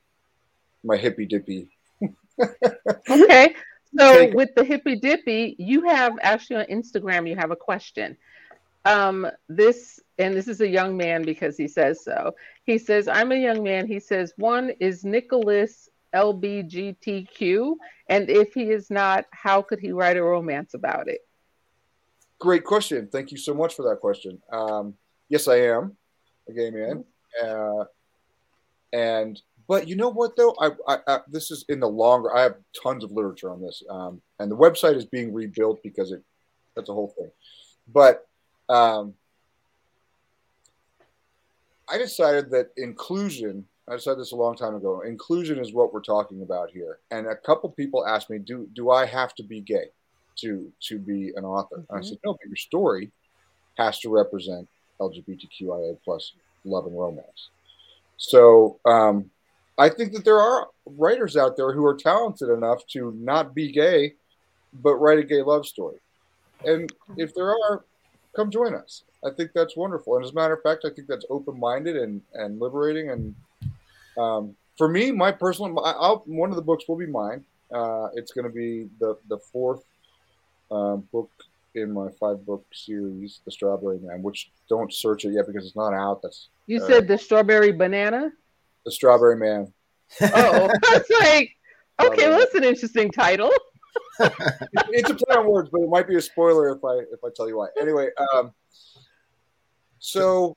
my 0.82 0.96
hippy 0.96 1.24
dippy 1.26 1.68
Okay. 3.10 3.54
So 3.98 4.30
with 4.34 4.54
the 4.54 4.64
hippy 4.64 4.96
dippy, 4.96 5.54
you 5.58 5.82
have 5.88 6.18
actually 6.22 6.56
on 6.56 6.64
Instagram, 6.66 7.28
you 7.28 7.36
have 7.36 7.50
a 7.50 7.56
question. 7.56 8.16
Um, 8.84 9.28
this 9.48 10.00
and 10.18 10.34
this 10.34 10.48
is 10.48 10.60
a 10.60 10.68
young 10.68 10.96
man 10.96 11.22
because 11.22 11.56
he 11.56 11.68
says 11.68 12.02
so. 12.02 12.34
He 12.64 12.78
says, 12.78 13.06
I'm 13.06 13.32
a 13.32 13.36
young 13.36 13.62
man. 13.62 13.86
He 13.86 14.00
says, 14.00 14.32
one 14.36 14.70
is 14.80 15.04
Nicholas 15.04 15.88
LBGTQ, 16.14 17.76
and 18.08 18.28
if 18.28 18.52
he 18.54 18.70
is 18.70 18.90
not, 18.90 19.26
how 19.30 19.62
could 19.62 19.78
he 19.78 19.92
write 19.92 20.16
a 20.16 20.22
romance 20.22 20.74
about 20.74 21.08
it? 21.08 21.20
Great 22.38 22.64
question. 22.64 23.08
Thank 23.10 23.30
you 23.30 23.38
so 23.38 23.54
much 23.54 23.74
for 23.74 23.88
that 23.88 24.00
question. 24.00 24.42
Um, 24.52 24.94
yes, 25.28 25.48
I 25.48 25.56
am 25.56 25.96
a 26.48 26.52
gay 26.52 26.70
man, 26.70 27.04
uh, 27.42 27.84
and 28.92 29.40
but 29.72 29.88
you 29.88 29.96
know 29.96 30.10
what 30.10 30.36
though? 30.36 30.54
I, 30.60 30.72
I, 30.86 30.98
I 31.08 31.20
this 31.28 31.50
is 31.50 31.64
in 31.70 31.80
the 31.80 31.88
longer. 31.88 32.36
I 32.36 32.42
have 32.42 32.56
tons 32.82 33.04
of 33.04 33.10
literature 33.10 33.50
on 33.50 33.62
this, 33.62 33.82
um, 33.88 34.20
and 34.38 34.50
the 34.50 34.56
website 34.56 34.96
is 34.96 35.06
being 35.06 35.32
rebuilt 35.32 35.82
because 35.82 36.12
it 36.12 36.22
that's 36.76 36.90
a 36.90 36.92
whole 36.92 37.14
thing. 37.16 37.30
But 37.90 38.28
um, 38.68 39.14
I 41.88 41.96
decided 41.96 42.50
that 42.50 42.68
inclusion. 42.76 43.64
I 43.88 43.94
decided 43.94 44.20
this 44.20 44.32
a 44.32 44.36
long 44.36 44.56
time 44.56 44.74
ago. 44.74 45.00
Inclusion 45.06 45.58
is 45.58 45.72
what 45.72 45.94
we're 45.94 46.02
talking 46.02 46.42
about 46.42 46.68
here. 46.68 46.98
And 47.10 47.26
a 47.26 47.34
couple 47.34 47.70
people 47.70 48.06
asked 48.06 48.28
me, 48.28 48.40
"Do 48.40 48.68
do 48.74 48.90
I 48.90 49.06
have 49.06 49.34
to 49.36 49.42
be 49.42 49.62
gay 49.62 49.86
to 50.40 50.70
to 50.88 50.98
be 50.98 51.32
an 51.34 51.46
author?" 51.46 51.82
And 51.88 51.98
I 51.98 52.02
said, 52.02 52.18
"No, 52.26 52.34
but 52.34 52.46
your 52.46 52.56
story 52.56 53.10
has 53.78 54.00
to 54.00 54.10
represent 54.10 54.68
LGBTQIA 55.00 55.96
plus 56.04 56.34
love 56.62 56.84
and 56.84 56.98
romance." 56.98 57.48
So 58.18 58.78
um, 58.84 59.31
I 59.78 59.88
think 59.88 60.12
that 60.12 60.24
there 60.24 60.38
are 60.40 60.68
writers 60.86 61.36
out 61.36 61.56
there 61.56 61.72
who 61.72 61.84
are 61.84 61.94
talented 61.94 62.50
enough 62.50 62.86
to 62.88 63.12
not 63.18 63.54
be 63.54 63.72
gay, 63.72 64.14
but 64.82 64.96
write 64.96 65.18
a 65.18 65.22
gay 65.22 65.42
love 65.42 65.66
story. 65.66 65.96
And 66.64 66.92
if 67.16 67.34
there 67.34 67.50
are, 67.50 67.84
come 68.36 68.50
join 68.50 68.74
us. 68.74 69.02
I 69.24 69.30
think 69.30 69.52
that's 69.54 69.76
wonderful. 69.76 70.16
And 70.16 70.24
as 70.24 70.32
a 70.32 70.34
matter 70.34 70.54
of 70.54 70.62
fact, 70.62 70.84
I 70.84 70.90
think 70.90 71.08
that's 71.08 71.24
open 71.30 71.58
minded 71.58 71.96
and, 71.96 72.20
and 72.34 72.60
liberating. 72.60 73.10
And 73.10 73.34
um, 74.18 74.56
for 74.76 74.88
me, 74.88 75.10
my 75.10 75.32
personal, 75.32 75.78
I'll, 75.84 76.22
one 76.26 76.50
of 76.50 76.56
the 76.56 76.62
books 76.62 76.84
will 76.88 76.96
be 76.96 77.06
mine. 77.06 77.44
Uh, 77.72 78.08
it's 78.14 78.32
going 78.32 78.44
to 78.44 78.52
be 78.52 78.88
the, 79.00 79.16
the 79.28 79.38
fourth 79.38 79.84
um, 80.70 81.08
book 81.12 81.30
in 81.74 81.92
my 81.92 82.08
five 82.20 82.44
book 82.44 82.64
series, 82.72 83.40
The 83.44 83.50
Strawberry 83.50 83.98
Man, 83.98 84.22
which 84.22 84.50
don't 84.68 84.92
search 84.92 85.24
it 85.24 85.32
yet 85.32 85.46
because 85.46 85.64
it's 85.66 85.76
not 85.76 85.94
out. 85.94 86.20
That's 86.22 86.48
You 86.66 86.82
Uh, 86.82 86.86
said 86.86 87.08
the 87.08 87.16
strawberry 87.16 87.72
banana. 87.72 88.32
The 88.84 88.92
Strawberry 88.92 89.36
Man. 89.36 89.72
Oh, 90.20 90.70
that's 90.90 91.10
like 91.20 91.56
okay. 92.00 92.28
Well, 92.28 92.38
that's 92.38 92.54
an 92.54 92.64
interesting 92.64 93.10
title. 93.10 93.50
it's 94.20 95.10
a 95.10 95.14
play 95.14 95.36
on 95.36 95.46
words, 95.46 95.68
but 95.72 95.80
it 95.82 95.88
might 95.88 96.06
be 96.08 96.16
a 96.16 96.20
spoiler 96.20 96.70
if 96.70 96.84
I 96.84 96.94
if 97.12 97.20
I 97.24 97.28
tell 97.34 97.48
you 97.48 97.58
why. 97.58 97.68
Anyway, 97.80 98.08
um, 98.34 98.52
so 99.98 100.56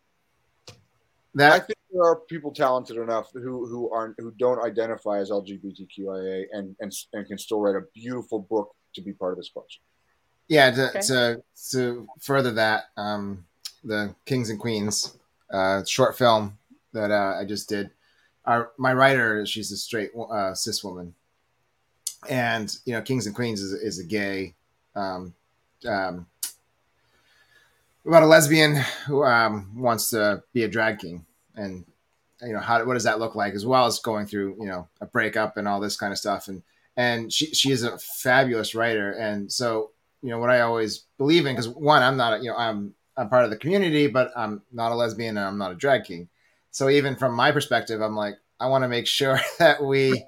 I 1.40 1.60
think 1.60 1.78
there 1.92 2.04
are 2.04 2.16
people 2.16 2.52
talented 2.52 2.98
enough 2.98 3.30
who 3.34 3.68
who 3.68 3.90
aren't 3.92 4.16
who 4.20 4.32
don't 4.38 4.64
identify 4.64 5.20
as 5.20 5.30
LGBTQIA 5.30 6.46
and 6.52 6.76
and 6.80 6.92
and 7.14 7.28
can 7.28 7.38
still 7.38 7.60
write 7.62 7.76
a 7.76 7.86
beautiful 7.94 8.40
book 8.40 8.76
to 8.96 9.02
be 9.02 9.14
part 9.14 9.34
of 9.34 9.38
this 9.38 9.50
collection. 9.50 9.82
yeah. 10.48 10.72
To, 10.72 10.90
Okay. 10.90 11.02
to 11.02 11.44
to 11.72 12.08
further 12.22 12.52
that, 12.52 12.86
um, 12.98 13.46
the 13.84 14.16
Kings 14.26 14.50
and 14.50 14.60
Queens 14.60 15.18
uh, 15.52 15.84
short 15.86 16.18
film 16.18 16.58
that 16.94 17.12
uh, 17.12 17.38
I 17.40 17.46
just 17.46 17.70
did. 17.70 17.92
Our 18.46 18.72
my 18.78 18.94
writer, 18.94 19.46
she's 19.46 19.72
a 19.72 19.78
straight 19.78 20.12
uh, 20.16 20.54
cis 20.54 20.84
woman, 20.84 21.16
and 22.30 22.76
you 22.86 22.94
know, 22.94 23.02
Kings 23.02 23.26
and 23.26 23.36
Queens 23.36 23.62
is, 23.62 23.74
is 23.74 24.00
a 24.00 24.04
gay, 24.04 24.54
um, 24.96 25.34
um, 25.88 26.28
about 28.06 28.24
a 28.24 28.28
lesbian 28.28 28.76
who 29.08 29.24
um, 29.24 29.72
wants 29.76 30.10
to 30.12 30.44
be 30.54 30.64
a 30.64 30.68
drag 30.68 31.00
king, 31.00 31.26
and 31.56 31.86
you 32.42 32.54
know, 32.54 32.60
how 32.60 32.84
what 32.86 32.94
does 32.94 33.04
that 33.06 33.20
look 33.20 33.36
like, 33.36 33.54
as 33.54 33.66
well 33.66 33.86
as 33.86 34.00
going 34.00 34.26
through 34.26 34.56
you 34.60 34.68
know 34.68 34.88
a 35.02 35.06
breakup 35.06 35.58
and 35.58 35.68
all 35.68 35.80
this 35.80 35.98
kind 35.98 36.12
of 36.12 36.20
stuff, 36.20 36.48
and 36.48 36.62
and 36.98 37.32
she 37.32 37.48
she 37.48 37.72
is 37.72 37.84
a 37.84 37.98
fabulous 37.98 38.76
writer. 38.76 39.12
And 39.12 39.52
so 39.52 39.92
you 40.22 40.30
know 40.30 40.40
what 40.40 40.50
I 40.50 40.62
always 40.62 41.06
believe 41.18 41.46
in 41.46 41.54
because 41.54 41.68
one, 41.68 42.04
I'm 42.04 42.18
not 42.18 42.42
you 42.44 42.50
know 42.50 42.58
I'm 42.58 42.94
I'm 43.18 43.30
part 43.30 43.46
of 43.46 43.50
the 43.50 43.58
community, 43.58 44.08
but 44.08 44.32
I'm 44.36 44.62
not 44.72 44.92
a 44.92 44.96
lesbian 44.96 45.38
and 45.38 45.46
I'm 45.46 45.58
not 45.58 45.72
a 45.72 45.76
drag 45.76 46.04
king. 46.04 46.30
So 46.76 46.90
even 46.90 47.16
from 47.16 47.34
my 47.34 47.54
perspective, 47.54 48.02
I'm 48.02 48.18
like 48.18 48.36
I 48.60 48.68
want 48.68 48.84
to 48.84 48.90
make 48.90 49.08
sure 49.08 49.40
that 49.60 49.82
we 49.82 50.26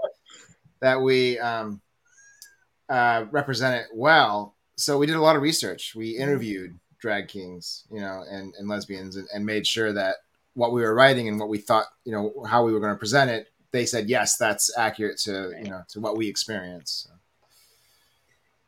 that 0.79 1.01
we 1.01 1.37
um, 1.39 1.81
uh, 2.87 3.25
represent 3.31 3.75
it 3.75 3.87
well. 3.93 4.55
So 4.77 4.97
we 4.97 5.07
did 5.07 5.17
a 5.17 5.21
lot 5.21 5.35
of 5.35 5.41
research. 5.41 5.93
We 5.93 6.11
interviewed 6.11 6.79
drag 6.99 7.27
kings, 7.27 7.83
you 7.91 7.99
know, 7.99 8.23
and, 8.29 8.53
and 8.57 8.69
lesbians, 8.69 9.17
and, 9.17 9.27
and 9.33 9.45
made 9.45 9.67
sure 9.67 9.91
that 9.91 10.15
what 10.53 10.71
we 10.71 10.83
were 10.83 10.95
writing 10.95 11.27
and 11.27 11.37
what 11.37 11.49
we 11.49 11.57
thought, 11.57 11.87
you 12.05 12.13
know, 12.13 12.45
how 12.47 12.63
we 12.63 12.71
were 12.71 12.79
going 12.79 12.93
to 12.93 12.99
present 12.99 13.29
it, 13.29 13.47
they 13.71 13.85
said 13.85 14.07
yes, 14.07 14.37
that's 14.37 14.73
accurate 14.77 15.17
to 15.17 15.51
you 15.61 15.69
know 15.69 15.83
to 15.89 15.99
what 15.99 16.15
we 16.15 16.29
experience. 16.29 17.09
So. 17.09 17.15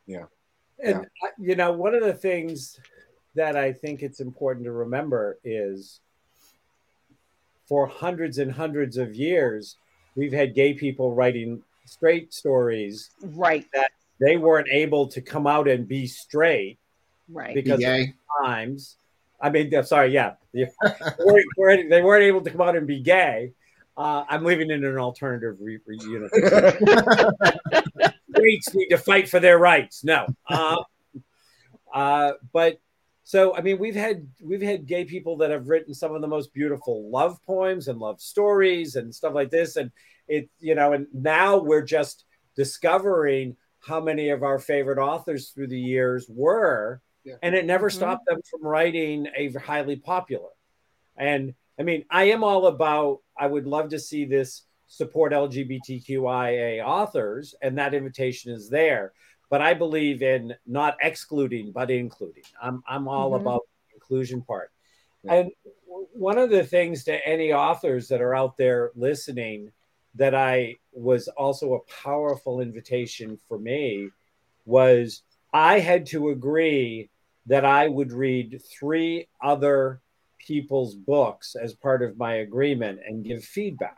Yeah, 0.06 0.26
and 0.84 1.08
yeah. 1.24 1.30
you 1.40 1.56
know, 1.56 1.72
one 1.72 1.96
of 1.96 2.04
the 2.04 2.14
things 2.14 2.78
that 3.36 3.56
I 3.56 3.72
think 3.72 4.02
it's 4.02 4.20
important 4.20 4.66
to 4.66 4.74
remember 4.74 5.40
is 5.46 6.02
for 7.70 7.88
hundreds 7.88 8.40
and 8.40 8.52
hundreds 8.52 8.98
of 8.98 9.16
years, 9.16 9.78
we've 10.16 10.34
had 10.34 10.54
gay 10.54 10.74
people 10.74 11.14
writing 11.16 11.62
straight 11.86 12.34
stories, 12.34 13.12
right? 13.22 13.66
That 13.74 13.92
they 14.20 14.36
weren't 14.36 14.68
able 14.70 15.08
to 15.08 15.22
come 15.22 15.48
out 15.48 15.70
and 15.70 15.88
be 15.88 16.08
straight, 16.08 16.80
right? 17.30 17.56
Because 17.56 17.82
times 18.44 18.98
I 19.42 19.50
mean, 19.50 19.72
sorry, 19.84 20.12
yeah, 20.12 20.34
they 20.54 20.68
weren't, 21.58 21.90
they 21.90 22.02
weren't 22.02 22.24
able 22.24 22.42
to 22.42 22.50
come 22.50 22.62
out 22.62 22.76
and 22.76 22.86
be 22.86 23.00
gay. 23.00 23.54
Uh, 23.98 24.24
I'm 24.30 24.44
living 24.44 24.70
in 24.72 24.84
an 24.86 24.98
alternative 24.98 25.58
re- 25.60 25.80
re- 25.86 26.00
universe. 26.02 26.32
Straights 28.32 28.74
need 28.74 28.88
to 28.90 28.98
fight 28.98 29.30
for 29.30 29.40
their 29.40 29.58
rights. 29.58 30.04
No, 30.04 30.28
uh, 30.50 30.78
uh, 31.94 32.34
but 32.54 32.80
so 33.30 33.56
I 33.56 33.62
mean, 33.62 33.78
we've 33.78 33.96
had 33.96 34.28
we've 34.42 34.62
had 34.62 34.88
gay 34.88 35.06
people 35.06 35.38
that 35.38 35.52
have 35.52 35.68
written 35.68 35.94
some 35.94 36.16
of 36.16 36.22
the 36.22 36.28
most 36.28 36.52
beautiful 36.52 37.12
love 37.12 37.38
poems 37.46 37.88
and 37.88 38.00
love 38.00 38.20
stories 38.20 38.96
and 38.96 39.14
stuff 39.14 39.36
like 39.36 39.52
this, 39.52 39.76
and 39.76 39.92
it 40.28 40.50
you 40.60 40.74
know, 40.74 40.94
and 40.94 41.06
now 41.14 41.58
we're 41.58 41.84
just 41.84 42.26
discovering 42.56 43.56
how 43.82 44.02
many 44.02 44.30
of 44.30 44.42
our 44.42 44.58
favorite 44.58 44.98
authors 44.98 45.50
through 45.50 45.68
the 45.68 45.80
years 45.80 46.26
were 46.28 47.02
yeah. 47.24 47.36
And 47.42 47.56
it 47.56 47.66
never 47.66 47.90
mm-hmm. 47.90 47.98
stopped 47.98 48.26
them 48.26 48.40
from 48.50 48.62
writing 48.64 49.28
a 49.36 49.52
highly 49.54 49.98
popular. 49.98 50.50
And 51.18 51.54
I 51.80 51.84
mean, 51.84 52.06
I 52.10 52.26
am 52.26 52.44
all 52.44 52.68
about, 52.68 53.20
I 53.38 53.48
would 53.48 53.68
love 53.68 53.90
to 53.90 54.00
see 54.00 54.26
this 54.26 54.64
support 54.88 55.34
LGBTQIA 55.34 56.84
authors, 56.84 57.56
and 57.62 57.78
that 57.78 57.94
invitation 57.94 58.52
is 58.52 58.70
there. 58.70 59.14
But 59.50 59.62
I 59.62 59.74
believe 59.74 60.22
in 60.22 60.56
not 60.68 60.98
excluding, 61.02 61.72
but 61.72 61.90
including. 61.90 62.44
I'm, 62.62 62.84
I'm 62.88 63.08
all 63.08 63.32
mm-hmm. 63.32 63.42
about 63.42 63.62
the 63.88 63.96
inclusion 63.96 64.42
part. 64.42 64.72
Yeah. 65.24 65.34
And 65.34 65.52
one 66.14 66.38
of 66.38 66.50
the 66.50 66.64
things 66.64 67.04
to 67.06 67.28
any 67.28 67.52
authors 67.52 68.08
that 68.10 68.22
are 68.22 68.36
out 68.36 68.58
there 68.58 68.92
listening 68.96 69.72
that 70.16 70.36
I 70.36 70.76
was 70.92 71.28
also 71.30 71.74
a 71.74 72.04
powerful 72.04 72.62
invitation 72.62 73.40
for 73.48 73.58
me 73.58 74.10
was 74.66 75.24
I 75.54 75.80
had 75.80 76.06
to 76.08 76.30
agree 76.30 77.10
that 77.48 77.66
I 77.66 77.88
would 77.88 78.12
read 78.12 78.62
three 78.80 79.28
other 79.42 80.02
people's 80.38 80.96
books 80.96 81.56
as 81.56 81.74
part 81.74 82.02
of 82.04 82.18
my 82.18 82.36
agreement 82.36 83.00
and 83.06 83.24
give 83.24 83.44
feedback. 83.44 83.98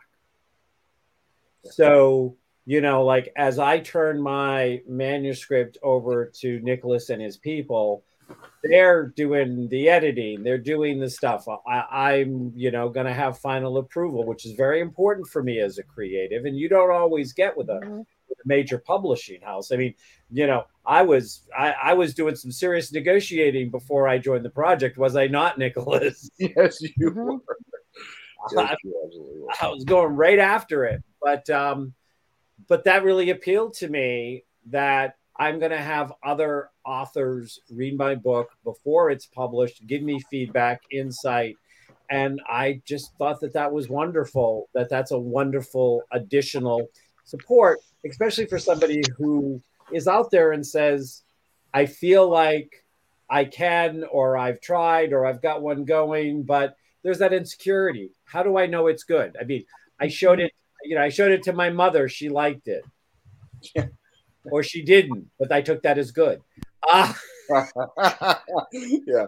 So, 1.64 2.38
you 2.66 2.82
know, 2.82 3.04
like 3.04 3.32
as 3.36 3.60
I 3.60 3.80
turn 3.80 4.22
my 4.22 4.82
manuscript 4.88 5.78
over 5.82 6.32
to 6.42 6.60
Nicholas 6.62 7.10
and 7.10 7.22
his 7.22 7.38
people, 7.38 8.04
they're 8.64 9.08
doing 9.08 9.68
the 9.70 9.90
editing, 9.90 10.44
they're 10.44 10.58
doing 10.58 11.00
the 11.00 11.10
stuff. 11.10 11.46
I, 11.68 12.14
am 12.14 12.54
you 12.56 12.72
know, 12.72 12.90
going 12.90 13.08
to 13.08 13.14
have 13.14 13.40
final 13.40 13.78
approval, 13.78 14.26
which 14.26 14.46
is 14.46 14.54
very 14.54 14.82
important 14.82 15.28
for 15.28 15.42
me 15.42 15.60
as 15.60 15.78
a 15.78 15.84
creative, 15.84 16.46
and 16.46 16.56
you 16.58 16.70
don't 16.70 16.92
always 16.92 17.34
get 17.34 17.58
with 17.58 17.70
a, 17.70 17.80
mm-hmm. 17.84 17.98
with 17.98 18.40
a 18.40 18.48
major 18.48 18.78
publishing 18.78 19.42
house. 19.42 19.72
I 19.72 19.78
mean, 19.78 19.96
you 20.30 20.48
know, 20.48 20.66
I 20.86 21.02
was 21.02 21.48
I, 21.58 21.74
I, 21.84 21.94
was 21.94 22.14
doing 22.14 22.36
some 22.36 22.52
serious 22.52 22.92
negotiating 22.92 23.72
before 23.72 24.08
I 24.08 24.18
joined 24.18 24.46
the 24.46 24.50
project, 24.50 24.98
was 24.98 25.16
I 25.16 25.28
not, 25.28 25.58
Nicholas? 25.58 26.30
Yes, 26.40 26.82
you 26.82 27.10
mm-hmm. 27.10 27.20
were. 27.20 27.40
Yes, 28.56 28.78
you 28.84 29.48
I, 29.60 29.66
I 29.66 29.70
was 29.70 29.84
going 29.84 30.16
right 30.16 30.40
after 30.40 30.86
it, 30.86 31.04
but 31.22 31.50
um, 31.50 31.94
but 32.68 32.84
that 32.86 33.04
really 33.04 33.30
appealed 33.30 33.74
to 33.76 33.88
me 33.88 34.44
that 34.68 35.16
I'm 35.38 35.60
going 35.60 35.72
to 35.72 35.82
have 35.82 36.14
other 36.24 36.70
authors 36.86 37.60
read 37.72 37.98
my 37.98 38.16
book 38.16 38.52
before 38.64 39.10
it's 39.10 39.26
published, 39.26 39.88
give 39.88 40.02
me 40.02 40.20
feedback, 40.30 40.82
insight, 40.92 41.56
and 42.10 42.42
I 42.48 42.82
just 42.86 43.16
thought 43.18 43.40
that 43.40 43.54
that 43.54 43.72
was 43.72 43.90
wonderful. 43.90 44.70
That 44.74 44.90
that's 44.90 45.12
a 45.12 45.18
wonderful 45.18 46.04
additional 46.12 46.90
support, 47.24 47.80
especially 48.06 48.46
for 48.46 48.60
somebody 48.60 49.02
who 49.18 49.62
is 49.94 50.08
out 50.08 50.30
there 50.30 50.52
and 50.52 50.66
says, 50.66 51.24
I 51.74 51.86
feel 51.86 52.30
like 52.30 52.84
I 53.30 53.46
can, 53.46 54.04
or 54.12 54.38
I've 54.38 54.60
tried, 54.60 55.14
or 55.14 55.26
I've 55.26 55.42
got 55.42 55.62
one 55.62 55.86
going, 55.86 56.44
but 56.44 56.76
there's 57.02 57.20
that 57.20 57.34
insecurity. 57.34 58.12
How 58.26 58.44
do 58.44 58.58
I 58.58 58.66
know 58.66 58.88
it's 58.88 59.06
good? 59.06 59.38
I 59.40 59.46
mean, 59.46 59.64
I 60.00 60.10
showed 60.10 60.42
it, 60.42 60.52
you 60.84 60.96
know, 60.96 61.02
I 61.02 61.10
showed 61.10 61.32
it 61.32 61.44
to 61.44 61.54
my 61.54 61.70
mother. 61.70 62.10
She 62.10 62.30
liked 62.30 62.68
it. 62.68 62.84
or 64.52 64.64
she 64.64 64.84
didn't, 64.84 65.30
but 65.40 65.52
I 65.52 65.62
took 65.62 65.84
that 65.84 65.98
as 65.98 66.12
good. 66.12 66.42
Ah. 66.88 67.18
yeah. 68.74 69.26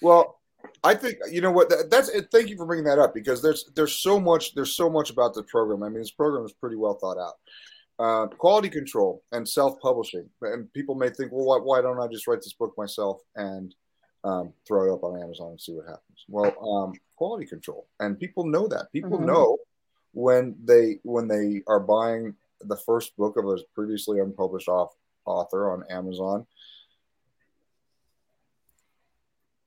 well, 0.00 0.38
I 0.82 0.94
think 0.94 1.18
you 1.30 1.40
know 1.40 1.50
what 1.50 1.72
that's. 1.90 2.10
Thank 2.32 2.48
you 2.48 2.56
for 2.56 2.66
bringing 2.66 2.84
that 2.84 2.98
up 2.98 3.14
because 3.14 3.42
there's 3.42 3.70
there's 3.74 3.96
so 3.96 4.18
much 4.20 4.54
there's 4.54 4.74
so 4.74 4.88
much 4.88 5.10
about 5.10 5.34
the 5.34 5.42
program. 5.44 5.82
I 5.82 5.88
mean, 5.88 5.98
this 5.98 6.10
program 6.10 6.44
is 6.44 6.52
pretty 6.52 6.76
well 6.76 6.94
thought 6.94 7.18
out. 7.18 7.34
Uh, 7.98 8.26
quality 8.36 8.68
control 8.68 9.22
and 9.32 9.48
self 9.48 9.78
publishing, 9.80 10.28
and 10.42 10.72
people 10.72 10.94
may 10.94 11.10
think, 11.10 11.32
well, 11.32 11.46
why, 11.46 11.58
why, 11.58 11.80
don't 11.80 12.00
I 12.00 12.08
just 12.08 12.26
write 12.26 12.40
this 12.40 12.52
book 12.52 12.74
myself 12.76 13.20
and 13.36 13.74
um, 14.24 14.52
throw 14.66 14.90
it 14.90 14.94
up 14.94 15.04
on 15.04 15.22
Amazon 15.22 15.50
and 15.50 15.60
see 15.60 15.72
what 15.72 15.86
happens? 15.86 16.24
Well, 16.28 16.54
um, 16.66 16.94
quality 17.16 17.46
control, 17.46 17.86
and 18.00 18.18
people 18.18 18.46
know 18.46 18.66
that. 18.68 18.90
People 18.92 19.18
mm-hmm. 19.18 19.26
know 19.26 19.58
when 20.12 20.56
they 20.64 20.98
when 21.02 21.28
they 21.28 21.62
are 21.68 21.80
buying 21.80 22.34
the 22.62 22.76
first 22.76 23.16
book 23.16 23.36
of 23.36 23.46
a 23.46 23.58
previously 23.74 24.20
unpublished 24.20 24.68
off, 24.68 24.94
author 25.26 25.70
on 25.70 25.84
Amazon. 25.90 26.46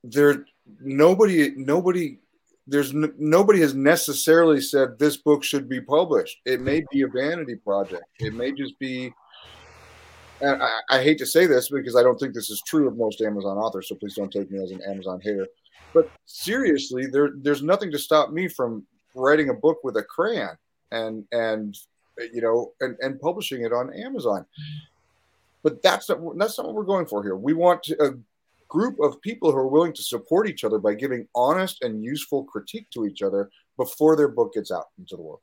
There 0.03 0.45
nobody 0.79 1.51
nobody 1.55 2.19
there's 2.65 2.93
n- 2.93 3.13
nobody 3.17 3.61
has 3.61 3.73
necessarily 3.75 4.61
said 4.61 4.97
this 4.97 5.17
book 5.17 5.43
should 5.43 5.69
be 5.69 5.81
published. 5.81 6.39
It 6.45 6.61
may 6.61 6.83
be 6.91 7.01
a 7.03 7.07
vanity 7.07 7.55
project. 7.55 8.03
It 8.19 8.33
may 8.33 8.51
just 8.51 8.77
be. 8.79 9.13
And 10.41 10.61
I, 10.61 10.79
I, 10.89 11.01
hate 11.01 11.17
to 11.19 11.25
say 11.25 11.47
this 11.47 11.69
because 11.69 11.95
I 11.95 12.03
don't 12.03 12.19
think 12.19 12.33
this 12.33 12.49
is 12.49 12.61
true 12.67 12.87
of 12.87 12.95
most 12.95 13.21
Amazon 13.21 13.57
authors, 13.57 13.89
so 13.89 13.95
please 13.95 14.13
don't 14.13 14.31
take 14.31 14.51
me 14.51 14.61
as 14.61 14.71
an 14.71 14.81
Amazon 14.87 15.19
hater. 15.21 15.47
But 15.93 16.11
seriously, 16.25 17.07
there 17.07 17.31
there's 17.35 17.63
nothing 17.63 17.91
to 17.91 17.97
stop 17.97 18.31
me 18.31 18.47
from 18.47 18.85
writing 19.15 19.49
a 19.49 19.53
book 19.53 19.83
with 19.83 19.97
a 19.97 20.03
crayon 20.03 20.55
and 20.91 21.25
and 21.31 21.75
you 22.33 22.41
know 22.41 22.73
and, 22.81 22.95
and 23.01 23.19
publishing 23.19 23.63
it 23.63 23.73
on 23.73 23.93
Amazon. 23.93 24.45
But 25.63 25.81
that's 25.81 26.09
not 26.09 26.19
that's 26.37 26.57
not 26.57 26.67
what 26.67 26.75
we're 26.75 26.83
going 26.83 27.07
for 27.07 27.23
here. 27.23 27.35
We 27.35 27.53
want 27.53 27.89
a 27.99 28.13
group 28.67 28.99
of 28.99 29.21
people 29.21 29.51
who 29.51 29.57
are 29.57 29.67
willing 29.67 29.93
to 29.93 30.03
support 30.03 30.47
each 30.47 30.63
other 30.63 30.77
by 30.77 30.93
giving 30.93 31.27
honest 31.33 31.81
and 31.83 32.03
useful 32.03 32.43
critique 32.43 32.89
to 32.91 33.05
each 33.05 33.21
other 33.21 33.49
before 33.77 34.15
their 34.15 34.27
book 34.27 34.53
gets 34.53 34.71
out 34.71 34.87
into 34.99 35.15
the 35.15 35.21
world. 35.21 35.39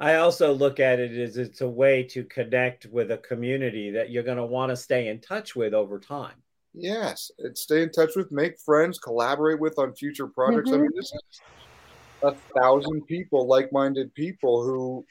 I 0.00 0.16
also 0.16 0.52
look 0.52 0.80
at 0.80 0.98
it 0.98 1.12
as 1.12 1.36
it's 1.36 1.60
a 1.60 1.68
way 1.68 2.02
to 2.04 2.24
connect 2.24 2.86
with 2.86 3.10
a 3.10 3.18
community 3.18 3.90
that 3.90 4.10
you're 4.10 4.22
going 4.22 4.38
to 4.38 4.46
want 4.46 4.70
to 4.70 4.76
stay 4.76 5.08
in 5.08 5.20
touch 5.20 5.54
with 5.54 5.74
over 5.74 6.00
time. 6.00 6.36
Yes, 6.72 7.30
stay 7.54 7.82
in 7.82 7.90
touch 7.90 8.16
with, 8.16 8.32
make 8.32 8.58
friends, 8.58 8.98
collaborate 8.98 9.60
with 9.60 9.78
on 9.78 9.92
future 9.94 10.26
projects. 10.26 10.70
Mm-hmm. 10.70 10.78
I 10.78 10.82
mean, 10.82 10.90
this 10.94 11.12
is 11.12 11.40
a 12.22 12.34
thousand 12.58 13.06
people, 13.06 13.46
like-minded 13.46 14.14
people 14.14 14.62
who, 14.62 15.04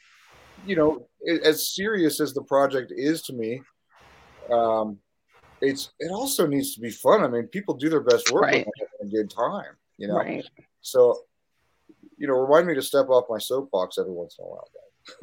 you 0.66 0.74
know, 0.74 1.06
as 1.44 1.74
serious 1.74 2.20
as 2.20 2.34
the 2.34 2.42
project 2.42 2.92
is 2.96 3.22
to 3.22 3.32
me, 3.32 3.62
um, 4.50 4.98
it's 5.60 5.92
it 5.98 6.10
also 6.10 6.46
needs 6.46 6.74
to 6.74 6.80
be 6.80 6.90
fun. 6.90 7.22
I 7.22 7.28
mean, 7.28 7.46
people 7.46 7.74
do 7.74 7.90
their 7.90 8.00
best 8.00 8.32
work 8.32 8.42
right. 8.42 8.66
a 9.02 9.06
good 9.06 9.30
time, 9.30 9.76
you 9.98 10.08
know. 10.08 10.16
Right. 10.16 10.44
So, 10.80 11.20
you 12.20 12.26
know, 12.26 12.34
remind 12.34 12.66
me 12.66 12.74
to 12.74 12.82
step 12.82 13.08
off 13.08 13.24
my 13.30 13.38
soapbox 13.38 13.98
every 13.98 14.12
once 14.12 14.36
in 14.38 14.44
a 14.44 14.48
while, 14.48 14.68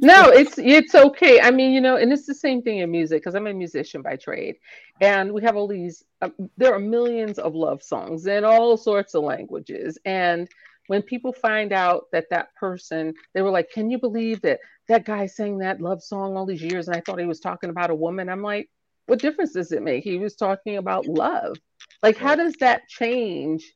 no, 0.00 0.28
it's 0.30 0.56
it's 0.56 0.94
okay. 0.94 1.40
I 1.40 1.50
mean, 1.50 1.72
you 1.72 1.80
know, 1.80 1.96
and 1.96 2.12
it's 2.12 2.24
the 2.24 2.34
same 2.34 2.62
thing 2.62 2.78
in 2.78 2.90
music 2.90 3.20
because 3.20 3.34
I'm 3.34 3.48
a 3.48 3.52
musician 3.52 4.00
by 4.00 4.14
trade, 4.16 4.56
and 5.00 5.32
we 5.32 5.42
have 5.42 5.56
all 5.56 5.66
these. 5.66 6.04
Uh, 6.22 6.30
there 6.56 6.72
are 6.72 6.78
millions 6.78 7.38
of 7.38 7.54
love 7.54 7.82
songs 7.82 8.26
in 8.26 8.44
all 8.44 8.76
sorts 8.76 9.14
of 9.14 9.24
languages, 9.24 9.98
and 10.04 10.48
when 10.86 11.02
people 11.02 11.32
find 11.32 11.72
out 11.72 12.04
that 12.12 12.30
that 12.30 12.54
person, 12.54 13.12
they 13.34 13.42
were 13.42 13.50
like, 13.50 13.70
"Can 13.70 13.90
you 13.90 13.98
believe 13.98 14.40
that 14.42 14.60
that 14.88 15.04
guy 15.04 15.26
sang 15.26 15.58
that 15.58 15.80
love 15.80 16.02
song 16.02 16.36
all 16.36 16.46
these 16.46 16.62
years?" 16.62 16.86
And 16.86 16.96
I 16.96 17.00
thought 17.00 17.18
he 17.18 17.26
was 17.26 17.40
talking 17.40 17.70
about 17.70 17.90
a 17.90 17.94
woman. 17.94 18.28
I'm 18.28 18.42
like, 18.42 18.70
what 19.06 19.18
difference 19.18 19.52
does 19.52 19.72
it 19.72 19.82
make? 19.82 20.04
He 20.04 20.18
was 20.18 20.36
talking 20.36 20.76
about 20.76 21.06
love. 21.06 21.56
Like, 22.00 22.16
how 22.16 22.36
does 22.36 22.54
that 22.60 22.88
change 22.88 23.74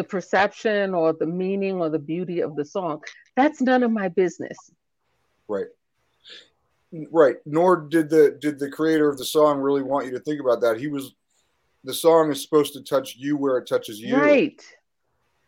the 0.00 0.04
perception 0.04 0.94
or 0.94 1.12
the 1.12 1.26
meaning 1.26 1.78
or 1.78 1.90
the 1.90 1.98
beauty 1.98 2.40
of 2.40 2.56
the 2.56 2.64
song? 2.64 3.02
That's 3.36 3.60
none 3.60 3.82
of 3.82 3.90
my 3.90 4.08
business. 4.08 4.56
Right. 5.46 5.66
Right. 7.12 7.36
Nor 7.44 7.82
did 7.82 8.08
the 8.08 8.38
did 8.40 8.58
the 8.58 8.70
creator 8.70 9.10
of 9.10 9.18
the 9.18 9.26
song 9.26 9.60
really 9.60 9.82
want 9.82 10.06
you 10.06 10.12
to 10.12 10.20
think 10.20 10.40
about 10.40 10.62
that. 10.62 10.80
He 10.80 10.88
was 10.88 11.14
the 11.84 11.92
song 11.92 12.32
is 12.32 12.42
supposed 12.42 12.72
to 12.74 12.82
touch 12.82 13.16
you 13.16 13.36
where 13.36 13.58
it 13.58 13.68
touches 13.68 14.00
you. 14.00 14.16
Right. 14.16 14.62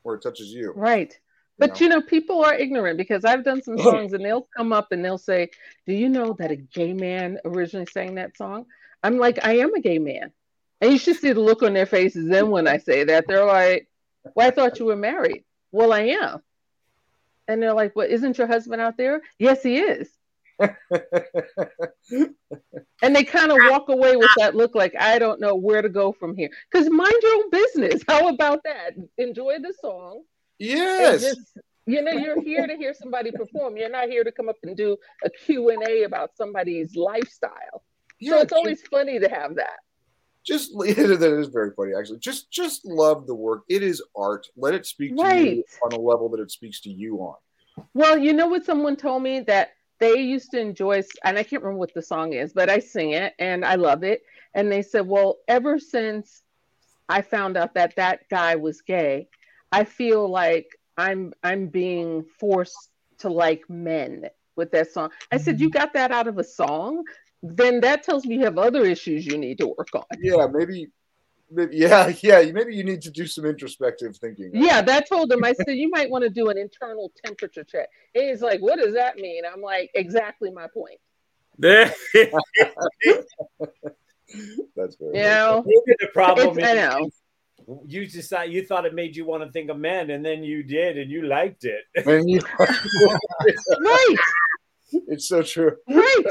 Where 0.03 0.17
it 0.17 0.23
touches 0.23 0.49
you. 0.49 0.75
Right. 0.77 1.19
But 1.57 1.81
you 1.81 1.89
know, 1.89 2.03
people 2.03 2.45
are 2.45 2.55
ignorant 2.55 2.99
because 2.99 3.25
I've 3.25 3.45
done 3.45 3.63
some 3.63 3.79
songs 3.89 4.13
and 4.13 4.23
they'll 4.23 4.49
come 4.55 4.73
up 4.73 4.93
and 4.93 5.03
they'll 5.03 5.17
say, 5.17 5.49
Do 5.87 5.95
you 5.95 6.11
know 6.11 6.37
that 6.39 6.51
a 6.51 6.57
gay 6.57 6.93
man 6.93 7.39
originally 7.47 7.87
sang 7.87 8.17
that 8.17 8.37
song? 8.37 8.67
I'm 9.03 9.17
like, 9.17 9.39
I 9.45 9.59
am 9.59 9.73
a 9.73 9.81
gay 9.81 9.99
man. 9.99 10.31
And 10.83 10.93
you 10.93 10.99
should 10.99 11.17
see 11.17 11.33
the 11.33 11.41
look 11.41 11.63
on 11.63 11.75
their 11.75 11.87
faces 11.87 12.29
then 12.29 12.51
when 12.51 12.67
I 12.67 12.79
say 12.79 13.05
that. 13.05 13.27
They're 13.29 13.47
like, 13.47 13.89
Well, 14.35 14.49
I 14.49 14.51
thought 14.51 14.79
you 14.79 14.87
were 14.87 14.97
married. 14.97 15.45
Well, 15.71 15.93
I 15.93 16.01
am. 16.01 16.41
And 17.49 17.63
they're 17.63 17.75
like, 17.75 17.97
Well, 17.97 18.07
isn't 18.09 18.39
your 18.39 18.47
husband 18.47 18.81
out 18.81 18.97
there? 18.97 19.23
Yes, 19.39 19.63
he 19.63 19.79
is. 19.79 20.09
and 23.03 23.17
they 23.17 23.25
kind 23.25 23.51
of 23.51 23.59
walk 23.71 23.89
away 23.89 24.17
with 24.17 24.31
that 24.37 24.55
look 24.55 24.75
like 24.75 24.95
I 24.99 25.19
don't 25.19 25.41
know 25.41 25.55
where 25.55 25.83
to 25.83 25.89
go 25.89 26.13
from 26.13 26.37
here. 26.37 26.51
Because 26.71 26.89
mind 26.91 27.15
your 27.23 27.35
own 27.37 27.51
business. 27.51 28.03
How 28.09 28.29
about 28.29 28.63
that? 28.65 28.95
Enjoy 29.19 29.59
the 29.59 29.75
song. 29.81 30.23
Yes. 30.59 31.23
Just, 31.23 31.59
you 31.87 32.03
know, 32.03 32.13
you're 32.13 32.41
here 32.43 32.67
to 32.67 32.77
hear 32.77 32.95
somebody 32.95 33.33
perform. 33.33 33.77
You're 33.77 33.91
not 33.91 34.09
here 34.09 34.23
to 34.25 34.31
come 34.31 34.49
up 34.49 34.57
and 34.63 34.77
do 34.77 34.97
a 35.25 35.31
Q 35.31 35.71
and 35.71 35.83
A 35.89 36.05
about 36.05 36.37
somebody's 36.37 36.95
lifestyle. 36.95 37.83
Yeah, 38.21 38.33
so 38.33 38.41
it's 38.43 38.53
always 38.53 38.83
funny 38.83 39.19
to 39.19 39.29
have 39.29 39.57
that. 39.57 39.81
Just 40.45 40.73
that 40.79 41.39
is 41.39 41.49
very 41.49 41.73
funny, 41.77 41.93
actually. 41.99 42.19
Just 42.19 42.51
just 42.51 42.85
love 42.85 43.27
the 43.27 43.35
work. 43.35 43.63
It 43.69 43.83
is 43.83 44.03
art. 44.17 44.49
Let 44.57 44.75
it 44.75 44.87
speak 44.87 45.17
to 45.17 45.23
right. 45.23 45.57
you 45.57 45.65
on 45.85 45.93
a 45.93 45.99
level 45.99 46.29
that 46.31 46.41
it 46.41 46.51
speaks 46.51 46.81
to 46.83 46.91
you 46.91 47.19
on. 47.19 47.37
Well, 47.95 48.19
you 48.19 48.33
know 48.33 48.49
what 48.49 48.65
someone 48.65 48.97
told 48.97 49.23
me 49.23 49.41
that 49.41 49.73
they 49.99 50.21
used 50.21 50.51
to 50.51 50.61
enjoy, 50.61 51.03
and 51.25 51.39
I 51.39 51.43
can't 51.43 51.63
remember 51.63 51.79
what 51.79 51.95
the 51.95 52.03
song 52.03 52.33
is, 52.33 52.53
but 52.53 52.69
I 52.69 52.81
sing 52.81 53.13
it 53.13 53.35
and 53.39 53.65
I 53.65 53.77
love 53.77 54.03
it. 54.03 54.25
And 54.55 54.71
they 54.71 54.83
said, 54.83 55.07
well, 55.07 55.39
ever 55.47 55.79
since 55.79 56.43
I 57.09 57.23
found 57.23 57.57
out 57.57 57.75
that 57.75 57.95
that 57.97 58.29
guy 58.29 58.57
was 58.57 58.83
gay, 58.83 59.29
I 59.71 59.85
feel 59.85 60.29
like 60.29 60.67
I'm 60.99 61.33
I'm 61.43 61.69
being 61.69 62.25
forced 62.39 62.91
to 63.19 63.29
like 63.29 63.69
men 63.71 64.29
with 64.57 64.71
that 64.73 64.93
song. 64.93 65.11
I 65.31 65.39
said, 65.39 65.61
you 65.61 65.69
mm-hmm. 65.69 65.79
got 65.79 65.93
that 65.95 66.11
out 66.11 66.29
of 66.29 66.39
a 66.39 66.45
song? 66.45 67.05
Then 67.43 67.81
that 67.81 68.05
tells 68.05 68.25
me 68.25 68.37
you 68.37 68.45
have 68.45 68.59
other 68.59 68.85
issues 68.85 69.27
you 69.27 69.37
need 69.37 69.59
to 69.59 69.67
work 69.67 69.89
on. 69.95 70.05
Yeah, 70.21 70.47
maybe 70.53 70.89
maybe, 71.51 71.77
yeah, 71.77 72.13
yeah. 72.23 72.43
Maybe 72.53 72.75
you 72.75 72.85
need 72.85 73.03
to 73.03 73.11
do 73.11 73.27
some 73.27 73.45
introspective 73.45 74.17
thinking. 74.17 74.51
Yeah, 74.55 74.83
that 74.83 75.09
told 75.09 75.33
him. 75.33 75.45
I 75.45 75.53
said 75.53 75.77
you 75.77 75.91
might 75.91 76.11
want 76.11 76.23
to 76.23 76.31
do 76.31 76.51
an 76.51 76.59
internal 76.59 77.11
temperature 77.25 77.65
check. 77.65 77.89
And 78.15 78.29
he's 78.29 78.43
like, 78.43 78.61
"What 78.61 78.79
does 78.79 78.95
that 78.95 79.17
mean?" 79.17 79.43
I'm 79.51 79.61
like, 79.61 79.91
"Exactly 79.95 80.51
my 80.51 80.67
point." 80.73 81.01
That's 81.59 81.95
very. 84.97 85.15
You 85.15 85.23
know, 85.23 85.65
the 85.67 86.09
problem 86.13 86.59
is, 86.59 86.69
I 86.69 86.75
know. 86.75 87.11
You 87.87 88.09
decided 88.09 88.53
you 88.53 88.67
thought 88.67 88.87
it 88.87 88.95
made 88.95 89.15
you 89.15 89.25
want 89.25 89.45
to 89.45 89.53
think 89.53 89.71
of 89.71 89.79
men, 89.79 90.11
and 90.11 90.25
then 90.25 90.43
you 90.43 90.63
did, 90.63 90.99
and 90.99 91.11
you 91.11 91.27
liked 91.27 91.65
it. 91.65 91.83
You, 92.07 92.41
right. 92.59 94.19
It's 95.09 95.29
so 95.29 95.43
true. 95.43 95.77
Right. 95.89 96.25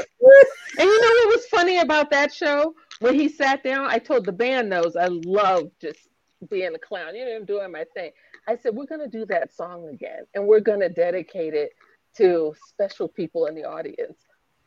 And 0.78 0.88
you 0.88 1.00
know 1.00 1.08
what 1.08 1.36
was 1.36 1.46
funny 1.46 1.78
about 1.78 2.10
that 2.10 2.32
show? 2.32 2.74
When 3.00 3.14
he 3.14 3.28
sat 3.28 3.62
down, 3.62 3.86
I 3.86 3.98
told 3.98 4.24
the 4.24 4.32
band 4.32 4.70
knows 4.70 4.96
I 4.96 5.08
love 5.08 5.70
just 5.80 6.08
being 6.48 6.74
a 6.74 6.78
clown. 6.78 7.14
You 7.14 7.24
know, 7.24 7.36
I'm 7.36 7.44
doing 7.44 7.70
my 7.72 7.84
thing. 7.94 8.10
I 8.48 8.56
said, 8.56 8.74
we're 8.74 8.86
going 8.86 9.00
to 9.00 9.08
do 9.08 9.24
that 9.26 9.54
song 9.54 9.88
again, 9.88 10.24
and 10.34 10.46
we're 10.46 10.60
going 10.60 10.80
to 10.80 10.88
dedicate 10.88 11.54
it 11.54 11.72
to 12.16 12.54
special 12.68 13.08
people 13.08 13.46
in 13.46 13.54
the 13.54 13.64
audience. 13.64 14.18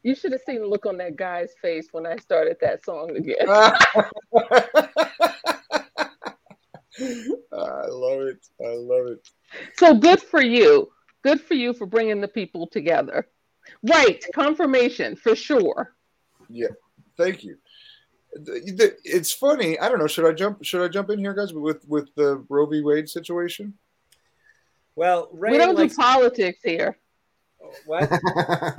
You 0.04 0.16
should 0.16 0.32
have 0.34 0.42
seen 0.46 0.62
the 0.62 0.68
look 0.68 0.86
on 0.86 0.98
that 0.98 1.16
guy's 1.16 1.54
face 1.62 1.88
when 1.92 2.06
I 2.06 2.18
started 2.18 2.58
that 2.62 2.86
song 2.86 3.16
again. 3.18 3.48
I 3.50 3.76
love 7.88 8.22
it. 8.22 8.46
I 8.62 8.76
love 8.76 9.08
it. 9.08 9.28
So 9.78 9.96
good 9.96 10.22
for 10.22 10.42
you. 10.42 10.92
Good 11.24 11.42
for 11.42 11.56
you 11.56 11.74
for 11.74 11.88
bringing 11.88 12.22
the 12.22 12.28
people 12.28 12.68
together. 12.68 13.28
Right, 13.82 14.24
confirmation 14.34 15.16
for 15.16 15.36
sure. 15.36 15.95
Yeah, 16.50 16.68
thank 17.18 17.44
you. 17.44 17.58
It's 18.34 19.32
funny. 19.32 19.80
I 19.80 19.88
don't 19.88 20.00
know. 20.00 20.08
Should 20.08 20.26
I 20.26 20.34
jump? 20.34 20.64
Should 20.64 20.84
I 20.84 20.88
jump 20.90 21.10
in 21.10 21.20
here, 21.20 21.34
guys, 21.34 21.54
with 21.54 21.88
with 21.88 22.14
the 22.16 22.44
Roe 22.50 22.66
v. 22.66 22.82
Wade 22.82 23.10
situation? 23.10 23.74
Well, 24.96 25.30
Rain 25.32 25.54
we 25.54 25.58
don't 25.58 25.76
likes... 25.76 25.96
do 25.96 26.02
politics 26.02 26.60
here. 26.64 26.98
What? 27.86 28.10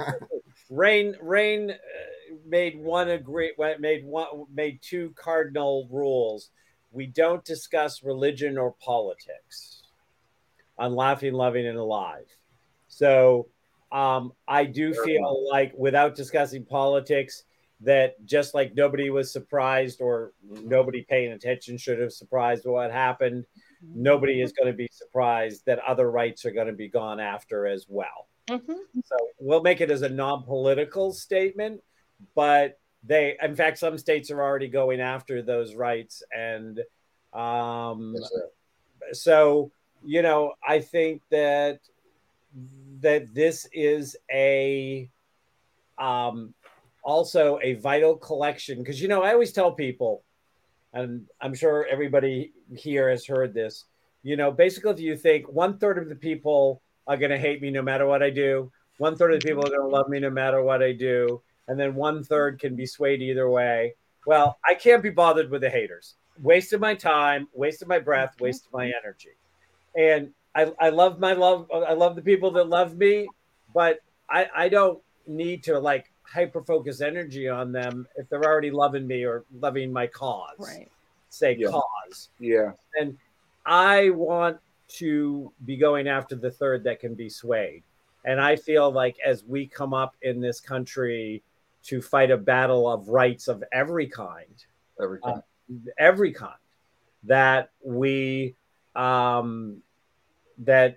Rain 0.70 1.16
Rain 1.20 1.70
uh, 1.70 2.34
made 2.46 2.78
one 2.78 3.10
agree 3.10 3.52
made 3.78 4.04
one 4.04 4.26
made 4.52 4.80
two 4.82 5.12
cardinal 5.16 5.88
rules. 5.90 6.50
We 6.92 7.06
don't 7.06 7.44
discuss 7.44 8.02
religion 8.02 8.56
or 8.56 8.74
politics 8.80 9.82
on 10.78 10.94
Laughing, 10.94 11.34
Loving, 11.34 11.66
and 11.66 11.78
Alive. 11.78 12.26
So 12.88 13.48
um, 13.92 14.32
I 14.48 14.64
do 14.64 14.94
feel 15.04 15.48
like 15.50 15.72
without 15.76 16.14
discussing 16.14 16.64
politics, 16.64 17.44
that 17.80 18.24
just 18.24 18.54
like 18.54 18.74
nobody 18.74 19.10
was 19.10 19.30
surprised 19.32 20.00
or 20.00 20.32
nobody 20.42 21.02
paying 21.02 21.32
attention 21.32 21.76
should 21.76 21.98
have 21.98 22.12
surprised 22.12 22.64
what 22.64 22.90
happened, 22.90 23.44
nobody 23.82 24.40
is 24.40 24.52
going 24.52 24.70
to 24.70 24.76
be 24.76 24.88
surprised 24.90 25.64
that 25.66 25.78
other 25.80 26.10
rights 26.10 26.44
are 26.44 26.52
going 26.52 26.66
to 26.66 26.72
be 26.72 26.88
gone 26.88 27.20
after 27.20 27.66
as 27.66 27.86
well. 27.88 28.28
Mm-hmm. 28.48 29.00
So 29.04 29.16
we'll 29.38 29.62
make 29.62 29.80
it 29.80 29.90
as 29.90 30.02
a 30.02 30.08
non 30.08 30.44
political 30.44 31.12
statement, 31.12 31.82
but 32.34 32.78
they, 33.04 33.36
in 33.42 33.54
fact, 33.54 33.78
some 33.78 33.98
states 33.98 34.30
are 34.30 34.42
already 34.42 34.68
going 34.68 35.00
after 35.00 35.42
those 35.42 35.74
rights. 35.74 36.22
And 36.34 36.80
um, 37.32 38.14
yes, 38.16 38.32
so, 39.12 39.70
you 40.04 40.22
know, 40.22 40.54
I 40.66 40.80
think 40.80 41.22
that 41.30 41.80
that 43.00 43.34
this 43.34 43.68
is 43.72 44.16
a 44.32 45.10
um, 45.98 46.54
also 47.06 47.60
a 47.62 47.74
vital 47.74 48.16
collection 48.16 48.78
because 48.78 49.00
you 49.00 49.06
know 49.08 49.22
I 49.22 49.32
always 49.32 49.52
tell 49.52 49.72
people, 49.72 50.24
and 50.92 51.24
I'm 51.40 51.54
sure 51.54 51.86
everybody 51.88 52.52
here 52.74 53.08
has 53.08 53.24
heard 53.24 53.54
this. 53.54 53.84
You 54.22 54.36
know, 54.36 54.50
basically, 54.50 54.90
if 54.90 55.00
you 55.00 55.16
think 55.16 55.48
one 55.48 55.78
third 55.78 55.98
of 55.98 56.08
the 56.08 56.16
people 56.16 56.82
are 57.06 57.16
going 57.16 57.30
to 57.30 57.38
hate 57.38 57.62
me 57.62 57.70
no 57.70 57.80
matter 57.80 58.06
what 58.06 58.24
I 58.24 58.30
do, 58.30 58.72
one 58.98 59.16
third 59.16 59.32
of 59.32 59.40
the 59.40 59.48
people 59.48 59.64
are 59.64 59.70
going 59.70 59.88
to 59.88 59.96
love 59.96 60.08
me 60.08 60.18
no 60.18 60.30
matter 60.30 60.62
what 60.62 60.82
I 60.82 60.92
do, 60.92 61.40
and 61.68 61.78
then 61.78 61.94
one 61.94 62.24
third 62.24 62.58
can 62.58 62.74
be 62.74 62.86
swayed 62.86 63.22
either 63.22 63.48
way. 63.48 63.94
Well, 64.26 64.58
I 64.64 64.74
can't 64.74 65.02
be 65.02 65.10
bothered 65.10 65.48
with 65.48 65.60
the 65.60 65.70
haters. 65.70 66.16
Wasted 66.42 66.80
my 66.80 66.96
time, 66.96 67.46
wasted 67.54 67.86
my 67.86 68.00
breath, 68.00 68.32
mm-hmm. 68.34 68.44
wasted 68.44 68.72
my 68.72 68.86
energy. 68.86 69.36
And 69.96 70.32
I, 70.56 70.72
I 70.80 70.88
love 70.88 71.20
my 71.20 71.34
love. 71.34 71.70
I 71.72 71.92
love 71.92 72.16
the 72.16 72.22
people 72.22 72.50
that 72.52 72.68
love 72.68 72.96
me, 72.96 73.28
but 73.72 74.00
I, 74.28 74.48
I 74.54 74.68
don't 74.68 75.00
need 75.28 75.62
to 75.64 75.78
like 75.78 76.10
hyper 76.26 76.62
focus 76.62 77.00
energy 77.00 77.48
on 77.48 77.72
them 77.72 78.06
if 78.16 78.28
they're 78.28 78.44
already 78.44 78.70
loving 78.70 79.06
me 79.06 79.24
or 79.24 79.44
loving 79.60 79.92
my 79.92 80.06
cause. 80.06 80.56
Right. 80.58 80.90
Say 81.28 81.56
yeah. 81.58 81.68
cause. 81.68 82.30
Yeah. 82.38 82.72
And 82.98 83.16
I 83.64 84.10
want 84.10 84.58
to 84.88 85.52
be 85.64 85.76
going 85.76 86.08
after 86.08 86.36
the 86.36 86.50
third 86.50 86.84
that 86.84 87.00
can 87.00 87.14
be 87.14 87.28
swayed. 87.28 87.82
And 88.24 88.40
I 88.40 88.56
feel 88.56 88.90
like 88.90 89.16
as 89.24 89.44
we 89.44 89.66
come 89.66 89.94
up 89.94 90.16
in 90.22 90.40
this 90.40 90.60
country 90.60 91.42
to 91.84 92.02
fight 92.02 92.30
a 92.30 92.36
battle 92.36 92.90
of 92.90 93.08
rights 93.08 93.46
of 93.46 93.62
every 93.72 94.08
kind, 94.08 94.64
every 95.00 95.20
kind, 95.20 95.42
uh, 95.70 95.90
every 95.98 96.32
kind, 96.32 96.54
that 97.24 97.70
we 97.84 98.56
um, 98.96 99.82
that 100.58 100.96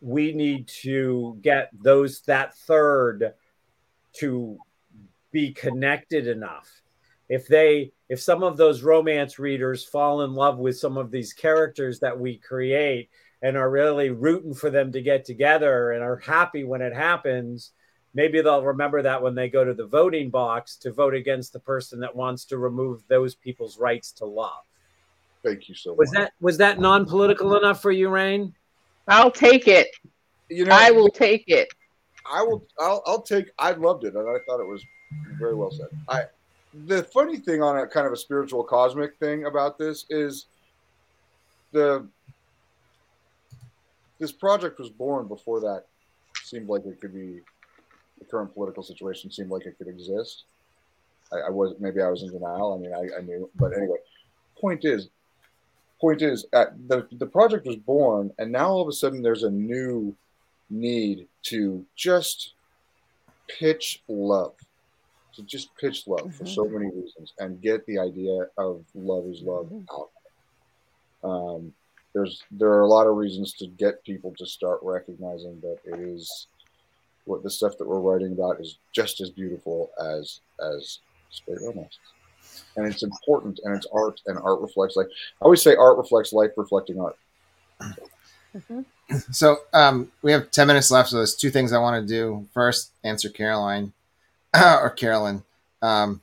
we 0.00 0.32
need 0.32 0.68
to 0.68 1.38
get 1.42 1.70
those 1.82 2.20
that 2.22 2.54
third 2.56 3.34
to 4.12 4.58
be 5.32 5.52
connected 5.52 6.26
enough 6.26 6.82
if 7.28 7.46
they 7.46 7.92
if 8.08 8.20
some 8.20 8.42
of 8.42 8.56
those 8.56 8.82
romance 8.82 9.38
readers 9.38 9.84
fall 9.84 10.22
in 10.22 10.32
love 10.32 10.58
with 10.58 10.78
some 10.78 10.96
of 10.96 11.10
these 11.10 11.32
characters 11.32 12.00
that 12.00 12.18
we 12.18 12.38
create 12.38 13.10
and 13.42 13.56
are 13.56 13.70
really 13.70 14.10
rooting 14.10 14.54
for 14.54 14.70
them 14.70 14.90
to 14.90 15.02
get 15.02 15.24
together 15.24 15.92
and 15.92 16.02
are 16.02 16.16
happy 16.16 16.64
when 16.64 16.80
it 16.80 16.94
happens 16.94 17.72
maybe 18.14 18.40
they'll 18.40 18.64
remember 18.64 19.02
that 19.02 19.22
when 19.22 19.34
they 19.34 19.48
go 19.48 19.64
to 19.64 19.74
the 19.74 19.86
voting 19.86 20.30
box 20.30 20.76
to 20.76 20.92
vote 20.92 21.14
against 21.14 21.52
the 21.52 21.60
person 21.60 22.00
that 22.00 22.14
wants 22.14 22.44
to 22.46 22.58
remove 22.58 23.02
those 23.08 23.34
people's 23.34 23.78
rights 23.78 24.12
to 24.12 24.24
love 24.24 24.64
thank 25.44 25.68
you 25.68 25.74
so 25.74 25.92
was 25.92 26.12
much 26.12 26.20
was 26.20 26.22
that 26.22 26.32
was 26.40 26.58
that 26.58 26.80
non-political 26.80 27.56
enough 27.56 27.82
for 27.82 27.92
you 27.92 28.08
rain 28.08 28.54
I'll 29.08 29.30
take 29.30 29.66
it. 29.66 29.88
You 30.50 30.66
know, 30.66 30.76
I 30.76 30.90
will 30.90 31.08
take 31.08 31.44
it. 31.48 31.68
I 32.30 32.42
will. 32.42 32.66
I'll, 32.78 33.02
I'll 33.06 33.22
take. 33.22 33.46
I 33.58 33.72
loved 33.72 34.04
it, 34.04 34.14
and 34.14 34.28
I 34.28 34.38
thought 34.46 34.60
it 34.60 34.66
was 34.66 34.84
very 35.38 35.54
well 35.54 35.70
said. 35.70 35.88
I. 36.08 36.24
The 36.86 37.02
funny 37.04 37.38
thing 37.38 37.62
on 37.62 37.78
a 37.78 37.86
kind 37.86 38.06
of 38.06 38.12
a 38.12 38.16
spiritual 38.16 38.62
cosmic 38.62 39.16
thing 39.16 39.46
about 39.46 39.78
this 39.78 40.04
is 40.10 40.46
the 41.72 42.06
this 44.18 44.32
project 44.32 44.78
was 44.78 44.90
born 44.90 45.28
before 45.28 45.60
that 45.60 45.84
seemed 46.42 46.68
like 46.68 46.84
it 46.84 47.00
could 47.00 47.14
be 47.14 47.40
the 48.18 48.24
current 48.24 48.52
political 48.52 48.82
situation 48.82 49.30
seemed 49.30 49.50
like 49.50 49.64
it 49.64 49.78
could 49.78 49.88
exist. 49.88 50.44
I, 51.32 51.46
I 51.46 51.50
was 51.50 51.74
maybe 51.80 52.02
I 52.02 52.08
was 52.08 52.22
in 52.22 52.30
denial. 52.32 52.74
I 52.74 52.78
mean, 52.78 52.92
I, 52.92 53.18
I 53.18 53.22
knew, 53.22 53.48
but 53.56 53.76
anyway. 53.76 53.96
Point 54.60 54.84
is, 54.84 55.08
point 56.00 56.20
is, 56.20 56.44
uh, 56.52 56.66
the 56.88 57.06
the 57.12 57.26
project 57.26 57.64
was 57.64 57.76
born, 57.76 58.32
and 58.38 58.50
now 58.50 58.70
all 58.70 58.82
of 58.82 58.88
a 58.88 58.92
sudden 58.92 59.22
there's 59.22 59.44
a 59.44 59.50
new 59.50 60.16
need 60.68 61.28
to 61.44 61.86
just 61.94 62.54
pitch 63.46 64.02
love, 64.08 64.54
to 65.38 65.44
just 65.44 65.74
pitch 65.76 66.06
love 66.06 66.34
for 66.34 66.46
so 66.46 66.64
many 66.64 66.86
reasons, 66.86 67.32
and 67.38 67.62
get 67.62 67.86
the 67.86 67.98
idea 67.98 68.46
of 68.58 68.84
love 68.94 69.24
is 69.26 69.40
love 69.40 69.72
out. 69.92 70.10
Um, 71.28 71.72
there's 72.12 72.42
there 72.50 72.70
are 72.70 72.80
a 72.80 72.88
lot 72.88 73.06
of 73.06 73.16
reasons 73.16 73.52
to 73.54 73.66
get 73.66 74.04
people 74.04 74.34
to 74.36 74.46
start 74.46 74.80
recognizing 74.82 75.60
that 75.60 75.78
it 75.84 76.00
is 76.00 76.48
what 77.24 77.42
the 77.42 77.50
stuff 77.50 77.78
that 77.78 77.86
we're 77.86 78.00
writing 78.00 78.32
about 78.32 78.60
is 78.60 78.78
just 78.92 79.20
as 79.20 79.30
beautiful 79.30 79.90
as 80.00 80.40
as 80.60 80.98
straight 81.30 81.60
romance 81.60 81.98
and 82.76 82.86
it's 82.86 83.02
important 83.02 83.60
and 83.64 83.76
it's 83.76 83.86
art 83.92 84.22
and 84.26 84.38
art 84.38 84.60
reflects 84.62 84.96
like 84.96 85.06
i 85.06 85.44
always 85.44 85.60
say 85.60 85.76
art 85.76 85.98
reflects 85.98 86.32
life 86.32 86.50
reflecting 86.56 86.98
art 86.98 87.16
So 89.30 89.58
um, 89.72 90.10
we 90.22 90.32
have 90.32 90.50
10 90.50 90.66
minutes 90.66 90.90
left. 90.90 91.10
So 91.10 91.16
there's 91.16 91.34
two 91.34 91.50
things 91.50 91.72
I 91.72 91.78
want 91.78 92.02
to 92.02 92.06
do. 92.06 92.46
First, 92.52 92.92
answer 93.04 93.28
Caroline 93.28 93.92
or 94.56 94.90
Carolyn. 94.90 95.42
Um, 95.82 96.22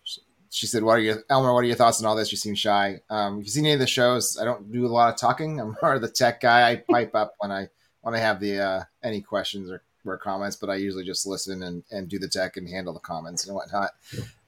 she 0.50 0.68
said, 0.68 0.84
"What 0.84 0.94
are 0.98 1.02
your 1.02 1.24
Elmer? 1.30 1.54
What 1.54 1.60
are 1.60 1.68
your 1.68 1.76
thoughts 1.76 2.00
on 2.00 2.08
all 2.08 2.16
this? 2.16 2.32
You 2.32 2.38
seem 2.38 2.56
shy. 2.56 3.02
Um, 3.10 3.40
if 3.40 3.46
you've 3.46 3.54
seen 3.54 3.66
any 3.66 3.74
of 3.74 3.80
the 3.80 3.88
shows, 3.88 4.38
I 4.40 4.46
don't 4.46 4.72
do 4.72 4.86
a 4.86 4.88
lot 4.88 5.14
of 5.14 5.20
talking. 5.20 5.60
I'm 5.62 5.76
more 5.82 5.94
of 5.96 6.02
the 6.02 6.10
tech 6.10 6.42
guy. 6.42 6.72
I 6.72 6.76
pipe 6.78 7.14
up 7.14 7.34
when 7.40 7.52
I 7.52 7.68
when 8.02 8.16
I 8.16 8.20
have 8.20 8.40
the 8.40 8.60
uh, 8.60 8.84
any 9.04 9.22
questions 9.22 9.70
or, 9.70 9.82
or 10.06 10.18
comments, 10.18 10.56
but 10.56 10.70
I 10.70 10.76
usually 10.76 11.04
just 11.04 11.26
listen 11.26 11.64
and, 11.64 11.84
and 11.92 12.08
do 12.08 12.20
the 12.20 12.28
tech 12.28 12.58
and 12.58 12.70
handle 12.70 12.94
the 12.94 13.00
comments 13.00 13.46
and 13.46 13.56
whatnot. 13.56 13.92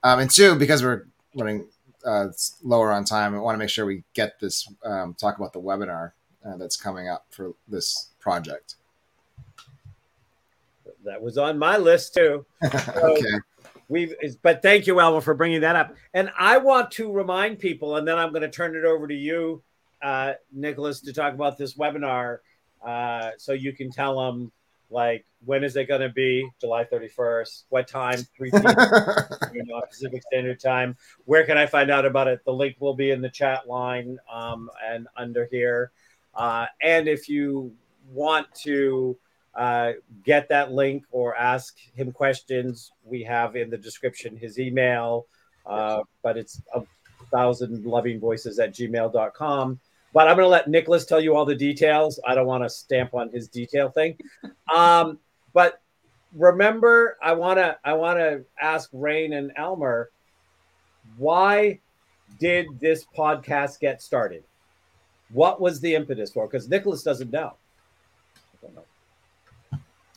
Um, 0.02 0.20
and 0.20 0.30
two, 0.30 0.54
because 0.54 0.82
we're 0.82 1.06
running 1.34 1.66
uh, 2.04 2.28
lower 2.62 2.92
on 2.92 3.04
time, 3.04 3.34
I 3.34 3.38
want 3.38 3.56
to 3.56 3.58
make 3.58 3.68
sure 3.68 3.84
we 3.84 4.04
get 4.14 4.40
this 4.40 4.72
um, 4.84 5.14
talk 5.14 5.36
about 5.36 5.52
the 5.52 5.60
webinar 5.60 6.12
uh, 6.46 6.56
that's 6.56 6.76
coming 6.76 7.08
up 7.08 7.26
for 7.30 7.52
this 7.66 8.10
project. 8.20 8.76
That 11.04 11.20
was 11.20 11.36
on 11.36 11.58
my 11.58 11.76
list 11.76 12.14
too. 12.14 12.46
okay. 12.64 13.38
We've, 13.88 14.14
but 14.42 14.60
thank 14.62 14.86
you, 14.86 15.00
Elmer, 15.00 15.22
for 15.22 15.34
bringing 15.34 15.62
that 15.62 15.74
up. 15.74 15.94
And 16.12 16.30
I 16.38 16.58
want 16.58 16.90
to 16.92 17.10
remind 17.10 17.58
people, 17.58 17.96
and 17.96 18.06
then 18.06 18.18
I'm 18.18 18.30
going 18.30 18.42
to 18.42 18.50
turn 18.50 18.76
it 18.76 18.84
over 18.84 19.08
to 19.08 19.14
you, 19.14 19.62
uh, 20.02 20.34
Nicholas, 20.52 21.00
to 21.02 21.12
talk 21.12 21.32
about 21.32 21.56
this 21.56 21.74
webinar. 21.74 22.38
Uh, 22.86 23.30
so 23.38 23.52
you 23.52 23.72
can 23.72 23.90
tell 23.90 24.20
them, 24.20 24.52
like, 24.90 25.24
when 25.44 25.64
is 25.64 25.76
it 25.76 25.88
going 25.88 26.02
to 26.02 26.10
be? 26.10 26.48
July 26.60 26.84
31st. 26.84 27.64
What 27.70 27.88
time? 27.88 28.18
3 28.36 28.50
p.m. 28.50 28.62
you 29.54 29.64
know, 29.64 29.80
Pacific 29.88 30.22
Standard 30.22 30.60
Time. 30.60 30.96
Where 31.24 31.44
can 31.44 31.56
I 31.56 31.66
find 31.66 31.90
out 31.90 32.04
about 32.04 32.28
it? 32.28 32.44
The 32.44 32.52
link 32.52 32.76
will 32.80 32.94
be 32.94 33.10
in 33.10 33.22
the 33.22 33.30
chat 33.30 33.68
line 33.68 34.18
um, 34.30 34.70
and 34.86 35.08
under 35.16 35.48
here. 35.50 35.92
Uh, 36.34 36.66
and 36.82 37.08
if 37.08 37.28
you 37.28 37.72
want 38.12 38.52
to 38.54 39.16
uh, 39.54 39.92
get 40.24 40.48
that 40.48 40.72
link 40.72 41.04
or 41.10 41.36
ask 41.36 41.76
him 41.94 42.12
questions, 42.12 42.92
we 43.04 43.22
have 43.24 43.56
in 43.56 43.70
the 43.70 43.78
description 43.78 44.36
his 44.36 44.58
email, 44.58 45.26
uh, 45.66 46.02
but 46.22 46.36
it's 46.36 46.62
a 46.74 46.82
thousand 47.30 47.84
loving 47.84 48.20
voices 48.20 48.58
at 48.58 48.74
gmail.com. 48.74 49.80
But 50.14 50.28
I'm 50.28 50.36
going 50.36 50.46
to 50.46 50.50
let 50.50 50.68
Nicholas 50.68 51.04
tell 51.04 51.20
you 51.20 51.36
all 51.36 51.44
the 51.44 51.54
details. 51.54 52.18
I 52.26 52.34
don't 52.34 52.46
want 52.46 52.64
to 52.64 52.70
stamp 52.70 53.14
on 53.14 53.30
his 53.30 53.48
detail 53.48 53.90
thing. 53.90 54.16
Um, 54.74 55.18
but 55.54 55.80
remember, 56.34 57.16
I 57.22 57.32
want 57.32 57.58
to 57.58 57.78
I 57.82 57.94
want 57.94 58.18
to 58.18 58.44
ask 58.60 58.90
Rain 58.92 59.32
and 59.32 59.50
Elmer, 59.56 60.10
why 61.16 61.80
did 62.38 62.66
this 62.80 63.06
podcast 63.16 63.80
get 63.80 64.02
started? 64.02 64.44
What 65.30 65.58
was 65.58 65.80
the 65.80 65.94
impetus 65.94 66.32
for? 66.32 66.46
Because 66.46 66.68
Nicholas 66.68 67.02
doesn't 67.02 67.30
know. 67.30 67.54
I 68.36 68.66
don't 68.66 68.74
know. 68.74 68.84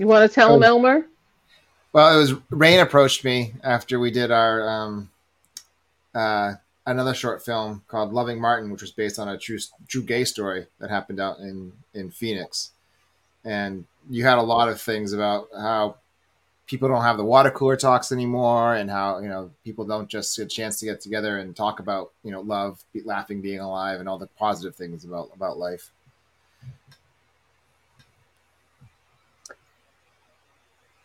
You 0.01 0.07
want 0.07 0.27
to 0.27 0.33
tell 0.33 0.55
him, 0.55 0.63
Elmer? 0.63 1.05
Well, 1.93 2.17
it 2.17 2.19
was 2.19 2.33
Rain 2.49 2.79
approached 2.79 3.23
me 3.23 3.53
after 3.63 3.99
we 3.99 4.09
did 4.09 4.31
our 4.31 4.67
um, 4.67 5.11
uh, 6.15 6.53
another 6.87 7.13
short 7.13 7.45
film 7.45 7.83
called 7.87 8.11
Loving 8.11 8.41
Martin, 8.41 8.71
which 8.71 8.81
was 8.81 8.89
based 8.89 9.19
on 9.19 9.29
a 9.29 9.37
true 9.37 9.59
true 9.87 10.01
gay 10.01 10.25
story 10.25 10.65
that 10.79 10.89
happened 10.89 11.19
out 11.19 11.37
in 11.37 11.73
in 11.93 12.09
Phoenix, 12.09 12.71
and 13.45 13.85
you 14.09 14.23
had 14.23 14.39
a 14.39 14.41
lot 14.41 14.69
of 14.69 14.81
things 14.81 15.13
about 15.13 15.49
how 15.55 15.97
people 16.65 16.89
don't 16.89 17.03
have 17.03 17.17
the 17.17 17.23
water 17.23 17.51
cooler 17.51 17.77
talks 17.77 18.11
anymore, 18.11 18.73
and 18.73 18.89
how 18.89 19.19
you 19.19 19.29
know 19.29 19.51
people 19.63 19.85
don't 19.85 20.09
just 20.09 20.35
get 20.35 20.45
a 20.45 20.49
chance 20.49 20.79
to 20.79 20.87
get 20.87 20.99
together 20.99 21.37
and 21.37 21.55
talk 21.55 21.79
about 21.79 22.09
you 22.23 22.31
know 22.31 22.41
love, 22.41 22.83
be, 22.91 23.03
laughing, 23.03 23.39
being 23.39 23.59
alive, 23.59 23.99
and 23.99 24.09
all 24.09 24.17
the 24.17 24.25
positive 24.25 24.75
things 24.75 25.05
about 25.05 25.29
about 25.35 25.59
life. 25.59 25.91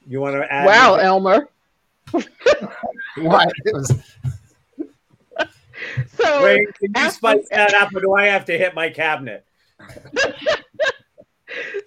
You 0.06 0.20
want 0.20 0.36
to 0.36 0.52
add? 0.52 0.66
Wow, 0.66 0.94
Elmer. 0.96 1.48
Why? 3.16 3.46
It 3.64 3.74
was 3.74 3.92
So 6.08 6.44
Rain, 6.44 6.66
can 6.66 6.74
you 6.80 6.92
after- 6.94 7.10
spice 7.14 7.48
that 7.50 7.74
up, 7.74 7.94
or 7.94 8.00
do 8.00 8.14
I 8.14 8.26
have 8.26 8.44
to 8.46 8.56
hit 8.56 8.74
my 8.74 8.88
cabinet? 8.88 9.44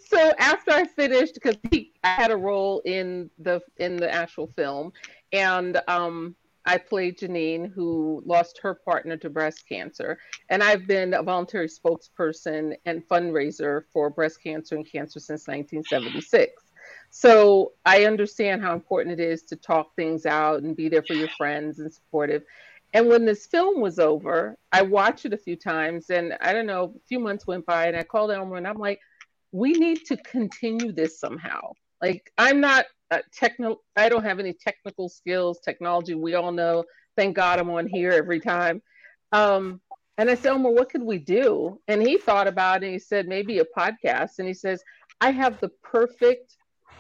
so 0.08 0.34
after 0.38 0.72
I 0.72 0.86
finished, 0.86 1.34
because 1.36 1.58
I 1.72 1.88
had 2.04 2.32
a 2.32 2.38
role 2.38 2.82
in 2.86 3.30
the 3.40 3.62
in 3.78 3.96
the 3.98 4.12
actual 4.14 4.48
film, 4.48 4.92
and 5.32 5.82
um, 5.88 6.36
I 6.66 6.78
played 6.78 7.18
Janine, 7.20 7.72
who 7.72 8.22
lost 8.26 8.60
her 8.62 8.74
partner 8.76 9.18
to 9.18 9.30
breast 9.30 9.68
cancer, 9.68 10.20
and 10.50 10.62
I've 10.62 10.86
been 10.88 11.14
a 11.14 11.24
voluntary 11.24 11.68
spokesperson 11.68 12.76
and 12.86 13.08
fundraiser 13.08 13.84
for 13.92 14.10
breast 14.10 14.44
cancer 14.44 14.76
and 14.76 14.86
cancer 14.90 15.20
since 15.20 15.48
1976. 15.48 16.64
So 17.10 17.74
I 17.86 18.06
understand 18.06 18.62
how 18.62 18.74
important 18.74 19.20
it 19.20 19.24
is 19.24 19.44
to 19.44 19.56
talk 19.56 19.96
things 19.96 20.26
out 20.26 20.62
and 20.62 20.76
be 20.76 20.90
there 20.90 21.04
for 21.04 21.14
your 21.14 21.30
friends 21.38 21.80
and 21.80 21.92
supportive. 21.92 22.44
And 22.94 23.08
when 23.08 23.26
this 23.26 23.46
film 23.46 23.82
was 23.82 24.00
over, 24.00 24.58
I 24.72 24.82
watched 24.82 25.26
it 25.26 25.34
a 25.34 25.38
few 25.38 25.56
times, 25.56 26.10
and 26.10 26.36
I 26.42 26.54
don't 26.54 26.66
know, 26.66 26.94
a 26.96 27.08
few 27.08 27.20
months 27.20 27.46
went 27.46 27.66
by, 27.66 27.88
and 27.88 27.98
I 27.98 28.04
called 28.04 28.32
Elmer, 28.32 28.58
and 28.58 28.68
I'm 28.68 28.78
like, 28.78 29.00
we 29.52 29.74
need 29.74 30.06
to 30.06 30.18
continue 30.18 30.92
this 30.92 31.20
somehow. 31.20 31.72
Like, 32.02 32.32
I'm 32.38 32.60
not 32.60 32.86
techno, 33.34 33.78
I 33.96 34.10
don't 34.10 34.24
have 34.24 34.40
any 34.40 34.54
technical 34.54 35.10
skills, 35.10 35.60
technology. 35.60 36.14
We 36.16 36.36
all 36.36 36.52
know. 36.52 36.84
Thank 37.16 37.36
God 37.36 37.60
I'm 37.60 37.70
on 37.70 37.88
here 37.88 38.12
every 38.12 38.40
time. 38.40 38.82
Um, 39.32 39.82
and 40.18 40.30
I 40.30 40.36
said, 40.36 40.52
Elmer, 40.52 40.72
what 40.72 40.90
could 40.90 41.04
we 41.04 41.18
do? 41.18 41.80
And 41.88 42.02
he 42.02 42.18
thought 42.18 42.48
about 42.48 42.84
it. 42.84 42.88
And 42.88 42.94
he 42.94 43.00
said, 43.00 43.28
maybe 43.28 43.60
a 43.60 43.66
podcast. 43.66 44.40
And 44.40 44.48
he 44.48 44.54
says, 44.54 44.84
I 45.22 45.32
have 45.32 45.60
the 45.60 45.70
perfect 45.84 46.56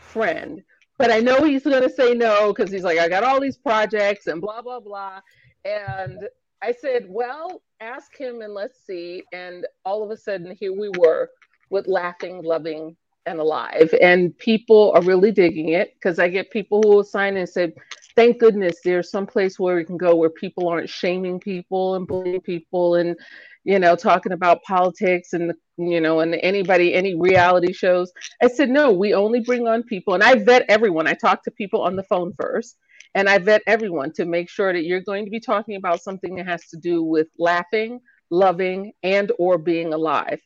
friend, 0.09 0.61
but 0.97 1.11
I 1.11 1.19
know 1.19 1.43
he's 1.43 1.63
going 1.63 1.83
to 1.83 1.89
say 1.89 2.13
no 2.13 2.53
because 2.53 2.71
he's 2.71 2.83
like, 2.83 2.99
I 2.99 3.07
got 3.07 3.23
all 3.23 3.39
these 3.39 3.57
projects 3.57 4.27
and 4.27 4.41
blah 4.41 4.61
blah 4.61 4.79
blah. 4.79 5.21
And 5.65 6.27
I 6.61 6.73
said, 6.73 7.05
well, 7.07 7.61
ask 7.79 8.17
him 8.17 8.41
and 8.41 8.53
let's 8.53 8.85
see. 8.85 9.23
And 9.33 9.65
all 9.85 10.03
of 10.03 10.11
a 10.11 10.17
sudden, 10.17 10.55
here 10.55 10.73
we 10.73 10.89
were 10.97 11.29
with 11.69 11.87
laughing, 11.87 12.43
loving, 12.43 12.95
and 13.25 13.39
alive. 13.39 13.93
And 14.01 14.37
people 14.37 14.91
are 14.93 15.01
really 15.03 15.31
digging 15.31 15.69
it 15.69 15.93
because 15.93 16.19
I 16.19 16.27
get 16.27 16.51
people 16.51 16.81
who 16.81 16.89
will 16.89 17.03
sign 17.03 17.37
and 17.37 17.47
say, 17.47 17.73
thank 18.15 18.39
goodness 18.39 18.79
there's 18.83 19.09
some 19.09 19.25
place 19.25 19.57
where 19.57 19.77
we 19.77 19.85
can 19.85 19.97
go 19.97 20.15
where 20.15 20.29
people 20.29 20.67
aren't 20.67 20.89
shaming 20.89 21.39
people 21.39 21.95
and 21.95 22.05
bullying 22.05 22.41
people 22.41 22.95
and 22.95 23.15
you 23.63 23.79
know 23.79 23.95
talking 23.95 24.33
about 24.33 24.61
politics 24.63 25.31
and 25.31 25.53
you 25.79 26.01
know 26.01 26.19
and 26.19 26.35
anybody 26.43 26.93
any 26.93 27.15
reality 27.15 27.73
shows. 27.73 28.11
I 28.41 28.47
said 28.49 28.69
no 28.69 28.91
we 28.91 29.13
only 29.13 29.39
bring 29.39 29.67
on 29.67 29.83
people 29.83 30.13
and 30.13 30.23
i 30.23 30.35
vet 30.35 30.65
everyone. 30.69 31.07
I 31.07 31.13
talk 31.13 31.43
to 31.43 31.51
people 31.51 31.81
on 31.81 31.95
the 31.95 32.03
phone 32.03 32.33
first 32.39 32.77
and 33.15 33.29
i 33.29 33.37
vet 33.37 33.61
everyone 33.65 34.11
to 34.13 34.25
make 34.25 34.49
sure 34.49 34.73
that 34.73 34.85
you're 34.85 35.01
going 35.01 35.25
to 35.25 35.31
be 35.31 35.39
talking 35.39 35.75
about 35.75 36.01
something 36.01 36.35
that 36.35 36.45
has 36.45 36.67
to 36.67 36.77
do 36.77 37.03
with 37.03 37.27
laughing 37.37 37.99
loving 38.31 38.93
and 39.03 39.31
or 39.39 39.57
being 39.57 39.93
alive. 39.93 40.39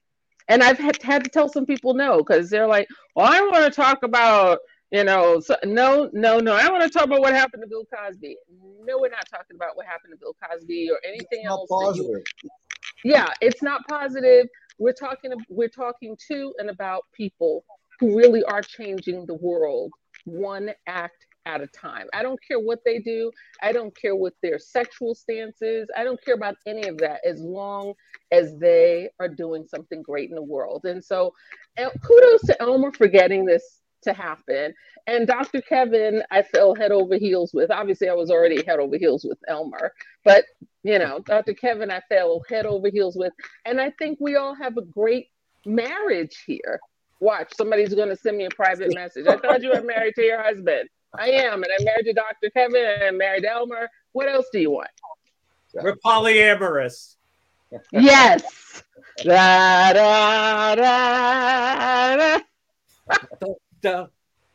And 0.47 0.61
i've 0.61 0.77
had, 0.77 1.01
had 1.01 1.23
to 1.23 1.29
tell 1.29 1.49
some 1.49 1.65
people 1.65 1.93
no 1.93 2.17
because 2.17 2.49
they're 2.49 2.67
like 2.67 2.87
well 3.15 3.31
i 3.31 3.39
want 3.41 3.63
to 3.65 3.71
talk 3.71 4.03
about 4.03 4.59
you 4.91 5.03
know 5.03 5.39
so, 5.39 5.55
no 5.63 6.09
no 6.13 6.39
no 6.39 6.53
i 6.53 6.69
want 6.69 6.83
to 6.83 6.89
talk 6.89 7.05
about 7.05 7.21
what 7.21 7.33
happened 7.33 7.63
to 7.63 7.67
bill 7.67 7.85
cosby. 7.85 8.37
No 8.85 8.99
we're 8.99 9.09
not 9.09 9.25
talking 9.29 9.55
about 9.55 9.75
what 9.77 9.85
happened 9.85 10.13
to 10.13 10.17
bill 10.17 10.35
cosby 10.43 10.89
or 10.91 10.99
anything 11.07 11.45
else 11.45 11.67
that 11.69 11.93
you 11.95 12.03
positive. 12.03 12.51
yeah 13.03 13.29
it's 13.41 13.63
not 13.63 13.87
positive 13.87 14.47
we're 14.83 14.93
talking 14.93 15.31
we're 15.49 15.69
talking 15.69 16.17
to 16.27 16.53
and 16.59 16.69
about 16.69 17.03
people 17.13 17.63
who 17.99 18.17
really 18.17 18.43
are 18.43 18.61
changing 18.61 19.25
the 19.25 19.35
world 19.35 19.91
one 20.25 20.71
act 20.87 21.25
at 21.45 21.61
a 21.61 21.67
time. 21.67 22.07
I 22.13 22.23
don't 22.23 22.39
care 22.45 22.59
what 22.59 22.79
they 22.85 22.99
do. 22.99 23.31
I 23.61 23.71
don't 23.71 23.95
care 23.95 24.15
what 24.15 24.33
their 24.41 24.59
sexual 24.59 25.15
stance 25.15 25.61
is. 25.61 25.87
I 25.97 26.03
don't 26.03 26.23
care 26.23 26.35
about 26.35 26.55
any 26.65 26.87
of 26.87 26.97
that 26.99 27.19
as 27.25 27.41
long 27.41 27.93
as 28.31 28.57
they 28.59 29.09
are 29.19 29.27
doing 29.27 29.65
something 29.67 30.01
great 30.01 30.29
in 30.29 30.35
the 30.35 30.43
world. 30.43 30.85
And 30.85 31.03
so, 31.03 31.33
kudos 31.77 32.41
to 32.47 32.61
Elmer 32.61 32.91
for 32.91 33.07
getting 33.07 33.45
this 33.45 33.81
to 34.03 34.13
happen. 34.13 34.73
And 35.07 35.27
Dr. 35.27 35.61
Kevin, 35.61 36.23
I 36.31 36.41
fell 36.43 36.75
head 36.75 36.91
over 36.91 37.15
heels 37.15 37.53
with. 37.53 37.71
Obviously, 37.71 38.09
I 38.09 38.13
was 38.13 38.31
already 38.31 38.63
head 38.63 38.79
over 38.79 38.97
heels 38.97 39.23
with 39.23 39.37
Elmer, 39.47 39.93
but 40.23 40.45
you 40.83 40.99
know, 40.99 41.19
Dr. 41.19 41.53
Kevin, 41.53 41.89
I 41.89 42.01
fell 42.09 42.43
head 42.49 42.65
over 42.65 42.89
heels 42.89 43.15
with. 43.15 43.33
And 43.65 43.79
I 43.79 43.91
think 43.91 44.19
we 44.19 44.35
all 44.35 44.53
have 44.53 44.77
a 44.77 44.81
great 44.81 45.29
marriage 45.65 46.43
here. 46.45 46.79
Watch, 47.19 47.53
somebody's 47.55 47.93
going 47.93 48.09
to 48.09 48.17
send 48.17 48.37
me 48.37 48.45
a 48.45 48.49
private 48.49 48.93
message. 48.95 49.27
I 49.27 49.37
thought 49.37 49.61
you 49.63 49.71
were 49.73 49.81
married 49.81 50.15
to 50.15 50.23
your 50.23 50.43
husband. 50.43 50.89
I 51.17 51.29
am, 51.29 51.63
and 51.63 51.71
I'm 51.79 51.85
married 51.85 52.05
to 52.05 52.13
Dr. 52.13 52.49
Kevin, 52.49 52.85
and 52.85 53.03
I'm 53.03 53.17
married 53.17 53.43
to 53.43 53.51
Elmer. 53.51 53.87
What 54.11 54.27
else 54.27 54.47
do 54.51 54.59
you 54.59 54.71
want? 54.71 54.89
We're 55.73 55.95
polyamorous. 55.95 57.15
Yes. 57.91 58.83
da, 59.23 59.93
da, 59.93 60.75
da, 60.75 62.15
da. 63.39 63.53
Da, 63.83 64.07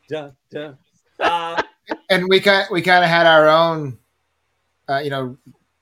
da, 0.09 0.31
da. 0.51 0.73
Uh, 1.19 1.61
and 2.09 2.25
we 2.27 2.39
kind 2.39 2.67
we 2.71 2.81
kind 2.81 3.03
of 3.03 3.09
had 3.09 3.25
our 3.25 3.47
own, 3.47 3.97
uh, 4.89 4.99
you 4.99 5.09
know, 5.09 5.37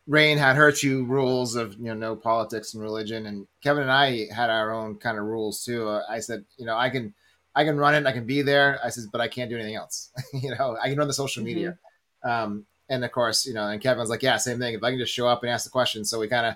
Rain 0.06 0.38
had 0.38 0.56
hurt 0.56 0.84
you 0.84 1.06
rules 1.06 1.56
of 1.56 1.74
you 1.78 1.86
know 1.86 1.94
no 1.94 2.16
politics 2.16 2.74
and 2.74 2.84
religion, 2.84 3.26
and 3.26 3.48
Kevin 3.64 3.84
and 3.84 3.92
I 3.92 4.28
had 4.34 4.50
our 4.50 4.72
own 4.72 4.98
kind 4.98 5.18
of 5.18 5.26
rules 5.26 5.64
too. 5.64 5.88
Uh, 5.88 6.04
I 6.10 6.20
said, 6.20 6.46
you 6.58 6.66
know, 6.66 6.78
I 6.78 6.90
can 6.90 7.14
I 7.56 7.64
can 7.64 7.78
run 7.78 7.96
it, 7.96 8.06
I 8.06 8.12
can 8.12 8.26
be 8.26 8.42
there. 8.42 8.80
I 8.84 8.90
says, 8.90 9.08
but 9.08 9.22
I 9.22 9.28
can't 9.28 9.50
do 9.50 9.56
anything 9.56 9.76
else. 9.76 10.12
you 10.34 10.54
know, 10.56 10.78
I 10.82 10.90
can 10.90 10.98
run 10.98 11.08
the 11.08 11.14
social 11.14 11.42
mm-hmm. 11.42 11.48
media. 11.48 11.80
Um, 12.24 12.66
and 12.90 13.04
of 13.04 13.12
course, 13.12 13.46
you 13.46 13.54
know, 13.54 13.68
and 13.68 13.82
Kevin's 13.82 14.10
like, 14.10 14.24
yeah, 14.24 14.38
same 14.38 14.60
thing. 14.60 14.76
If 14.76 14.84
I 14.84 14.92
can 14.92 15.00
just 15.00 15.14
show 15.14 15.28
up 15.28 15.44
and 15.44 15.52
ask 15.52 15.66
the 15.66 15.72
questions, 15.72 16.10
so 16.10 16.20
we 16.20 16.28
kind 16.28 16.46
of 16.46 16.56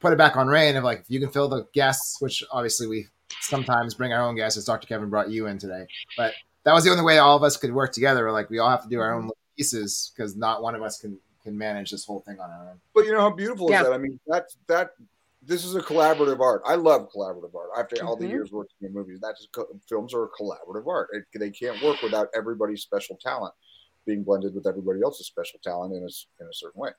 put 0.00 0.12
it 0.12 0.16
back 0.16 0.36
on 0.36 0.46
Rain 0.46 0.76
of 0.76 0.84
like, 0.84 1.00
if 1.00 1.10
you 1.10 1.18
can 1.18 1.30
fill 1.30 1.48
the 1.48 1.66
guests, 1.72 2.20
which 2.20 2.44
obviously 2.52 2.86
we 2.86 3.06
sometimes 3.40 3.94
bring 3.94 4.12
our 4.12 4.22
own 4.22 4.36
guests, 4.36 4.56
as 4.56 4.64
Dr. 4.64 4.86
Kevin 4.86 5.10
brought 5.10 5.30
you 5.30 5.46
in 5.46 5.58
today, 5.58 5.86
but 6.16 6.32
that 6.64 6.72
was 6.72 6.84
the 6.84 6.90
only 6.90 7.04
way 7.04 7.18
all 7.18 7.36
of 7.36 7.42
us 7.42 7.56
could 7.56 7.72
work 7.72 7.92
together. 7.92 8.30
Like 8.32 8.50
we 8.50 8.58
all 8.58 8.70
have 8.70 8.82
to 8.82 8.88
do 8.88 9.00
our 9.00 9.14
own 9.14 9.30
pieces 9.56 10.12
because 10.14 10.36
not 10.36 10.62
one 10.62 10.74
of 10.74 10.82
us 10.82 10.98
can 10.98 11.18
can 11.42 11.56
manage 11.56 11.90
this 11.90 12.06
whole 12.06 12.20
thing 12.20 12.40
on 12.40 12.50
our 12.50 12.70
own. 12.70 12.80
But 12.94 13.04
you 13.04 13.12
know 13.12 13.20
how 13.20 13.30
beautiful 13.30 13.70
yeah. 13.70 13.82
is 13.82 13.86
that? 13.88 13.92
I 13.92 13.98
mean, 13.98 14.18
that 14.26 14.46
that 14.66 14.90
this 15.42 15.64
is 15.64 15.74
a 15.74 15.80
collaborative 15.80 16.40
art. 16.40 16.62
I 16.64 16.74
love 16.74 17.10
collaborative 17.14 17.54
art. 17.54 17.68
After 17.78 17.96
mm-hmm. 17.96 18.06
all 18.08 18.16
the 18.16 18.24
mm-hmm. 18.24 18.32
years 18.32 18.50
working 18.50 18.76
in 18.82 18.92
movies, 18.92 19.18
that's 19.20 19.46
films 19.88 20.14
are 20.14 20.24
a 20.24 20.28
collaborative 20.30 20.86
art. 20.86 21.10
It, 21.12 21.24
they 21.38 21.50
can't 21.50 21.80
work 21.82 22.02
without 22.02 22.28
everybody's 22.34 22.82
special 22.82 23.16
talent 23.22 23.54
being 24.06 24.22
blended 24.22 24.54
with 24.54 24.66
everybody 24.66 25.00
else's 25.02 25.26
special 25.26 25.58
talent 25.62 25.92
in 25.94 26.02
a 26.02 26.42
in 26.42 26.48
a 26.48 26.52
certain 26.52 26.80
way. 26.80 26.90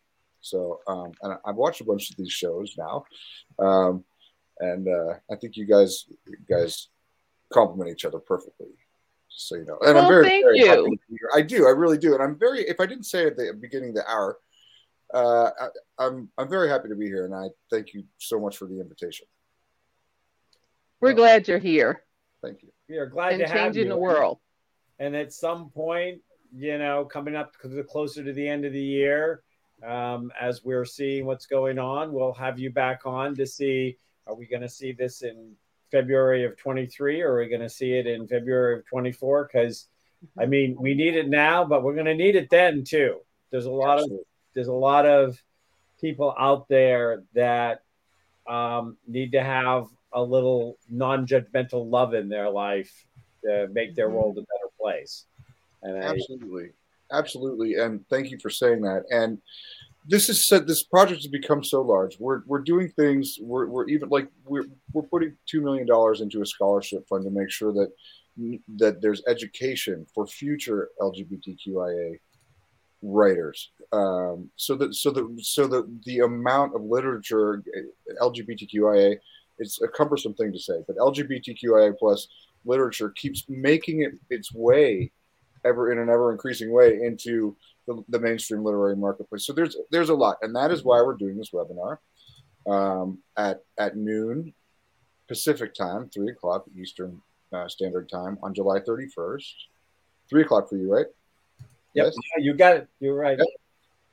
So, 0.41 0.79
um, 0.87 1.11
and 1.23 1.37
I've 1.45 1.55
watched 1.55 1.81
a 1.81 1.85
bunch 1.85 2.11
of 2.11 2.17
these 2.17 2.31
shows 2.31 2.75
now, 2.77 3.05
um, 3.57 4.03
and 4.59 4.87
uh, 4.87 5.15
I 5.31 5.35
think 5.35 5.57
you 5.57 5.65
guys 5.65 6.05
you 6.27 6.37
guys 6.49 6.89
complement 7.51 7.89
each 7.89 8.05
other 8.05 8.19
perfectly. 8.19 8.67
So 9.29 9.55
you 9.55 9.65
know, 9.65 9.77
and 9.81 9.95
well, 9.95 10.05
I'm 10.05 10.09
very, 10.09 10.27
thank 10.27 10.45
very 10.45 10.59
you. 10.59 10.97
I 11.33 11.41
do, 11.41 11.67
I 11.67 11.71
really 11.71 11.97
do, 11.97 12.13
and 12.13 12.23
I'm 12.23 12.37
very. 12.37 12.61
If 12.61 12.79
I 12.79 12.85
didn't 12.85 13.05
say 13.05 13.27
at 13.27 13.35
the 13.35 13.53
beginning 13.59 13.89
of 13.89 13.95
the 13.95 14.09
hour, 14.09 14.37
uh, 15.13 15.49
I, 15.59 15.67
I'm 16.05 16.29
I'm 16.37 16.49
very 16.49 16.69
happy 16.69 16.89
to 16.89 16.95
be 16.95 17.05
here, 17.05 17.25
and 17.25 17.35
I 17.35 17.47
thank 17.69 17.93
you 17.93 18.03
so 18.17 18.39
much 18.39 18.57
for 18.57 18.65
the 18.65 18.79
invitation. 18.79 19.27
We're 21.01 21.11
uh, 21.11 21.13
glad 21.13 21.47
you're 21.47 21.59
here. 21.59 22.03
Thank 22.41 22.63
you. 22.63 22.69
We 22.87 22.97
are 22.97 23.07
glad 23.07 23.33
and 23.33 23.41
to 23.41 23.47
have 23.47 23.57
changing 23.57 23.83
you. 23.83 23.89
the 23.89 23.97
world. 23.97 24.39
And 24.99 25.15
at 25.15 25.33
some 25.33 25.69
point, 25.69 26.21
you 26.55 26.77
know, 26.77 27.03
coming 27.03 27.35
up 27.35 27.53
closer 27.89 28.23
to 28.23 28.31
the 28.31 28.47
end 28.47 28.63
of 28.63 28.71
the 28.71 28.81
year, 28.81 29.43
um, 29.85 30.31
as 30.39 30.63
we're 30.63 30.85
seeing 30.85 31.25
what's 31.25 31.47
going 31.47 31.79
on, 31.79 32.13
we'll 32.13 32.33
have 32.33 32.57
you 32.57 32.71
back 32.71 33.01
on 33.05 33.35
to 33.35 33.45
see 33.45 33.97
are 34.27 34.35
we 34.35 34.45
going 34.45 34.61
to 34.61 34.69
see 34.69 34.91
this 34.91 35.21
in 35.21 35.53
February 35.91 36.45
of 36.45 36.57
23 36.57 37.21
or 37.21 37.33
are 37.33 37.39
we 37.39 37.47
going 37.47 37.61
to 37.61 37.69
see 37.69 37.93
it 37.93 38.07
in 38.07 38.27
February 38.27 38.79
of 38.79 38.85
24? 38.87 39.49
Because 39.51 39.87
I 40.37 40.45
mean, 40.45 40.75
we 40.79 40.95
need 40.95 41.15
it 41.15 41.29
now, 41.29 41.65
but 41.65 41.83
we're 41.83 41.93
going 41.93 42.05
to 42.05 42.15
need 42.15 42.35
it 42.35 42.49
then 42.49 42.83
too. 42.83 43.19
There's 43.51 43.65
a 43.65 43.71
lot 43.71 43.99
Absolutely. 43.99 44.17
of 44.17 44.25
there's 44.53 44.67
a 44.67 44.73
lot 44.73 45.05
of 45.05 45.41
people 45.99 46.33
out 46.39 46.67
there 46.67 47.23
that 47.33 47.83
um, 48.47 48.97
need 49.07 49.33
to 49.33 49.43
have 49.43 49.87
a 50.13 50.21
little 50.21 50.77
non-judgmental 50.89 51.89
love 51.89 52.13
in 52.13 52.29
their 52.29 52.49
life 52.49 53.05
to 53.43 53.67
make 53.71 53.95
their 53.95 54.07
mm-hmm. 54.07 54.15
world 54.15 54.37
a 54.37 54.41
better 54.41 54.71
place. 54.79 55.25
And 55.83 55.97
absolutely, 55.97 56.71
I, 57.11 57.19
absolutely, 57.19 57.75
and 57.75 58.07
thank 58.09 58.31
you 58.31 58.39
for 58.39 58.49
saying 58.49 58.81
that. 58.81 59.03
And 59.09 59.39
this 60.07 60.29
is 60.29 60.47
said 60.47 60.67
this 60.67 60.83
project 60.83 61.21
has 61.21 61.27
become 61.27 61.63
so 61.63 61.81
large. 61.81 62.17
We're 62.19 62.41
we're 62.45 62.61
doing 62.61 62.89
things. 62.89 63.37
We're 63.41 63.67
we're 63.67 63.87
even 63.87 64.09
like 64.09 64.29
we're 64.45 64.65
we're 64.93 65.03
putting 65.03 65.35
two 65.47 65.61
million 65.61 65.87
dollars 65.87 66.21
into 66.21 66.41
a 66.41 66.45
scholarship 66.45 67.07
fund 67.07 67.23
to 67.23 67.31
make 67.31 67.49
sure 67.49 67.73
that 67.73 67.91
that 68.77 69.01
there's 69.01 69.23
education 69.27 70.05
for 70.13 70.27
future 70.27 70.89
LGBTQIA 71.01 72.19
writers. 73.01 73.71
Um, 73.91 74.49
so 74.55 74.75
that 74.75 74.93
so 74.95 75.11
that 75.11 75.39
so 75.41 75.67
that 75.67 76.01
the 76.03 76.19
amount 76.19 76.75
of 76.75 76.83
literature 76.83 77.63
LGBTQIA 78.21 79.17
it's 79.57 79.81
a 79.81 79.87
cumbersome 79.87 80.33
thing 80.33 80.51
to 80.51 80.59
say, 80.59 80.83
but 80.85 80.97
LGBTQIA 80.97 81.97
plus 81.97 82.27
literature 82.65 83.09
keeps 83.11 83.45
making 83.47 84.01
it 84.01 84.13
its 84.29 84.53
way 84.53 85.11
ever 85.63 85.91
in 85.91 85.97
an 85.97 86.09
ever 86.09 86.31
increasing 86.31 86.71
way 86.71 86.99
into 87.01 87.55
the, 87.87 88.03
the, 88.09 88.19
mainstream 88.19 88.63
literary 88.63 88.95
marketplace. 88.95 89.45
So 89.45 89.53
there's 89.53 89.77
there's 89.91 90.09
a 90.09 90.15
lot, 90.15 90.37
and 90.41 90.55
that 90.55 90.71
is 90.71 90.83
why 90.83 91.01
we're 91.01 91.15
doing 91.15 91.37
this 91.37 91.51
webinar 91.51 91.97
um, 92.67 93.19
at 93.37 93.63
at 93.77 93.95
noon 93.95 94.53
Pacific 95.27 95.73
time, 95.73 96.09
three 96.09 96.31
o'clock 96.31 96.65
Eastern 96.79 97.21
uh, 97.51 97.67
Standard 97.67 98.09
Time 98.09 98.37
on 98.43 98.53
July 98.53 98.79
31st. 98.79 99.53
Three 100.29 100.43
o'clock 100.43 100.69
for 100.69 100.77
you, 100.77 100.91
right? 100.91 101.07
Yep. 101.93 102.05
Yes. 102.05 102.15
Yeah, 102.37 102.43
you 102.43 102.53
got 102.53 102.77
it. 102.77 102.87
You're 102.99 103.15
right. 103.15 103.37
Yep. 103.37 103.47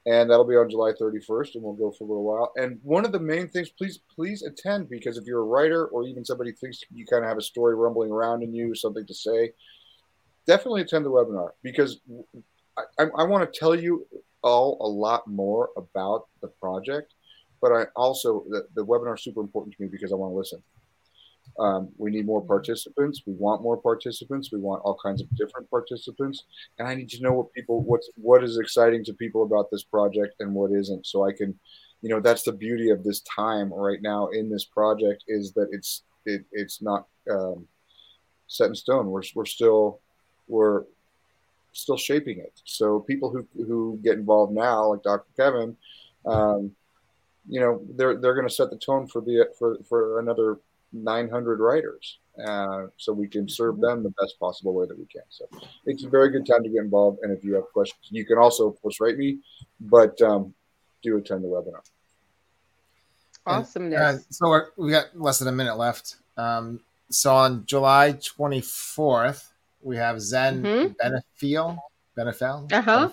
And 0.05 0.31
that'll 0.31 0.45
be 0.45 0.57
on 0.57 0.69
July 0.69 0.93
31st, 1.01 1.55
and 1.55 1.63
we'll 1.63 1.75
go 1.75 1.93
for 1.93 2.05
a 2.05 2.07
little 2.09 2.25
while. 2.25 2.53
And 2.57 2.81
one 2.83 3.05
of 3.05 3.13
the 3.13 3.21
main 3.21 3.49
things, 3.49 3.69
please, 3.69 4.01
please 4.13 4.43
attend 4.43 4.91
because 4.91 5.17
if 5.17 5.27
you're 5.27 5.41
a 5.41 5.45
writer 5.45 5.87
or 5.87 6.05
even 6.05 6.25
somebody 6.25 6.51
thinks 6.53 6.83
you 6.93 7.07
kind 7.07 7.23
of 7.23 7.29
have 7.29 7.39
a 7.39 7.43
story 7.43 7.77
rumbling 7.77 8.11
around 8.11 8.43
in 8.43 8.53
you, 8.53 8.75
something 8.75 9.07
to 9.07 9.15
say, 9.15 9.53
definitely 10.47 10.81
attend 10.81 11.05
the 11.05 11.11
webinar 11.11 11.51
because 11.63 12.01
I, 12.77 13.05
I, 13.19 13.25
want 13.25 13.51
to 13.51 13.59
tell 13.59 13.75
you 13.75 14.07
all 14.43 14.79
a 14.81 14.89
lot 14.89 15.27
more 15.27 15.71
about 15.77 16.27
the 16.41 16.49
project. 16.49 17.15
But 17.61 17.73
I 17.73 17.87
also 17.95 18.45
the, 18.49 18.67
the 18.75 18.85
webinar 18.85 19.17
is 19.17 19.23
super 19.23 19.41
important 19.41 19.77
to 19.77 19.83
me 19.83 19.89
because 19.89 20.13
I 20.13 20.17
want 20.17 20.33
to 20.33 20.37
listen. 20.37 20.63
Um, 21.59 21.91
we 21.99 22.11
need 22.11 22.27
more 22.27 22.41
participants. 22.41 23.23
We 23.27 23.35
want 23.35 23.63
more 23.63 23.77
participants. 23.77 24.51
We 24.51 24.59
want 24.59 24.83
all 24.85 24.99
kinds 25.03 25.21
of 25.21 25.29
different 25.37 25.69
participants, 25.71 26.45
and 26.79 26.89
I 26.89 26.95
need 26.95 27.11
to 27.11 27.23
know 27.23 27.33
what 27.33 27.53
people 27.53 27.83
what's 27.83 28.11
what 28.17 28.43
is 28.43 28.59
exciting 28.59 29.05
to 29.05 29.13
people 29.13 29.43
about 29.43 29.71
this 29.71 29.85
project 29.85 30.37
and 30.41 30.55
what 30.55 30.73
isn't, 30.73 31.07
so 31.07 31.27
I 31.27 31.33
can, 31.33 31.59
you 32.01 32.09
know, 32.09 32.21
that's 32.21 32.43
the 32.43 32.53
beauty 32.53 32.91
of 32.91 33.05
this 33.05 33.21
time 33.21 33.73
right 33.73 34.01
now 34.01 34.29
in 34.29 34.51
this 34.51 34.65
project 34.65 35.25
is 35.29 35.53
that 35.53 35.69
it's 35.73 36.03
it, 36.25 36.45
it's 36.53 36.81
not 36.81 37.07
um, 37.31 37.67
set 38.47 38.69
in 38.69 38.75
stone. 38.75 39.11
We're 39.11 39.23
we're 39.35 39.45
still 39.45 40.01
we're 40.49 40.85
still 41.73 41.97
shaping 41.97 42.39
it. 42.39 42.53
So 42.65 43.01
people 43.01 43.31
who 43.31 43.47
who 43.65 43.99
get 44.03 44.19
involved 44.19 44.53
now, 44.53 44.89
like 44.89 45.03
Dr. 45.03 45.27
Kevin, 45.37 45.77
um, 46.27 46.73
you 47.49 47.61
know, 47.61 47.83
they're 47.97 48.17
they're 48.17 48.35
going 48.35 48.49
to 48.49 48.55
set 48.55 48.71
the 48.71 48.77
tone 48.77 49.07
for 49.07 49.21
the 49.21 49.49
for 49.59 49.79
for 49.89 50.21
another 50.21 50.59
900 50.93 51.59
writers 51.61 52.19
uh, 52.45 52.87
so 52.97 53.13
we 53.13 53.27
can 53.27 53.49
serve 53.49 53.75
mm-hmm. 53.77 53.85
them 53.85 54.03
the 54.03 54.15
best 54.21 54.39
possible 54.39 54.75
way 54.75 54.87
that 54.87 54.99
we 54.99 55.07
can. 55.07 55.23
So 55.31 55.47
it's 55.87 56.05
a 56.05 56.09
very 56.09 56.31
good 56.31 56.47
time 56.47 56.63
to 56.63 56.69
get 56.69 56.83
involved. 56.83 57.21
And 57.23 57.37
if 57.37 57.45
you 57.45 57.55
have 57.55 57.65
questions, 57.73 58.09
you 58.11 58.25
can 58.25 58.39
also, 58.39 58.69
of 58.69 58.81
course, 58.81 59.01
write 59.01 59.17
me, 59.17 59.39
but 59.81 60.21
um, 60.23 60.55
do 61.03 61.17
attend 61.17 61.45
the 61.45 61.49
webinar. 61.49 61.81
Awesomeness. 63.45 64.01
uh, 64.01 64.19
so 64.31 64.61
we 64.77 64.93
got 64.93 65.07
less 65.15 65.39
than 65.41 65.49
a 65.49 65.53
minute 65.53 65.77
left. 65.77 66.17
Um, 66.37 66.81
so 67.11 67.35
on 67.35 67.67
July 67.67 68.15
24th, 68.15 69.49
we 69.83 69.97
have 69.97 70.21
Zen 70.21 70.63
mm-hmm. 70.63 70.93
Benefiel. 71.03 71.79
Benefel. 72.15 72.69
Uh 72.73 72.83
huh. 72.83 73.11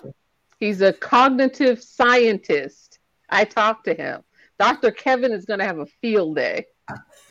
He's 0.58 0.82
a 0.82 0.92
cognitive 0.92 1.82
scientist. 1.82 2.98
I 3.30 3.44
talked 3.44 3.84
to 3.86 3.94
him. 3.94 4.22
Dr. 4.58 4.90
Kevin 4.90 5.32
is 5.32 5.46
going 5.46 5.58
to 5.60 5.64
have 5.64 5.78
a 5.78 5.86
field 5.86 6.36
day. 6.36 6.66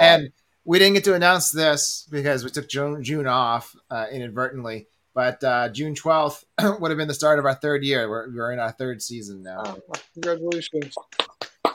and 0.00 0.30
we 0.64 0.78
didn't 0.78 0.94
get 0.94 1.04
to 1.04 1.14
announce 1.14 1.52
this 1.52 2.08
because 2.10 2.42
we 2.42 2.50
took 2.50 2.68
June, 2.68 3.04
June 3.04 3.28
off 3.28 3.76
uh, 3.90 4.06
inadvertently. 4.10 4.88
But 5.14 5.44
uh, 5.44 5.68
June 5.68 5.94
12th 5.94 6.42
would 6.80 6.90
have 6.90 6.98
been 6.98 7.06
the 7.06 7.14
start 7.14 7.38
of 7.38 7.44
our 7.44 7.54
third 7.54 7.84
year. 7.84 8.08
We're, 8.08 8.34
we're 8.34 8.52
in 8.52 8.58
our 8.58 8.72
third 8.72 9.00
season 9.00 9.44
now. 9.44 9.62
Oh, 9.64 9.78
congratulations. 10.14 10.94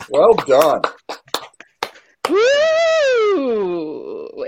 Well 0.10 0.34
done. 0.34 0.82
Woo! 2.28 3.80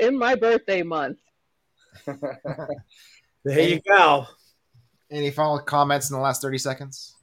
in 0.01 0.17
my 0.17 0.35
birthday 0.35 0.83
month. 0.83 1.19
There 3.43 3.59
you 3.59 3.81
go. 3.81 4.27
Any 5.09 5.31
final 5.31 5.59
comments 5.59 6.09
in 6.09 6.15
the 6.15 6.21
last 6.21 6.41
30 6.41 6.59
seconds? 6.59 7.15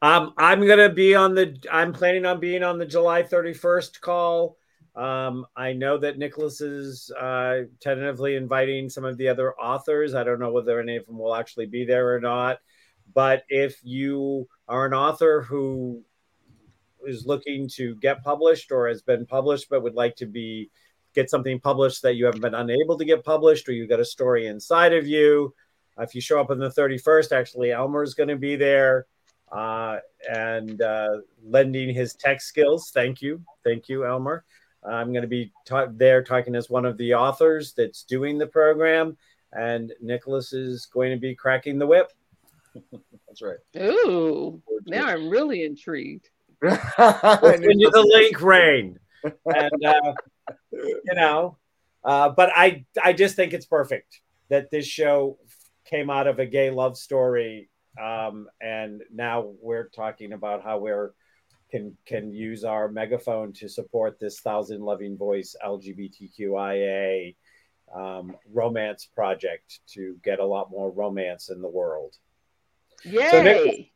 Um, 0.00 0.32
I'm 0.36 0.66
gonna 0.66 0.92
be 0.92 1.14
on 1.14 1.34
the. 1.34 1.56
I'm 1.72 1.92
planning 1.92 2.24
on 2.24 2.38
being 2.38 2.62
on 2.62 2.78
the 2.78 2.86
July 2.86 3.22
31st 3.22 4.00
call. 4.00 4.56
Um, 4.94 5.46
I 5.56 5.72
know 5.72 5.98
that 5.98 6.18
Nicholas 6.18 6.60
is 6.60 7.10
uh, 7.18 7.62
tentatively 7.80 8.36
inviting 8.36 8.90
some 8.90 9.04
of 9.04 9.16
the 9.16 9.28
other 9.28 9.54
authors. 9.54 10.14
I 10.14 10.24
don't 10.24 10.40
know 10.40 10.52
whether 10.52 10.78
any 10.78 10.96
of 10.96 11.06
them 11.06 11.18
will 11.18 11.34
actually 11.34 11.66
be 11.66 11.84
there 11.84 12.14
or 12.14 12.20
not. 12.20 12.58
But 13.14 13.44
if 13.48 13.80
you 13.82 14.46
are 14.68 14.86
an 14.86 14.94
author 14.94 15.42
who 15.42 16.02
is 17.06 17.26
looking 17.26 17.68
to 17.68 17.96
get 17.96 18.22
published 18.22 18.70
or 18.70 18.88
has 18.88 19.02
been 19.02 19.24
published 19.24 19.68
but 19.70 19.82
would 19.82 19.94
like 19.94 20.16
to 20.16 20.26
be 20.26 20.70
get 21.18 21.30
something 21.30 21.58
published 21.58 22.02
that 22.02 22.14
you 22.14 22.24
haven't 22.26 22.40
been 22.40 22.54
unable 22.54 22.96
to 22.96 23.04
get 23.04 23.24
published 23.24 23.68
or 23.68 23.72
you 23.72 23.86
got 23.86 24.00
a 24.00 24.04
story 24.04 24.46
inside 24.46 24.92
of 24.92 25.06
you, 25.06 25.52
if 25.98 26.14
you 26.14 26.20
show 26.20 26.40
up 26.40 26.50
on 26.50 26.58
the 26.58 26.70
31st, 26.70 27.32
actually 27.32 27.72
Elmer 27.72 28.02
is 28.02 28.14
going 28.14 28.28
to 28.28 28.36
be 28.36 28.54
there 28.56 29.06
uh, 29.50 29.98
and 30.30 30.80
uh, 30.80 31.08
lending 31.44 31.92
his 31.92 32.14
tech 32.14 32.40
skills. 32.40 32.90
Thank 32.94 33.20
you. 33.20 33.42
Thank 33.64 33.88
you, 33.88 34.06
Elmer. 34.06 34.44
I'm 34.88 35.12
going 35.12 35.22
to 35.22 35.28
be 35.28 35.52
ta- 35.64 35.88
there 35.90 36.22
talking 36.22 36.54
as 36.54 36.70
one 36.70 36.84
of 36.84 36.96
the 36.98 37.14
authors 37.14 37.72
that's 37.72 38.04
doing 38.04 38.38
the 38.38 38.46
program, 38.46 39.16
and 39.52 39.92
Nicholas 40.00 40.52
is 40.52 40.86
going 40.86 41.10
to 41.10 41.18
be 41.18 41.34
cracking 41.34 41.78
the 41.78 41.86
whip. 41.86 42.12
That's 43.26 43.42
right. 43.42 43.58
Ooh, 43.76 44.62
now 44.86 45.06
I'm 45.06 45.28
really 45.28 45.64
intrigued. 45.64 46.30
I'll 46.62 47.40
send 47.40 47.80
you 47.80 47.90
the 47.90 48.06
link, 48.14 48.40
Rain. 48.40 48.98
And 49.46 49.84
uh, 49.84 50.12
you 50.84 51.14
know, 51.14 51.56
uh, 52.04 52.28
but 52.30 52.50
I 52.54 52.84
I 53.02 53.12
just 53.12 53.36
think 53.36 53.52
it's 53.52 53.66
perfect 53.66 54.20
that 54.48 54.70
this 54.70 54.86
show 54.86 55.38
came 55.84 56.10
out 56.10 56.26
of 56.26 56.38
a 56.38 56.46
gay 56.46 56.70
love 56.70 56.96
story, 56.96 57.70
um, 58.00 58.48
and 58.60 59.02
now 59.12 59.52
we're 59.60 59.88
talking 59.88 60.32
about 60.32 60.62
how 60.62 60.78
we're 60.78 61.12
can 61.70 61.96
can 62.06 62.32
use 62.32 62.64
our 62.64 62.88
megaphone 62.88 63.52
to 63.54 63.68
support 63.68 64.18
this 64.18 64.40
thousand 64.40 64.82
loving 64.82 65.16
voice 65.16 65.54
LGBTQIA 65.64 67.36
um, 67.94 68.36
romance 68.52 69.06
project 69.06 69.80
to 69.88 70.16
get 70.22 70.40
a 70.40 70.44
lot 70.44 70.70
more 70.70 70.90
romance 70.90 71.50
in 71.50 71.60
the 71.60 71.68
world. 71.68 72.16
Yay! 73.04 73.42
Nick- 73.42 73.92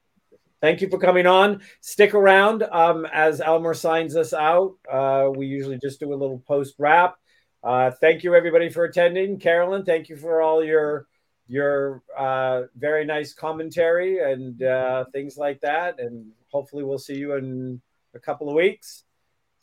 Thank 0.63 0.81
you 0.81 0.89
for 0.89 0.99
coming 0.99 1.27
on. 1.27 1.61
Stick 1.81 2.15
around 2.15 2.63
um, 2.63 3.05
as 3.13 3.41
Elmer 3.41 3.75
signs 3.75 4.15
us 4.15 4.33
out. 4.33 4.77
Uh, 4.91 5.29
we 5.35 5.47
usually 5.47 5.77
just 5.83 5.99
do 5.99 6.15
a 6.15 6.15
little 6.15 6.39
post 6.47 6.77
wrap. 6.79 7.17
Uh, 7.65 7.91
thank 7.91 8.23
you 8.23 8.37
everybody 8.37 8.69
for 8.69 8.85
attending. 8.85 9.41
Carolyn, 9.41 9.85
thank 9.85 10.09
you 10.09 10.17
for 10.17 10.41
all 10.41 10.63
your 10.63 11.09
your 11.49 12.05
uh, 12.17 12.63
very 12.77 13.05
nice 13.05 13.35
commentary 13.35 14.21
and 14.21 14.63
uh, 14.63 15.05
things 15.13 15.37
like 15.37 15.61
that. 15.63 15.99
And 15.99 16.31
hopefully 16.53 16.85
we'll 16.85 16.97
see 16.97 17.17
you 17.17 17.35
in 17.35 17.83
a 18.15 18.21
couple 18.21 18.49
of 18.49 18.55
weeks. 18.55 19.03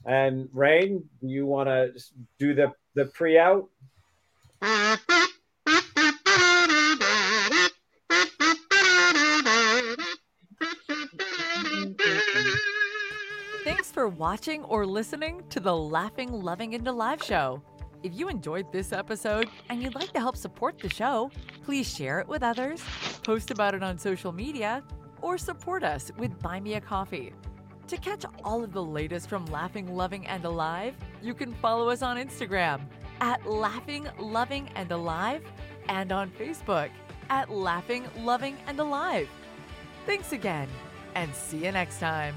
And 0.05 0.49
Rain, 0.51 1.07
you 1.21 1.45
want 1.45 1.69
to 1.69 1.93
do 2.39 2.53
the 2.53 2.73
the 2.95 3.05
pre 3.05 3.37
out? 3.37 3.69
for 13.99 14.07
watching 14.07 14.63
or 14.63 14.85
listening 14.85 15.43
to 15.49 15.59
the 15.59 15.75
Laughing, 15.75 16.31
Loving, 16.31 16.73
and 16.73 16.87
Alive 16.87 17.21
show. 17.21 17.61
If 18.01 18.17
you 18.17 18.29
enjoyed 18.29 18.71
this 18.71 18.93
episode 18.93 19.49
and 19.69 19.83
you'd 19.83 19.93
like 19.93 20.13
to 20.13 20.21
help 20.21 20.37
support 20.37 20.79
the 20.79 20.87
show, 20.87 21.29
please 21.65 21.93
share 21.93 22.21
it 22.21 22.27
with 22.29 22.41
others, 22.41 22.81
post 23.23 23.51
about 23.51 23.75
it 23.75 23.83
on 23.83 23.97
social 23.97 24.31
media, 24.31 24.83
or 25.21 25.37
support 25.37 25.83
us 25.83 26.13
with 26.17 26.39
Buy 26.39 26.61
Me 26.61 26.75
a 26.75 26.79
Coffee. 26.79 27.33
To 27.87 27.97
catch 27.97 28.23
all 28.45 28.63
of 28.63 28.71
the 28.71 28.81
latest 28.81 29.27
from 29.27 29.45
Laughing, 29.47 29.93
Loving, 29.93 30.25
and 30.27 30.45
Alive, 30.45 30.95
you 31.21 31.33
can 31.33 31.53
follow 31.55 31.89
us 31.89 32.01
on 32.01 32.15
Instagram 32.15 32.79
at 33.19 33.45
Laughing, 33.45 34.07
Loving, 34.17 34.69
and 34.75 34.89
Alive 34.93 35.43
and 35.89 36.13
on 36.13 36.31
Facebook 36.31 36.89
at 37.29 37.49
Laughing, 37.49 38.05
Loving, 38.19 38.55
and 38.65 38.79
Alive. 38.79 39.27
Thanks 40.05 40.31
again, 40.31 40.69
and 41.15 41.35
see 41.35 41.65
you 41.65 41.73
next 41.73 41.99
time. 41.99 42.33